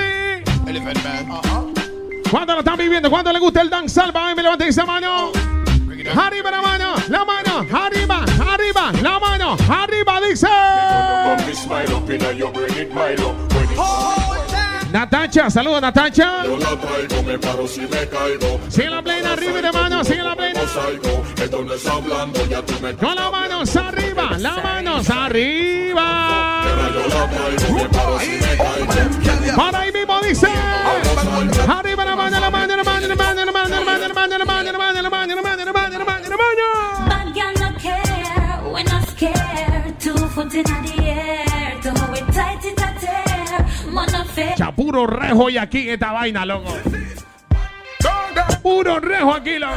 ¿Cuánto 2.31 2.53
lo 2.53 2.59
están 2.59 2.77
viviendo? 2.77 3.09
¿Cuánto 3.09 3.33
le 3.33 3.39
gusta 3.39 3.59
el 3.59 3.69
danzal? 3.69 4.13
Vamos, 4.13 4.33
me 4.33 4.43
levanten 4.43 4.69
esa 4.69 4.85
mano. 4.85 5.58
Arriba 6.07 6.49
la 6.49 6.61
mano, 6.61 6.95
la 7.09 7.25
mano, 7.25 7.65
arriba, 7.73 8.23
arriba, 8.39 8.91
la 9.01 9.19
mano, 9.19 9.57
arriba, 9.67 10.21
dice. 10.21 10.47
Natacha, 14.91 15.49
saludos 15.49 15.81
Natacha. 15.81 16.43
Yo 16.45 16.57
la 16.57 16.75
traigo, 16.77 17.23
me 17.23 17.37
paro 17.37 17.67
si 17.67 17.81
me 17.81 18.07
caigo. 18.07 18.59
Sigue 18.69 18.89
la 18.89 19.01
plena, 19.01 19.33
arriba 19.33 19.61
de 19.61 19.71
mano, 19.71 20.03
sigue 20.05 20.23
la 20.23 20.35
plena. 20.35 20.61
Esto 20.61 21.63
no 21.63 21.73
es 21.73 21.85
hablando, 21.85 22.45
ya 22.47 22.61
tú 22.61 22.73
me 22.81 22.95
Con 22.95 23.15
las 23.15 23.31
manos 23.31 23.75
arriba, 23.75 24.37
las 24.39 24.63
manos 24.63 25.09
arriba. 25.09 26.63
Para 29.55 29.79
ahí 29.79 29.91
mismo 29.91 30.21
dice. 30.21 30.47
Arriba 31.67 32.05
la 32.05 32.15
mano, 32.15 32.39
la 32.39 32.49
mano, 32.49 32.75
la 32.77 32.83
mano, 32.83 33.07
la 33.07 33.15
mano, 33.15 33.45
la 33.45 33.51
mano, 33.51 33.58
puro 44.79 45.05
rejo 45.05 45.49
y 45.49 45.57
aquí 45.57 45.89
esta 45.89 46.11
vaina, 46.11 46.45
loco. 46.45 46.73
Puro 48.61 48.99
rejo 48.99 49.33
aquí, 49.33 49.59
loco. 49.59 49.75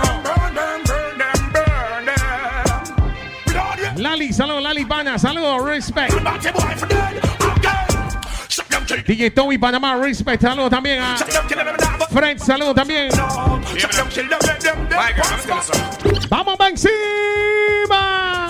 Lali, 3.96 4.32
saludos, 4.32 4.62
Lali 4.62 4.84
Pana, 4.84 5.18
saludos, 5.18 5.64
respect. 5.64 6.14
DJ 9.06 9.30
Toby 9.34 9.58
Panamá, 9.58 9.96
respect, 9.96 10.42
saludo 10.42 10.70
también 10.70 11.02
a 11.02 11.16
Fred, 12.10 12.38
saludo 12.38 12.74
también. 12.74 13.08
Vamos 16.28 16.56
para 16.56 16.70
encima. 16.70 18.48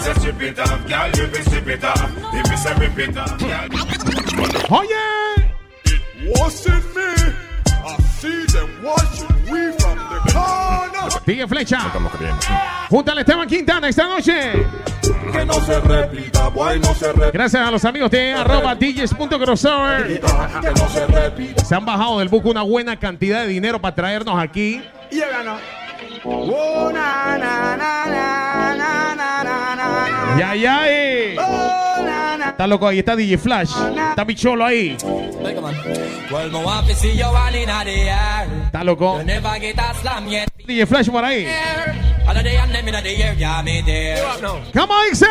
Oye. 4.69 4.95
DJ 11.27 11.47
Flecha. 11.47 11.93
Júntale 12.89 13.21
Esteban 13.21 13.49
Quintana 13.49 13.89
esta 13.89 14.07
noche. 14.07 14.67
Gracias 17.33 17.67
a 17.67 17.71
los 17.71 17.85
amigos 17.85 18.11
de 18.11 18.33
arroba 18.33 18.75
DJs.crossover. 18.75 20.21
No 20.23 21.65
se 21.65 21.75
han 21.75 21.85
bajado 21.85 22.19
del 22.19 22.29
buco 22.29 22.51
una 22.51 22.63
buena 22.63 22.99
cantidad 22.99 23.43
de 23.43 23.49
dinero 23.49 23.81
para 23.81 23.95
traernos 23.95 24.39
aquí. 24.39 24.83
Y 25.11 25.17
ya 25.17 25.29
ganó. 25.29 25.57
Ya, 30.39 30.55
ya, 30.55 30.89
eh. 30.89 31.37
está 32.49 32.67
loco 32.67 32.87
ahí, 32.87 33.01
está 33.01 33.17
DJ 33.17 33.39
Flash. 33.39 33.73
Está 34.11 34.25
Micholo 34.25 34.65
ahí. 34.65 34.97
Está 38.67 38.85
loco. 38.85 39.21
DJ 40.67 40.87
Flash 40.87 41.11
por 41.11 41.25
ahí. 41.25 41.47
All 42.33 42.39
of 42.39 42.45
the 42.45 42.51
and 42.57 42.75
them 42.75 42.89
in 42.89 42.95
the 42.95 43.11
air, 43.23 43.35
yeah, 43.35 43.61
me 43.61 43.83
there. 43.83 44.17
Come 44.73 44.91
on, 44.91 45.11
dice. 45.11 45.23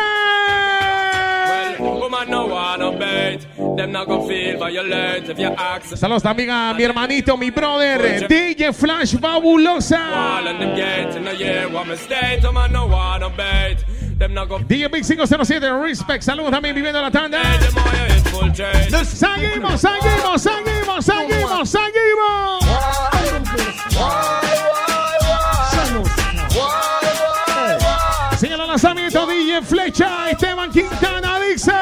Woman 1.80 2.30
no 2.30 2.46
wanna 2.46 2.92
bait. 2.96 3.44
Them 3.76 3.90
not 3.90 4.06
gonna 4.06 4.28
feel 4.28 4.56
violent 4.56 5.28
if 5.28 5.36
you 5.36 5.48
ask. 5.48 5.96
Saludos 5.96 6.22
también 6.22 6.50
a 6.50 6.72
mi 6.72 6.84
hermanito, 6.84 7.36
mi 7.36 7.50
brother, 7.50 8.28
DJ 8.28 8.72
Flash 8.72 9.16
Fabulosa. 9.16 9.98
All 9.98 10.46
and 10.46 10.60
them 10.60 10.76
gates 10.76 11.16
in 11.16 11.24
the 11.24 11.34
year, 11.34 11.68
what 11.70 11.88
mistake. 11.88 12.40
Woman 12.44 12.72
no 12.72 12.86
wanna 12.86 13.30
bait. 13.30 13.84
Them 14.16 14.34
not 14.34 14.48
gonna 14.48 14.64
DJ 14.64 14.88
Big 14.88 15.04
507, 15.04 15.82
Respect. 15.82 16.22
Saludos 16.22 16.52
también 16.52 16.72
viviendo 16.72 17.02
la 17.02 17.10
tanda. 17.10 17.42
Seguimos, 19.02 19.80
seguimos, 19.80 20.40
seguimos, 20.40 21.04
seguimos, 21.04 21.68
seguimos. 21.68 22.61
Quintana 30.72 31.38
dice. 31.40 31.72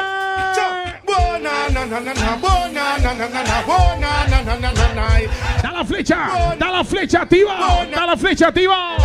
Da 5.63 5.71
la 5.71 5.83
flecha, 5.85 6.55
da 6.57 6.71
la 6.71 6.83
flecha 6.83 7.21
activa, 7.21 7.53
da 7.93 8.05
la 8.05 8.17
flecha 8.17 8.47
activa. 8.47 8.95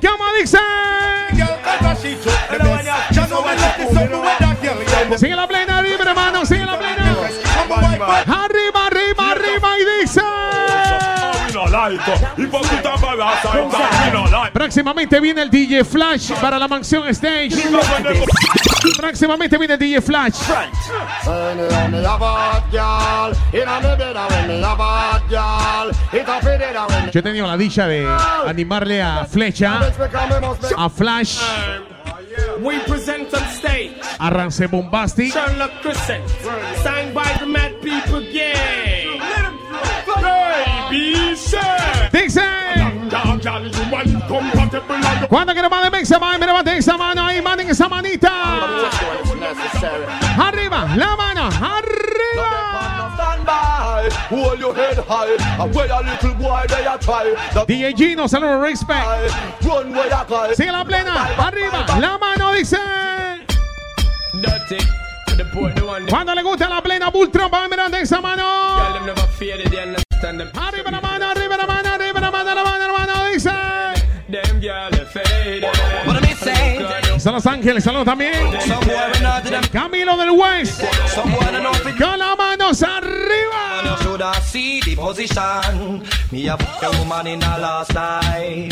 ¿Qué 0.00 0.08
más 0.08 0.32
dice? 0.40 0.58
Sigue 5.18 5.36
la 5.36 5.46
plena, 5.46 5.82
libre 5.82 6.10
hermano, 6.10 6.44
sigue 6.44 6.64
la 6.64 6.78
plena. 6.78 7.14
Arriba, 8.44 8.86
arriba, 8.86 9.30
arriba 9.30 9.78
y 9.78 10.00
dice. 10.02 10.20
Y 11.92 12.46
por. 12.46 12.66
Próximamente 14.52 15.20
viene 15.20 15.42
el 15.42 15.50
DJ 15.50 15.84
Flash 15.84 16.32
para 16.40 16.58
la 16.58 16.66
mansión 16.68 17.06
stage. 17.08 17.50
Próximamente 18.96 19.58
viene 19.58 19.74
el 19.74 19.78
DJ 19.80 20.00
Flash. 20.00 20.34
Yo 27.12 27.20
he 27.20 27.22
tenido 27.22 27.46
la 27.46 27.56
dicha 27.56 27.86
de 27.86 28.06
animarle 28.46 29.02
a 29.02 29.24
Flecha, 29.24 29.80
a 30.76 30.88
Flash. 30.90 31.40
We 32.60 32.78
present 32.80 33.32
on 33.34 33.44
stage. 33.50 33.92
Arrance 34.18 34.66
Bombastic. 34.66 35.32
Sherlock 35.32 35.70
Crescent. 35.82 36.24
Sang 36.82 37.12
by 37.12 37.36
the 37.38 37.46
mad 37.46 37.80
people. 37.82 38.20
Cuando 45.36 45.52
que 45.52 45.68
vale 45.68 45.90
Mix 45.90 46.08
se 46.08 46.16
va, 46.16 46.38
levanten 46.38 46.78
esa 46.78 46.96
mano 46.96 47.26
ahí, 47.26 47.42
manden 47.42 47.68
esa 47.68 47.86
manita. 47.90 48.32
Arriba, 50.38 50.86
la 50.96 51.14
mano, 51.14 51.48
arriba. 51.48 52.48
DJ 57.66 57.94
Gino, 57.94 58.26
saludos, 58.26 58.62
respect. 58.62 59.04
Sigue 60.54 60.72
la 60.72 60.84
plena, 60.86 61.28
arriba, 61.36 61.84
la 62.00 62.16
mano 62.16 62.52
dice. 62.52 62.78
Cuando 66.08 66.34
le 66.34 66.42
gusta 66.42 66.66
la 66.66 66.80
plena, 66.80 67.10
Bull 67.10 67.30
Trump, 67.30 67.52
levanten 67.52 68.00
esa 68.00 68.22
mano. 68.22 68.42
Arriba 70.54 70.90
la 70.90 71.00
mano, 71.02 71.28
arriba 71.28 71.56
la 71.58 71.66
mano, 71.66 71.92
arriba 71.92 72.20
la 72.20 72.30
mano, 72.30 72.54
la 72.54 72.64
mano, 72.64 72.86
la 72.86 72.92
mano 72.94 73.30
dice. 73.30 73.50
Los 77.32 77.44
Ángeles, 77.46 77.82
saludos 77.82 78.04
también. 78.04 78.32
Camilo 79.72 80.16
del 80.16 80.30
West. 80.30 80.80
Con 81.98 82.18
las 82.18 82.36
manos 82.38 82.82
arriba. 82.82 83.82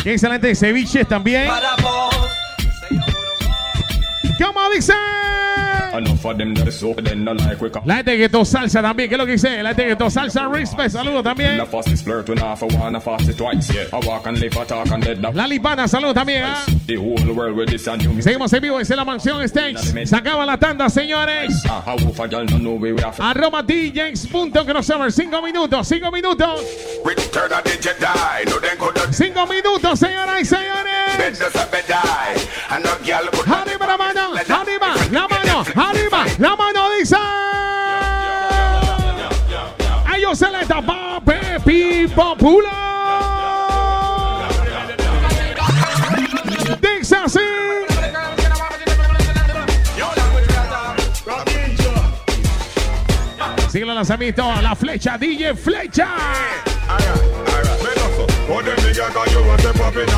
Qué 0.01 0.13
excelente 0.13 0.55
ceviches 0.55 1.05
también. 1.07 1.49
¿Cómo 4.39 4.69
dice? 4.69 4.93
La 7.85 7.95
gente 7.97 8.17
que 8.17 8.29
to 8.29 8.45
salsa 8.45 8.81
también, 8.81 9.09
¿qué 9.09 9.15
es 9.15 9.19
lo 9.19 9.25
que 9.25 9.33
dice? 9.33 9.61
La 9.63 9.69
gente 9.69 9.87
que 9.87 9.95
to 9.95 10.09
salsa, 10.09 10.47
respect, 10.47 10.89
saludo 10.91 11.23
también. 11.23 11.57
La 15.33 15.47
Lipana, 15.47 15.87
saludo 15.87 16.13
también. 16.13 16.43
¿eh? 16.45 16.73
Seguimos 18.21 18.51
en 18.53 18.61
vivo, 18.61 18.79
es 18.79 18.89
en 18.89 18.97
la 18.97 19.05
mansión 19.05 19.41
Stage. 19.43 20.05
Se 20.05 20.15
acaba 20.15 20.45
la 20.45 20.57
tanda, 20.57 20.89
señores. 20.89 21.63
Arroba 23.19 23.63
DJs.crossover, 23.63 25.11
5 25.11 25.41
minutos, 25.41 25.87
5 25.87 26.11
minutos. 26.11 26.61
5 29.11 29.47
minutos, 29.47 29.99
señoras 29.99 30.41
y 30.41 30.45
señores 30.45 30.75
a 33.95 33.97
la 33.97 34.13
mano, 34.13 34.33
arriba, 34.33 34.93
la 35.11 35.27
mano, 35.27 35.63
arriba, 35.75 36.25
la 36.37 36.55
mano 36.55 36.89
dice. 36.99 37.15
Ellos 40.15 40.37
se 40.37 40.49
les 40.51 40.67
tapa 40.67 41.21
Pepi 41.25 42.07
Popular. 42.07 42.73
Dice 46.81 47.15
así. 47.15 47.39
Sigue 53.69 53.83
el 53.83 53.95
lanzamiento, 53.95 54.61
la 54.61 54.75
flecha, 54.75 55.17
DJ 55.17 55.55
Flecha. 55.55 56.07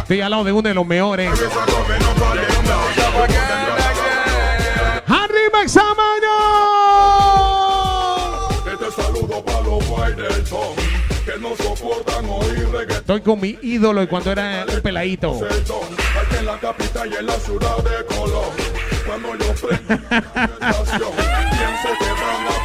Estoy 0.02 0.22
al 0.22 0.32
lado 0.32 0.44
de 0.44 0.52
uno 0.52 0.68
de 0.68 0.74
los 0.76 0.86
mejores. 0.86 1.32
¡Arriba 5.08 5.64
esa 5.64 5.84
mano! 5.96 6.28
Este 8.72 8.92
saludo 9.02 9.44
para 9.46 9.62
los 9.62 9.88
guaydes. 9.88 10.28
sueltón, 10.50 10.76
que 11.26 11.40
no 11.40 11.56
soportan 11.56 12.26
oír 12.30 12.70
reggaetón. 12.70 12.98
Estoy 12.98 13.22
con 13.22 13.40
mi 13.40 13.58
ídolo 13.62 14.02
de 14.02 14.08
cuando 14.08 14.32
era 14.34 14.66
un 14.74 14.82
peladito. 14.82 15.40
Aquí 15.40 16.36
en 16.40 16.46
la 16.46 16.60
capital 16.60 17.10
y 17.12 17.16
en 17.16 17.26
la 17.26 17.40
ciudad 17.40 17.78
de 17.78 18.06
Colón. 18.14 18.52
Cuando 19.06 19.36
yo 19.36 19.54
prendo 19.54 19.96
mi 20.10 20.18
estación, 20.68 21.12
pienso 21.16 21.90
que 22.00 22.12
van 22.12 22.48
a 22.48 22.57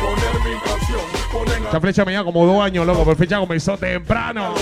Esta 1.73 1.81
flecha 1.81 2.05
me 2.05 2.12
lleva 2.12 2.25
como 2.25 2.45
dos 2.45 2.62
años, 2.62 2.87
loco, 2.87 3.03
pero 3.03 3.16
flecha 3.16 3.39
comenzó 3.39 3.79
temprano. 3.79 4.55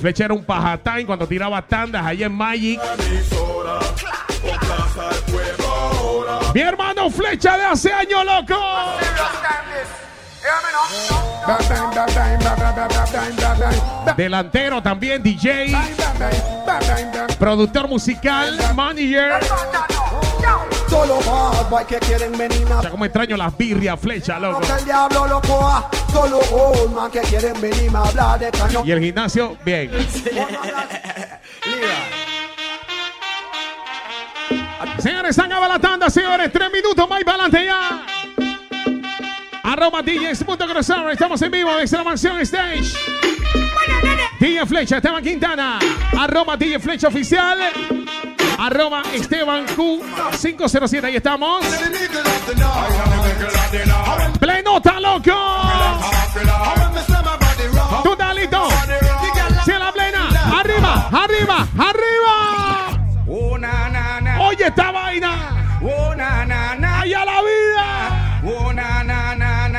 Flecha 0.00 0.24
era 0.24 0.32
un 0.32 0.42
pajatán 0.42 1.04
cuando 1.04 1.28
tiraba 1.28 1.60
tandas 1.60 2.02
ahí 2.02 2.22
en 2.22 2.32
Magic. 2.32 2.80
Mi 6.54 6.60
hermano 6.62 7.10
Flecha 7.10 7.58
de 7.58 7.64
hace 7.64 7.92
años, 7.92 8.24
loco. 8.24 8.58
Delantero 14.16 14.82
también, 14.82 15.22
DJ, 15.22 15.76
productor 17.38 17.86
musical, 17.86 18.58
manager. 18.74 19.40
Solo 20.88 21.18
bad 21.20 21.68
boy 21.68 21.84
que 21.84 21.98
quieren 21.98 22.36
venir 22.38 22.66
a 22.70 22.78
O 22.78 22.82
sea, 22.82 22.90
como 22.90 23.04
extraño 23.04 23.36
las 23.36 23.56
birrias, 23.56 23.98
Flecha, 23.98 24.38
loco. 24.38 24.60
que 24.60 24.72
el 24.72 24.84
diablo 24.84 25.26
lo 25.26 25.40
coja. 25.42 25.88
Solo 26.12 26.38
old 26.52 26.94
man 26.94 27.10
que 27.10 27.20
quieren 27.22 27.60
venir 27.60 27.90
a 27.94 28.02
hablar 28.04 28.38
de 28.38 28.50
cañón. 28.50 28.86
Y 28.86 28.90
el 28.92 29.00
gimnasio, 29.00 29.56
bien. 29.64 29.90
Señores, 34.98 35.30
están 35.30 35.46
acaba 35.52 35.68
la 35.68 35.78
tanda, 35.78 36.10
señores. 36.10 36.50
Tres 36.52 36.70
minutos 36.72 37.08
más 37.08 37.22
para 37.24 37.44
adelante 37.44 37.64
ya. 37.64 38.06
Arroba 39.62 40.02
DJs.crossover. 40.02 41.12
Estamos 41.12 41.40
en 41.42 41.50
vivo 41.50 41.74
desde 41.76 41.96
la 41.96 42.04
mansión 42.04 42.38
Stage. 42.40 42.92
DJ 44.40 44.66
Flecha, 44.66 44.96
Esteban 44.96 45.22
Quintana. 45.22 45.78
Arroba 46.18 46.56
DJ 46.56 46.78
Flecha 46.78 47.08
Oficial. 47.08 47.58
Arroba 48.58 49.02
Esteban 49.12 49.66
Q507. 49.66 51.04
Ahí 51.04 51.16
estamos. 51.16 51.64
Plenota, 54.40 55.00
loco. 55.00 55.32
Tú, 58.02 58.16
Dalito. 58.16 58.68
Si 59.64 59.72
la 59.72 59.92
plena. 59.92 60.28
Arriba, 60.58 61.08
arriba, 61.12 61.68
arriba. 61.78 62.36
Oye 64.40 64.66
esta 64.66 64.90
vaina. 64.90 65.52
Allá 67.00 67.24
la 67.24 67.42
vida. 67.42 68.26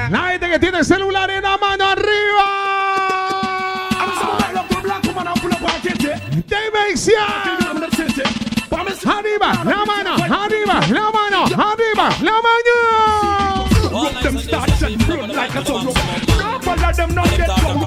La 0.09 0.29
gente 0.29 0.49
que 0.49 0.59
tiene 0.59 0.83
celular 0.83 1.29
en 1.29 1.43
la 1.43 1.57
mano 1.57 1.85
arriba. 1.85 2.67
Demencia 6.47 7.66
arriba 9.07 9.63
la 9.63 9.85
mano, 9.85 10.15
arriba 10.15 10.79
la 10.89 11.11
mano, 11.11 11.45
arriba 11.45 12.09
la 12.21 12.35
mano. 12.47 13.67
Rock 13.89 14.21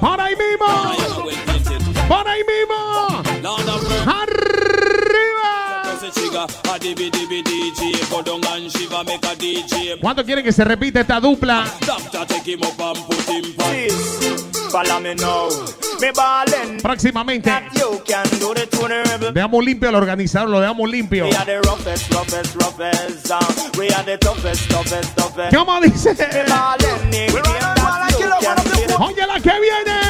Por 0.00 0.20
ahí 0.20 0.34
mismo. 0.36 0.66
Por 2.08 2.28
ahí 2.28 2.42
mismo. 2.44 3.22
Arriba. 4.06 5.50
¿Cuánto 10.00 10.24
quieren 10.24 10.44
que 10.44 10.52
se 10.52 10.64
repita 10.64 11.00
esta 11.00 11.20
dupla? 11.20 11.64
Follow 14.70 15.00
me 15.00 15.14
now. 15.16 15.48
Me 16.00 16.12
ballin'. 16.12 16.80
Próximamente. 16.80 17.50
You 17.74 18.00
can 18.06 18.24
do 18.38 18.54
the 18.54 18.66
tuning 18.68 19.02
rebel. 19.04 19.34
Dejamos 19.34 19.64
limpio 19.64 19.88
al 19.88 19.96
organizador, 19.96 20.48
lo 20.48 20.60
dejamos 20.60 20.88
limpio. 20.88 21.24
We 21.24 21.34
are 21.34 21.44
the 21.44 21.60
roughest, 21.62 22.12
roughest, 22.12 22.54
roughest. 22.54 23.30
Uh, 23.30 23.40
we 23.76 23.88
are 23.90 24.04
the 24.04 24.16
toughest, 24.18 24.70
toughest, 24.70 25.16
toughest. 25.16 25.52
¿Cómo 25.54 25.80
dice? 25.80 26.14
Me 26.14 26.44
ballin'. 26.48 27.10
Oye 29.00 29.26
la 29.26 29.40
que 29.40 29.52
viene. 29.60 30.00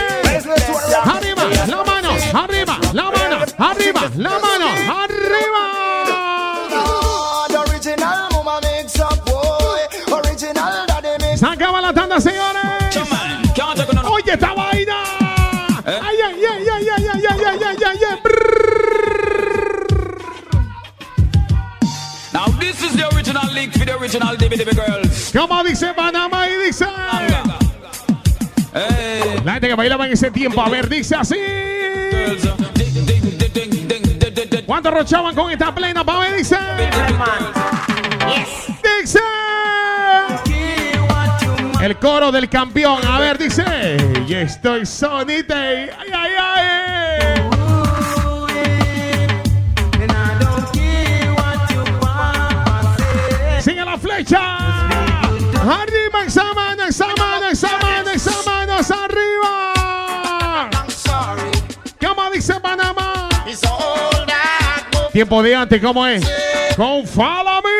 Arriba, 1.04 1.42
la 1.66 1.84
mano, 1.84 2.10
arriba, 2.34 2.78
la 2.92 3.04
mano, 3.04 3.44
arriba, 3.58 4.10
la 4.16 4.38
mano, 4.38 4.66
arriba. 5.02 5.64
The 7.48 7.58
original 7.70 8.28
mama 8.32 8.60
mix 8.62 8.98
up, 9.00 9.24
boy. 9.24 10.14
Original 10.14 10.86
daddy 10.86 11.16
mix 11.24 11.40
Se 11.40 11.46
acaba 11.46 11.80
la 11.80 11.92
tanda, 11.94 12.20
señores. 12.20 12.69
Original. 24.16 24.36
¿Cómo 25.32 25.64
dice 25.64 25.92
Panamá 25.94 26.48
y 26.48 26.66
dice? 26.66 26.86
La 29.44 29.52
gente 29.52 29.68
que 29.68 29.74
bailaba 29.74 30.06
en 30.06 30.12
ese 30.12 30.30
tiempo, 30.30 30.60
a 30.60 30.68
ver, 30.68 30.88
dice 30.88 31.14
así. 31.14 31.36
¿Cuántos 34.66 34.92
rochaban 34.92 35.34
con 35.34 35.50
esta 35.50 35.74
plena 35.74 36.04
pa' 36.04 36.20
ver? 36.20 36.36
Dice. 36.36 36.56
El 41.80 41.96
coro 41.96 42.30
del 42.30 42.48
campeón. 42.48 43.00
A 43.06 43.18
ver, 43.18 43.38
dice. 43.38 43.96
Y 44.28 44.34
estoy 44.34 44.86
sonite. 44.86 45.90
Flecha. 54.30 54.86
Arriba 55.60 56.24
mano, 56.54 56.84
esa 56.84 57.06
mano, 57.16 58.78
esa 58.78 59.04
arriba. 59.04 60.70
¿Cómo 62.00 62.30
dice 62.30 62.60
Panamá? 62.60 63.28
Tiempo 65.12 65.42
de 65.42 65.56
antes, 65.56 65.82
¿cómo 65.82 66.06
es? 66.06 66.22
Con 66.76 67.06
Follow 67.06 67.62
Me. 67.62 67.70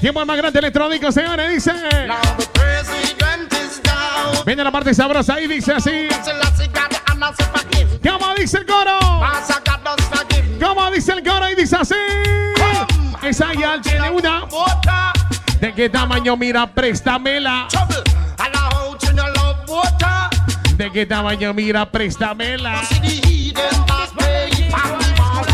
Tiempo 0.00 0.24
más 0.24 0.36
grande 0.36 0.58
electrónico, 0.58 1.12
señores, 1.12 1.50
dice. 1.52 1.72
Viene 4.46 4.64
la 4.64 4.70
parte 4.70 4.94
sabrosa 4.94 5.38
y 5.40 5.46
dice 5.46 5.72
así. 5.72 6.08
¿Cómo 8.02 8.34
dice 8.34 8.58
el 8.58 8.66
coro? 8.66 8.98
¿Cómo 10.60 10.90
dice 10.90 11.12
el 11.12 11.22
coro 11.22 11.48
y 11.50 11.54
dice 11.54 11.76
así? 11.76 11.94
Esa 13.28 13.52
ya 13.52 13.78
tiene 13.82 14.08
una. 14.08 14.46
¿De 15.60 15.74
qué 15.74 15.90
tamaño? 15.90 16.34
Mira, 16.34 16.66
préstamela. 16.66 17.68
¿De 20.78 20.90
qué 20.90 21.04
tamaño? 21.04 21.52
Mira, 21.52 21.84
préstamela. 21.84 22.80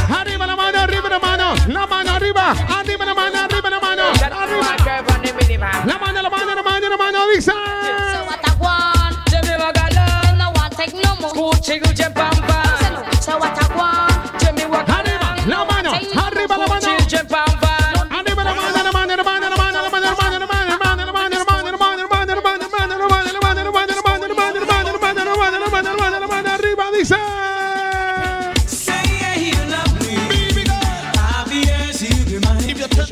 Arriba 0.09 0.47
la 0.47 0.55
mano, 0.55 0.79
arriba 0.79 1.09
la 1.09 1.19
mano, 1.19 1.55
la 1.67 1.87
mano 1.89 2.11
arriba, 2.13 2.55
arriba 2.79 3.05
la 3.07 3.15
mano, 3.15 3.39
arriba 3.41 3.71
la 3.71 3.81
mano, 3.81 4.03
arriba. 4.05 4.77
La 5.85 5.99
mano, 5.99 6.23
la 6.23 6.31
mano, 6.31 6.55
la 6.55 6.63
mano, 6.63 6.89
la 6.89 6.97
mano, 6.97 7.19
dice. 7.35 7.51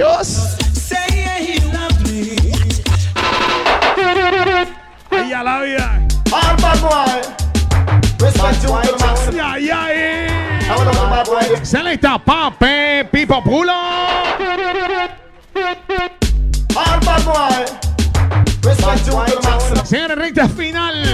muchachos. 0.03 0.57
Ella 5.11 5.43
la 5.43 5.61
vida. 5.61 6.01
Ay, 9.43 9.71
ay, 9.71 9.93
eh. 9.95 10.29
Selecta 11.63 12.19
pape, 12.19 13.05
pipo 13.11 13.43
pulo. 13.43 13.73
Señores, 19.85 20.19
recta 20.19 20.49
final. 20.49 21.05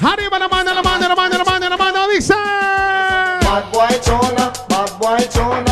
Arriba 0.00 0.38
la 0.38 0.48
mano, 0.48 0.74
la 0.74 0.82
mano, 0.82 1.08
la 1.08 1.14
mano, 1.14 1.38
la 1.38 1.44
mano, 1.44 1.68
la 1.68 1.76
mano, 1.76 2.08
dice. 2.08 2.34
Bad 2.34 3.70
boy 3.72 4.00
chona, 4.02 4.52
bad 4.68 4.98
boy 4.98 5.28
chona. 5.28 5.71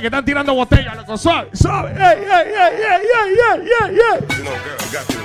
que 0.00 0.06
están 0.06 0.24
tirando 0.24 0.54
botellas, 0.54 0.96
loco. 0.96 1.16
Suave, 1.16 1.50
suave. 1.52 1.92
Ey, 1.92 2.00
ey, 2.00 2.28
ey, 2.28 2.74
ey, 2.88 3.02
ey, 3.18 3.34
ey, 3.40 3.64
ey, 3.80 3.96
You 4.36 4.44
know, 4.44 4.52
girl, 4.64 4.78
got 4.92 5.06
to 5.08 5.20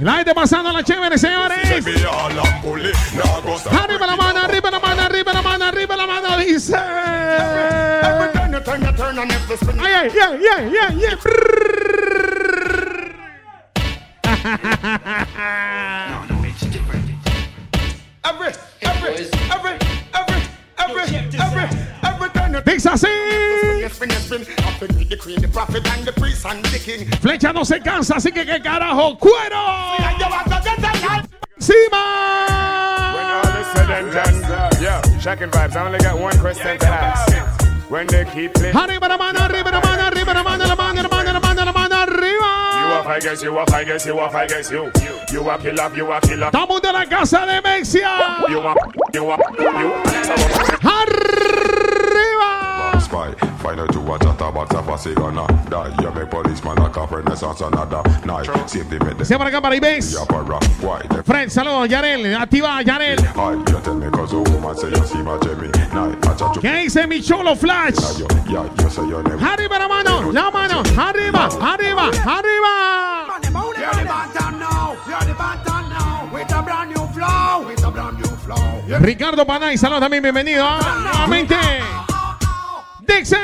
La 0.00 0.16
gente 0.16 0.34
pasando 0.34 0.72
la 0.72 0.82
chévere, 0.82 1.18
señores. 1.18 1.58
Arriba 3.70 4.06
la 4.06 4.16
mano, 4.16 4.40
arriba 4.40 4.70
la 4.70 4.80
mano, 4.80 5.02
arriba 5.02 5.32
la 5.32 5.42
mano, 5.42 5.64
arriba 5.64 5.96
la 5.96 6.06
mano, 6.06 6.36
dice. 6.38 6.74
Ay, 6.76 6.90
ay, 9.84 10.40
ay, 10.56 10.74
ay, 10.88 11.04
ay, 15.38 16.37
every, 18.28 18.52
every, 18.82 19.24
Flecha 27.20 27.52
no 27.52 27.64
se 27.64 27.80
cansa, 27.80 28.16
así 28.16 28.30
que 28.32 28.44
qué 28.44 28.60
carajo, 28.60 29.18
cuero. 29.18 29.96
Sima. 31.58 32.04
Yo, 34.80 35.00
shocking 35.20 35.50
vibes. 35.50 35.76
Only 35.76 35.98
got 35.98 36.18
one 36.18 36.38
question 36.38 36.78
to 36.78 36.86
ask. 36.86 37.32
When 37.90 38.06
they 38.06 38.24
keep. 38.26 38.56
Arriba 38.56 39.08
la 39.08 39.16
mano, 39.16 39.40
arriba 39.40 39.70
la 39.70 39.80
mano, 39.80 40.02
arriba. 40.02 40.28
fight 43.66 43.82
against 43.82 44.06
you, 44.06 44.14
you, 44.70 44.90
you. 45.00 45.18
You 45.32 45.42
you 45.96 46.06
casa 47.06 47.46
de 47.46 47.60
Mexia. 47.62 48.10
You 48.48 48.60
you 49.12 49.24
you. 49.80 49.92
Arriba. 50.84 52.48
Find 53.68 53.80
out 53.80 53.94
you 53.94 54.00
a 54.00 54.18
chat 54.18 54.40
about 54.40 54.72
a 54.72 55.14
gonna 55.14 55.46
die. 55.68 55.94
You 56.00 56.10
make 56.12 56.30
policeman 56.30 56.78
a 56.78 56.88
night. 58.24 58.46
The... 59.18 59.24
Se 59.26 59.36
para 59.36 59.50
acá 59.50 59.60
para 59.60 59.76
Ibes. 59.76 60.16
Saludos, 61.48 61.86
Yarel. 61.86 62.34
Activa, 62.34 62.80
Yarel. 62.82 63.18
¿Qué 66.62 66.76
dice 66.76 67.06
mi 67.06 67.20
cholo 67.20 67.54
Flash? 67.54 68.22
Arriba 69.42 69.78
la 69.78 69.86
mano, 69.86 70.32
la 70.32 70.50
mano. 70.50 70.82
Arriba, 70.96 71.50
arriba, 71.60 72.10
arriba. 72.24 73.38
Ricardo 78.98 79.46
Panay, 79.46 79.76
saludos 79.76 80.00
también, 80.00 80.22
bienvenido. 80.22 80.66
Nuevamente. 81.02 82.07
Nuevamente. 83.08 83.14
Dixie. 83.14 83.38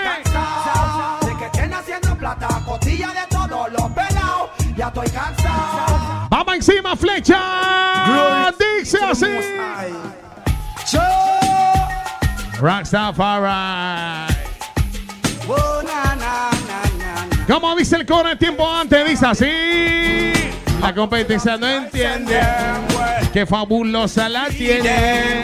De 1.26 1.36
que 1.38 1.44
estén 1.46 1.72
haciendo 1.72 2.16
plata, 2.16 2.48
costilla 2.64 3.08
de 3.08 3.26
todos 3.28 3.72
los 3.72 3.90
pelados. 3.92 4.50
Ya 4.76 4.88
estoy 4.88 5.08
cansado. 5.10 6.26
Vamos 6.30 6.54
encima, 6.54 6.96
flecha. 6.96 8.52
Dice 8.78 8.98
así. 9.02 9.26
Oh, 15.46 15.82
na, 15.82 16.14
na, 16.14 16.50
na. 16.98 17.46
Como 17.46 17.74
dice 17.76 17.96
el 17.96 18.06
coro 18.06 18.30
el 18.30 18.38
tiempo 18.38 18.70
antes, 18.70 19.06
dice 19.06 19.26
así. 19.26 20.32
La 20.80 20.94
competencia 20.94 21.56
no 21.56 21.66
entiende. 21.66 22.40
Qué 23.32 23.46
fabulosa 23.46 24.28
la 24.28 24.48
tiene. 24.48 25.42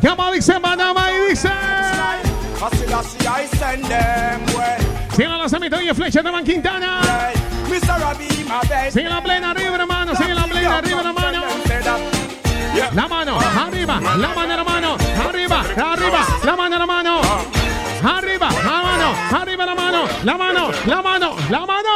Como 0.00 0.32
dice 0.32 0.58
Manama 0.58 1.10
y 1.12 1.30
dice. 1.30 1.50
Sigue 5.10 5.28
la 5.28 5.36
lanzamiento 5.38 5.80
y 5.80 5.94
flecha 5.94 6.22
de 6.22 6.30
Van 6.30 6.44
Quintana. 6.44 7.00
Sigue 8.90 9.08
la 9.08 9.22
plena 9.22 9.50
arriba, 9.50 9.74
hermano. 9.74 10.14
Sigue 10.14 10.34
la 10.34 10.44
plena 10.44 10.78
arriba, 10.78 11.00
hermano. 11.00 11.42
La 12.94 13.08
mano, 13.08 13.38
arriba, 13.38 14.00
la 14.00 14.28
mano, 14.34 14.56
la 14.56 14.64
mano, 14.64 14.96
arriba, 15.28 15.60
arriba, 15.60 16.26
la 16.44 16.56
mano, 16.56 16.78
la 16.78 16.86
mano, 16.86 17.20
arriba, 18.02 18.48
la 18.50 18.82
mano, 18.82 19.14
arriba, 19.30 19.64
la 19.66 19.74
mano, 19.74 20.04
la 20.22 20.36
mano, 20.36 20.70
la 20.86 21.02
mano, 21.02 21.36
la 21.50 21.66
mano. 21.66 21.92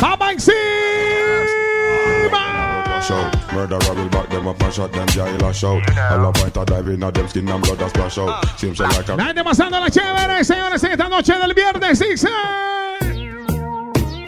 Vamos 0.00 0.30
encima. 0.30 0.56
Show. 3.06 3.30
Murder 3.54 3.78
will 3.94 4.08
back 4.08 4.28
them 4.30 4.48
up 4.48 4.60
and 4.60 4.74
shot 4.74 4.92
them 4.92 5.06
jail 5.08 5.44
a 5.44 5.54
shout. 5.54 5.80
All 6.10 6.26
a 6.28 6.32
point 6.32 6.56
of 6.56 6.66
dive 6.66 6.88
in 6.88 6.98
them 6.98 7.28
skin 7.28 7.48
and 7.48 7.62
blood 7.62 7.80
a 7.80 7.88
splash 7.88 8.18
out. 8.18 8.44
Seems 8.58 8.80
like 8.80 9.08
a 9.08 9.14
La 9.14 9.26
gente 9.26 9.44
pasando 9.44 9.78
la 9.78 9.88
chévere, 9.88 10.42
señores, 10.44 10.82
en 10.82 10.90
esta 10.90 11.08
noche 11.08 11.32
del 11.38 11.54
viernes, 11.54 12.00
dice. 12.00 12.28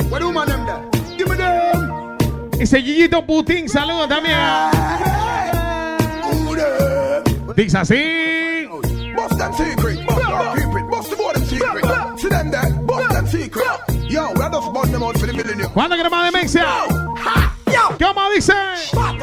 What 0.09 0.21
do 0.21 0.33
man 0.33 0.47
them 0.47 0.65
there? 0.65 1.17
Give 1.17 1.29
me 1.29 1.37
them. 1.37 2.17
Ese 2.61 2.81
Gillito 2.81 3.27
Putin, 3.27 3.69
saludos 3.69 4.09
también. 4.09 4.39
Dice 7.57 7.79
así. 7.79 8.69
Bust 9.17 9.39
them 9.39 9.53
secret. 9.55 10.07
Bust 10.07 10.21
them 10.21 10.57
secret. 10.57 10.89
Bust 10.89 11.11
the 11.11 11.17
boy 11.17 11.33
them 11.33 11.45
secret. 11.45 11.85
See 12.17 12.29
them 12.29 12.51
there. 12.53 12.71
Bust 12.87 13.09
them 13.11 13.27
secret. 13.27 13.67
Yo, 14.09 14.31
we 14.35 14.41
are 14.41 14.51
just 14.51 14.73
bust 14.73 14.93
them 14.93 15.03
out 15.03 15.19
for 15.19 15.27
the 15.27 15.33
millennium. 15.33 15.73
¿Cuándo 15.73 15.97
que 15.97 16.09
más 16.09 16.33
de 16.33 16.39
Mexia? 16.39 16.65
Ha! 17.17 17.58
Yo! 17.73 17.97
¿Cómo 18.07 18.31
dice? 18.31 18.53
Them. 18.93 19.19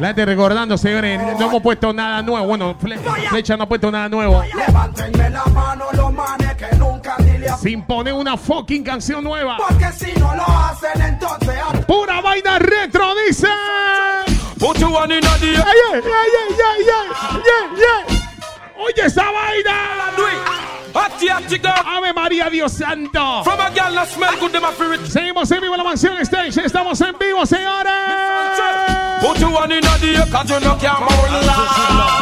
La 0.00 0.08
gente 0.08 0.24
recordando, 0.26 0.76
señores, 0.76 1.20
no 1.38 1.46
hemos 1.46 1.62
puesto 1.62 1.92
nada 1.92 2.22
nuevo. 2.22 2.44
Bueno, 2.46 2.74
Fle- 2.76 2.98
Flecha 3.28 3.56
no 3.56 3.64
ha 3.64 3.68
puesto 3.68 3.88
nada 3.90 4.08
nuevo. 4.08 4.42
Levántenme 4.54 5.30
la 5.30 5.44
mano 5.46 5.84
los 5.92 6.12
manes 6.12 6.54
que 6.56 6.74
nunca 6.76 7.14
ni 7.18 7.38
le 7.38 7.48
Sin 7.58 7.82
poner 7.84 8.12
una 8.12 8.36
fucking 8.36 8.82
canción 8.82 9.22
nueva. 9.22 9.58
Porque 9.58 9.92
si 9.92 10.12
no 10.18 10.34
lo 10.34 10.42
hacen, 10.44 11.00
entonces 11.00 11.56
Pura 11.86 12.20
vaina 12.20 12.58
retro, 12.58 13.14
dice. 13.26 13.46
Put 14.58 14.78
you 14.78 14.88
one 14.92 15.14
in 15.14 15.20
the 15.20 15.28
Ay, 15.28 15.52
ay, 15.54 15.62
ay, 15.94 16.02
ay, 16.02 16.30
ay, 16.64 16.86
ay, 16.88 17.40
ay, 17.76 17.82
ay. 18.08 18.18
Oye 18.78 19.06
esa 19.06 19.22
vaina. 19.30 20.51
Ave 21.28 22.12
María, 22.12 22.50
Dios 22.50 22.72
santo. 22.72 23.42
From 23.44 23.60
a 23.60 23.70
girl 23.70 23.94
that 23.94 24.08
smell 24.08 24.38
good, 24.40 24.52
them 24.52 24.64
a 24.64 24.72
feel 24.72 24.92
it. 24.92 25.00
Seguimos 25.06 25.50
en 25.50 25.60
vivo 25.60 25.74
en 25.74 25.78
la 25.78 25.84
mansión 25.84 26.18
stage. 26.18 26.58
Estamos 26.64 27.00
en 27.00 27.16
vivo, 27.18 27.46
señores. 27.46 27.92
Put 29.20 29.38
you 29.38 29.50
one 29.50 29.72
in 29.72 29.82
the 29.82 30.16
air, 30.16 30.26
cause 30.30 30.50
you 30.50 30.58
know 30.60 30.76
can't 30.76 32.21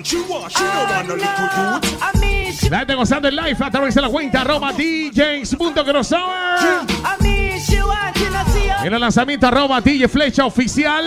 man, 0.00 0.04
she 0.04 0.20
want, 0.22 0.50
she 0.52 0.64
don't 0.64 0.90
want 0.90 1.08
no 1.08 1.14
little 1.14 1.26
youth. 1.26 2.02
I 2.02 2.18
mean, 2.18 2.52
she, 2.52 2.70
La 2.70 2.78
gente 2.78 2.94
gozando 2.94 3.28
en 3.28 3.36
live 3.36 3.56
a 3.60 3.70
través 3.70 3.94
de 3.94 4.00
la 4.00 4.08
cuenta 4.08 4.40
arroba 4.40 4.72
DJs.crossover. 4.72 6.86
I 7.04 7.16
mean, 7.20 7.60
she 7.60 7.82
want 7.82 8.14
to 8.14 8.20
see 8.52 8.68
how 8.68 8.84
En 8.84 8.94
el 8.94 9.00
lanzamiento 9.00 9.46
arroba 9.46 9.80
DJ 9.80 10.08
Flecha 10.08 10.46
Oficial. 10.46 11.04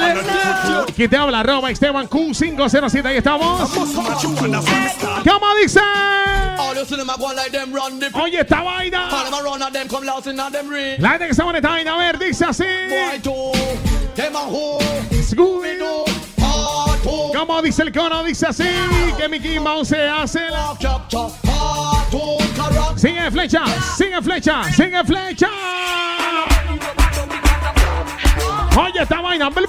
Que 0.95 1.07
te 1.07 1.17
habla 1.17 1.39
arroba 1.39 1.71
Esteban 1.71 2.07
Q507. 2.07 3.05
Ahí 3.05 3.17
estamos. 3.17 3.69
¿Cómo 3.71 5.55
dice? 5.61 5.81
Oye 8.13 8.39
esta 8.39 8.61
vaina. 8.61 9.09
La 10.99 11.09
gente 11.09 11.25
que 11.25 11.31
está 11.31 11.49
en 11.49 11.55
esta 11.55 11.69
vaina, 11.69 11.93
a 11.93 11.97
ver, 11.97 12.19
dice 12.19 12.45
así. 12.45 12.63
Boy 15.35 16.22
como 17.03 17.61
dice 17.61 17.83
el 17.83 17.91
coro, 17.91 18.23
dice 18.23 18.47
así: 18.47 18.63
que 19.17 19.27
Mickey 19.27 19.59
Mouse 19.59 19.89
se 19.89 20.07
hace 20.07 20.49
la. 20.49 20.73
Sigue 22.95 23.31
flecha, 23.31 23.65
sigue 23.97 24.21
flecha, 24.21 24.63
sigue 24.71 25.03
flecha. 25.03 25.49
Oye, 28.77 29.01
esta 29.01 29.21
vaina. 29.21 29.49
Blu, 29.49 29.65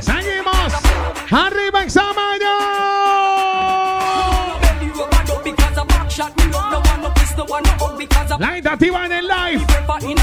Seguimos. 0.00 0.72
Arriba, 1.30 1.82
examen. 1.82 2.27
La 8.38 8.72
activa 8.72 9.06
en 9.06 9.12
el 9.12 9.26
live. 9.26 9.66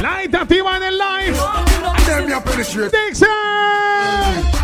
La 0.02 0.20
activa 0.42 0.78
en 0.78 0.84
el 0.84 0.98
live. 0.98 1.38
Dixon. 2.92 3.28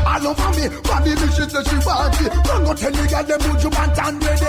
All 0.05 0.27
over 0.27 0.49
me, 0.55 0.69
body 0.83 1.15
me 1.15 1.27
shit 1.33 1.49
that 1.51 1.65
she 1.67 1.77
want 1.85 2.21
it. 2.21 2.33
Run 2.47 2.63
go 2.65 2.73
tell 2.73 2.91
the 2.91 3.07
girl 3.07 3.23
them 3.23 3.51
would 3.51 3.63
you 3.63 3.69
want 3.69 3.97
and 3.97 4.23
ready. 4.23 4.45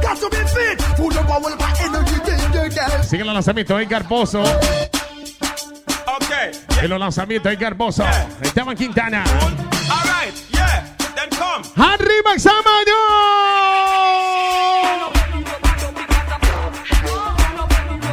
Got 0.00 0.18
to 0.18 0.28
be 0.30 0.36
fit, 0.36 0.82
full 0.96 1.18
of 1.18 1.26
power, 1.26 1.56
my 1.58 1.74
energy, 1.80 2.18
danger, 2.24 2.68
girl. 2.68 3.02
Sigue 3.02 3.24
los 3.24 3.34
lanzamientos 3.34 3.80
Edgar 3.80 4.08
Pozo. 4.08 4.42
Okay. 6.16 6.52
En 6.80 6.90
los 6.90 6.98
lanzamientos 6.98 7.52
Edgar 7.52 7.76
Pozo. 7.76 8.04
Esteban 8.40 8.76
Quintana. 8.76 9.24
All 9.24 10.04
right. 10.04 10.34
Yeah. 10.52 10.96
Then 11.14 11.30
come. 11.30 11.64
Arriba 11.76 12.34
Examaño. 12.34 12.94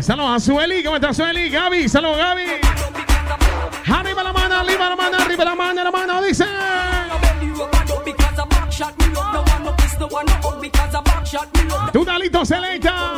Saludos 0.01 0.31
a 0.31 0.39
Sueli, 0.39 0.83
¿cómo 0.83 0.95
está 0.95 1.13
Sueli? 1.13 1.49
Gaby, 1.49 1.87
saludos 1.87 2.17
Gaby. 2.17 2.43
Arriba 3.93 4.23
la 4.23 4.33
mano, 4.33 4.55
arriba 4.55 4.89
la 4.89 4.95
mano, 4.95 5.17
arriba 5.17 5.45
la 5.45 5.55
mano, 5.55 5.83
la 5.83 5.91
mano, 5.91 6.21
dice. 6.23 6.45
Tu 11.93 12.03
Dalito 12.05 12.43
Selecta. 12.43 13.13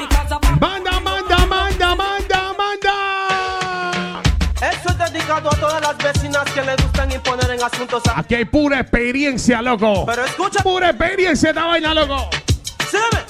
Banda, 0.59 0.99
manda, 0.99 1.45
manda, 1.45 1.95
manda, 1.95 2.53
manda. 2.57 4.21
Eso 4.57 4.89
es 4.89 4.97
dedicado 4.97 5.49
a 5.51 5.55
todas 5.55 5.81
las 5.81 5.97
vecinas 5.97 6.43
que 6.51 6.61
le 6.63 6.75
gustan 6.75 7.11
imponer 7.11 7.49
en 7.51 7.63
asuntos. 7.63 8.03
Aquí 8.13 8.35
hay 8.35 8.45
pura 8.45 8.81
experiencia, 8.81 9.61
loco. 9.61 10.05
Pero 10.05 10.25
escucha. 10.25 10.61
Pura 10.61 10.89
experiencia 10.89 11.49
esta 11.49 11.65
vaina, 11.65 11.93
loco. 11.93 12.29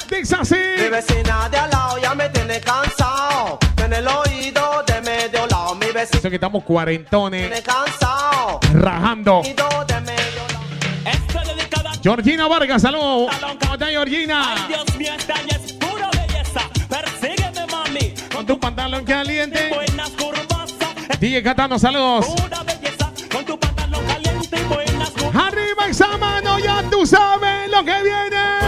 Dice 0.09 0.36
así. 0.39 0.55
Mi 0.78 0.89
vecina 0.89 1.49
de 1.49 1.57
al 1.57 1.70
lado 1.72 1.97
ya 1.99 2.14
me 2.16 2.30
tiene 2.30 2.59
cansado. 2.61 3.59
En 3.84 3.93
el 3.93 4.07
oído 4.07 4.84
de 4.86 5.01
medio 5.01 5.47
lado. 5.47 5.76
Mi 5.76 5.88
vecina 5.88 6.20
Eso 6.20 6.30
que 6.30 6.36
estamos 6.36 6.64
cuarentones, 6.64 7.41
tiene 7.49 7.61
cansado. 7.64 8.59
rajando. 8.74 9.39
Oído 9.39 9.68
de 9.88 10.01
medio 10.01 10.43
lado. 10.47 11.99
Georgina 12.01 12.47
Vargas, 12.47 12.82
saludos. 12.82 13.34
¿Cómo 13.59 13.74
está 13.74 13.88
Georgina? 13.88 14.66
Dios 14.68 14.95
mío, 14.97 15.14
esta 15.18 15.36
ya 15.49 15.55
es 15.55 15.74
pura 15.74 16.09
belleza. 16.11 16.61
Persígueme, 16.89 17.66
mami. 17.72 18.14
Con 18.34 18.45
tu 18.45 18.59
pantalón 18.59 19.05
caliente. 19.05 19.70
Buenas 19.74 20.09
curvas. 20.11 20.74
DJ 21.20 21.41
Catano, 21.41 21.80
saludos. 21.80 22.26
Pura 22.26 22.61
belleza. 22.64 23.09
Con 23.32 23.45
tu 23.45 23.57
pantalón 23.57 24.05
caliente 24.05 24.59
y 24.59 24.64
buenas 24.64 25.09
curvas. 25.11 25.36
Arriba 25.47 25.88
esa 25.88 26.18
mano, 26.18 26.59
ya 26.59 26.84
tú 26.91 27.05
sabes 27.05 27.70
lo 27.72 27.84
que 27.86 28.03
viene. 28.03 28.62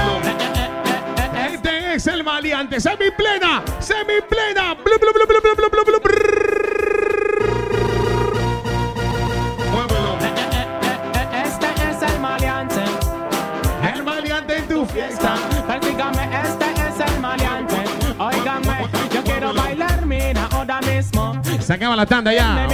Maleante, 2.45 2.79
semiplena, 2.79 3.63
semiplena. 3.79 4.75
Blu, 4.75 4.99
blu, 4.99 5.11
blu, 5.11 5.25
blu, 5.25 5.41
Este 11.33 11.67
es 11.89 12.03
el 12.03 12.19
maleante. 12.19 12.83
El 13.95 14.03
maleante 14.03 14.57
en 14.57 14.67
tu 14.67 14.85
fiesta. 14.85 15.37
Este 15.73 15.89
es 15.89 16.99
el 17.09 17.19
maleante. 17.19 17.75
Óigame, 18.19 18.89
yo 19.11 19.23
quiero 19.23 19.51
bailar, 19.51 20.05
mira, 20.05 20.47
ahora 20.51 20.79
mismo. 20.81 21.41
Se 21.59 21.73
acaba 21.73 21.95
la 21.95 22.05
tanda 22.05 22.31
ya. 22.31 22.67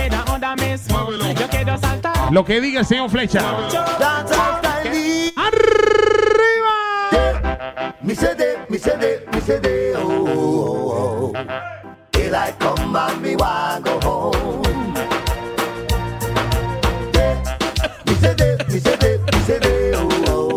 Yo 1.39 1.47
quiero 1.47 1.77
saltar. 1.77 2.29
Lo 2.29 2.43
que 2.43 2.59
diga 2.59 2.81
el 2.81 2.85
señor 2.85 3.09
Flecha. 3.09 3.39
Arriba. 5.37 6.73
Mi 8.01 8.13
CD. 8.13 8.60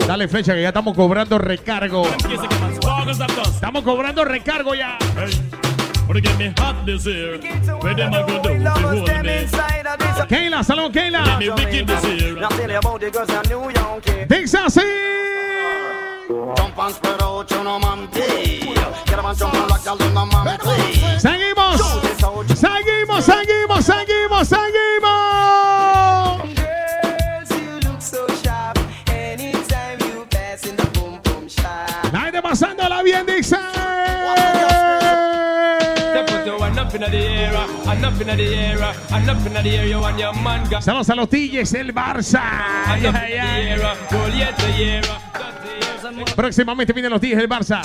Dale 0.06 0.28
fecha 0.28 0.54
que 0.54 0.62
ya 0.62 0.68
estamos 0.68 0.94
cobrando 0.94 1.38
recargo. 1.38 2.06
Estamos 3.52 3.82
cobrando 3.82 4.24
recargo 4.24 4.74
ya. 4.74 4.96
Kayla, 10.28 10.62
salón 10.62 10.92
Kayla. 10.92 11.38
Dice. 14.28 15.23
Seguimos, 21.18 21.80
seguimos, 22.58 23.24
seguimos, 23.24 23.84
seguimos, 23.84 24.48
seguimos. 24.48 25.14
Aire 32.12 32.42
pasándola 32.42 33.02
bien, 33.02 33.26
dice. 33.26 33.56
Saludos 40.80 41.10
a 41.10 41.14
los 41.14 41.28
DJs, 41.30 41.74
el 41.74 41.94
Barça. 41.94 42.42
Próximamente 46.34 46.92
vienen 46.92 47.10
los 47.10 47.20
DJs 47.20 47.36
del 47.36 47.48
Barça. 47.48 47.82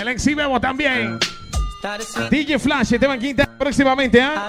El 0.00 0.08
Enxi 0.08 0.34
Bebo 0.34 0.60
también. 0.60 1.18
DJ 2.30 2.58
Flash, 2.58 2.94
Esteban 2.94 3.18
Quinta, 3.18 3.46
próximamente, 3.58 4.20
¿ah? 4.20 4.46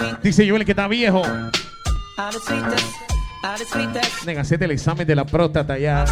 ¿eh? 0.00 0.16
Dice 0.22 0.48
Joel 0.48 0.64
que 0.64 0.72
está 0.72 0.88
viejo. 0.88 1.22
Venga, 4.26 4.42
el 4.42 4.70
examen 4.70 5.06
de 5.06 5.14
la 5.14 5.24
próstata 5.24 5.78
ya. 5.78 6.04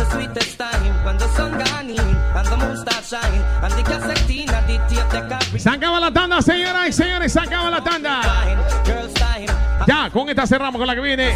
Se 5.59 5.69
acaba 5.69 6.01
la 6.01 6.13
tanda, 6.13 6.41
señoras 6.41 6.89
y 6.89 6.93
señores, 6.93 7.33
se 7.33 7.41
acaba 7.41 7.71
la 7.71 7.85
tanda. 7.85 8.21
Ya, 9.89 10.11
con 10.11 10.29
esta 10.29 10.47
cerramos 10.47 10.79
con 10.79 10.87
la 10.87 10.95
que 10.95 11.01
viene. 11.01 11.35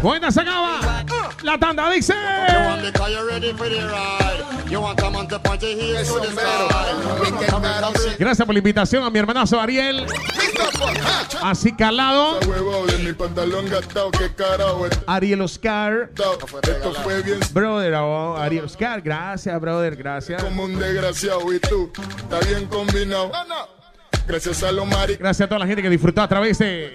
Buena, 0.00 0.30
se 0.30 0.40
acaba. 0.42 1.25
La 1.46 1.56
tanda 1.56 1.88
dice. 1.90 2.12
Gracias 8.18 8.44
por 8.44 8.52
la 8.52 8.58
invitación 8.58 9.04
a 9.04 9.10
mi 9.10 9.20
hermanazo 9.20 9.60
Ariel. 9.60 10.06
Así 11.40 11.72
calado. 11.72 12.40
Ariel 15.06 15.40
Oscar. 15.40 16.10
Brother, 17.52 17.94
oh, 17.94 18.36
Ariel 18.36 18.64
Oscar, 18.64 19.00
gracias, 19.00 19.60
brother, 19.60 19.94
gracias. 19.94 20.42
Como 20.42 20.64
un 20.64 20.76
desgraciado 20.76 21.52
y 21.52 21.60
tú, 21.60 21.92
está 22.24 22.40
bien 22.40 22.66
combinado. 22.66 23.30
Gracias 24.26 24.62
a 24.62 24.72
los 24.72 24.86
mari 24.86 25.16
Gracias 25.16 25.46
a 25.46 25.48
toda 25.48 25.58
la 25.60 25.66
gente 25.66 25.82
que 25.82 25.90
disfrutó 25.90 26.22
a 26.22 26.28
través 26.28 26.58
de 26.58 26.92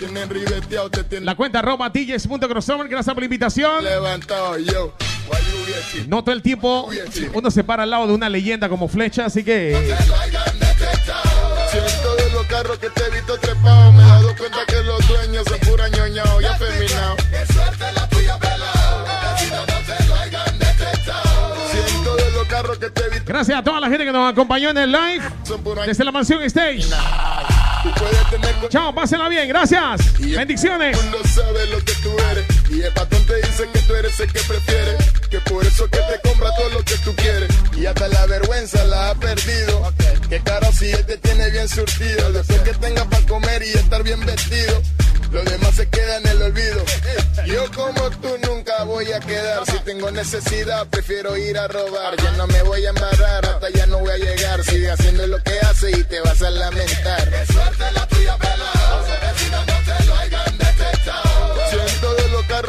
la 1.21 1.35
cuenta 1.35 1.59
arroba 1.59 1.89
DJs.crossover. 1.89 2.87
Gracias 2.87 3.13
por 3.13 3.21
la 3.21 3.25
invitación. 3.25 3.83
levantado 3.83 4.57
yo. 4.57 4.93
No 6.07 6.23
todo 6.23 6.33
el 6.33 6.41
tiempo 6.41 6.89
uno 7.33 7.51
se 7.51 7.63
para 7.63 7.83
al 7.83 7.89
lado 7.89 8.07
de 8.07 8.13
una 8.13 8.29
leyenda 8.29 8.67
como 8.69 8.87
flecha, 8.87 9.25
así 9.25 9.43
que 9.43 9.95
Siento 11.71 12.15
de 12.17 12.29
los 12.31 12.45
carros 12.47 12.77
que 12.79 12.89
te 12.89 13.03
he 13.03 13.09
visto 13.11 13.37
trepado. 13.37 13.93
Me 13.93 14.03
he 14.03 14.05
dado 14.05 14.35
cuenta 14.35 14.65
que 14.67 14.83
los 14.83 15.07
dueños 15.07 15.45
son 15.47 15.59
pura 15.59 15.87
ñoñao 15.87 16.41
y 16.41 16.45
afeminado. 16.45 17.15
Gracias 23.41 23.57
a 23.57 23.63
toda 23.63 23.79
la 23.79 23.89
gente 23.89 24.05
que 24.05 24.11
nos 24.11 24.31
acompañó 24.31 24.69
en 24.69 24.77
el 24.77 24.91
live 24.91 25.23
desde 25.87 26.03
la 26.03 26.11
mansión 26.11 26.43
Stage. 26.43 26.83
Chao, 28.69 28.93
pásenla 28.93 29.29
bien, 29.29 29.47
gracias. 29.47 30.13
Bendiciones. 30.19 30.95
mundo 31.01 31.17
sabe 31.25 31.65
lo 31.71 31.79
que 31.79 31.93
tú 32.03 32.11
eres 32.31 32.45
Y 32.69 32.83
el 32.83 32.93
patrón 32.93 33.25
te 33.25 33.37
dice 33.37 33.67
que 33.73 33.79
tú 33.79 33.95
eres 33.95 34.19
el 34.19 34.31
que 34.31 34.39
prefiere 34.41 34.95
Que 35.31 35.39
por 35.39 35.65
eso 35.65 35.89
que 35.89 35.97
te 35.97 36.29
compra 36.29 36.53
todo 36.55 36.69
lo 36.69 36.85
que 36.85 36.95
tú 36.97 37.15
quieres 37.15 37.49
Y 37.75 37.87
hasta 37.87 38.07
la 38.09 38.27
vergüenza 38.27 38.83
la 38.83 39.09
ha 39.09 39.15
perdido 39.15 39.91
Que 40.29 40.39
caro 40.41 40.71
si 40.71 40.91
él 40.91 41.03
te 41.07 41.17
tiene 41.17 41.49
bien 41.49 41.67
surtido 41.67 42.31
Después 42.33 42.61
que 42.61 42.73
tenga 42.75 43.05
para 43.05 43.25
comer 43.25 43.63
y 43.63 43.71
estar 43.71 44.03
bien 44.03 44.23
vestido 44.23 44.83
los 45.31 45.45
demás 45.45 45.75
se 45.75 45.87
quedan 45.89 46.25
en 46.25 46.31
el 46.31 46.41
olvido. 46.41 46.83
Yo 47.45 47.71
como 47.71 48.09
tú 48.21 48.29
nunca 48.47 48.83
voy 48.83 49.11
a 49.11 49.19
quedar. 49.19 49.65
Si 49.65 49.79
tengo 49.79 50.11
necesidad, 50.11 50.87
prefiero 50.87 51.37
ir 51.37 51.57
a 51.57 51.67
robar. 51.67 52.15
Ya 52.17 52.31
no 52.31 52.47
me 52.47 52.61
voy 52.63 52.85
a 52.85 52.89
amarrar, 52.89 53.45
hasta 53.45 53.69
ya 53.69 53.85
no 53.87 53.99
voy 53.99 54.11
a 54.11 54.17
llegar. 54.17 54.63
Sigue 54.63 54.91
haciendo 54.91 55.27
lo 55.27 55.41
que 55.43 55.59
hace 55.59 55.91
y 55.91 56.03
te 56.03 56.19
vas 56.21 56.41
a 56.41 56.49
lamentar. 56.49 57.45
Suerte 57.47 57.91
la 57.93 58.07
tuya, 58.07 58.37
pelado. 58.37 59.07
no 60.05 60.10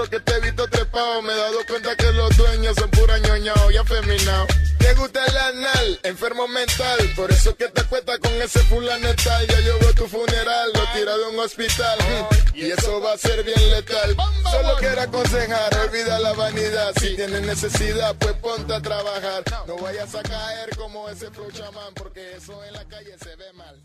que 0.09 0.20
te 0.20 0.32
he 0.32 0.40
visto 0.40 0.66
trepado. 0.69 1.23
Me 1.23 1.32
he 1.32 1.36
dado 1.36 1.59
cuenta 1.69 1.94
que 1.97 2.12
los 2.12 2.36
dueños 2.36 2.74
son 2.77 2.90
pura 2.90 3.19
ñoñao 3.19 3.70
y 3.70 3.77
afeminao. 3.77 4.47
Te 4.78 4.94
gusta 4.94 5.24
el 5.24 5.36
anal, 5.36 6.01
enfermo 6.02 6.48
mental. 6.48 6.98
Por 7.14 7.31
eso 7.31 7.55
que 7.56 7.69
te 7.69 7.82
cuesta 7.85 8.19
con 8.19 8.32
ese 8.40 8.60
fulanetal. 8.60 9.47
Ya 9.47 9.60
yo 9.60 9.78
tu 9.94 10.06
funeral, 10.09 10.73
lo 10.74 10.81
tira 10.93 11.16
de 11.16 11.24
un 11.28 11.39
hospital. 11.39 11.98
Oh, 12.01 12.28
hmm, 12.31 12.56
y 12.56 12.70
eso 12.70 13.01
va 13.01 13.12
a 13.12 13.19
ser 13.19 13.44
bien 13.44 13.70
letal. 13.70 14.16
Solo 14.51 14.77
quiero 14.78 15.01
aconsejar, 15.02 15.78
olvida 15.78 16.19
la 16.19 16.32
vanidad. 16.32 16.93
Si 16.98 17.14
tienes 17.14 17.43
necesidad, 17.43 18.16
pues 18.19 18.32
ponte 18.35 18.74
a 18.74 18.81
trabajar. 18.81 19.44
No 19.66 19.77
vayas 19.77 20.14
a 20.14 20.23
caer 20.23 20.74
como 20.77 21.09
ese 21.09 21.31
flow 21.31 21.51
chamán, 21.52 21.93
porque 21.94 22.36
eso 22.36 22.64
en 22.64 22.73
la 22.73 22.85
calle 22.86 23.16
se 23.19 23.36
ve 23.36 23.52
mal. 23.52 23.81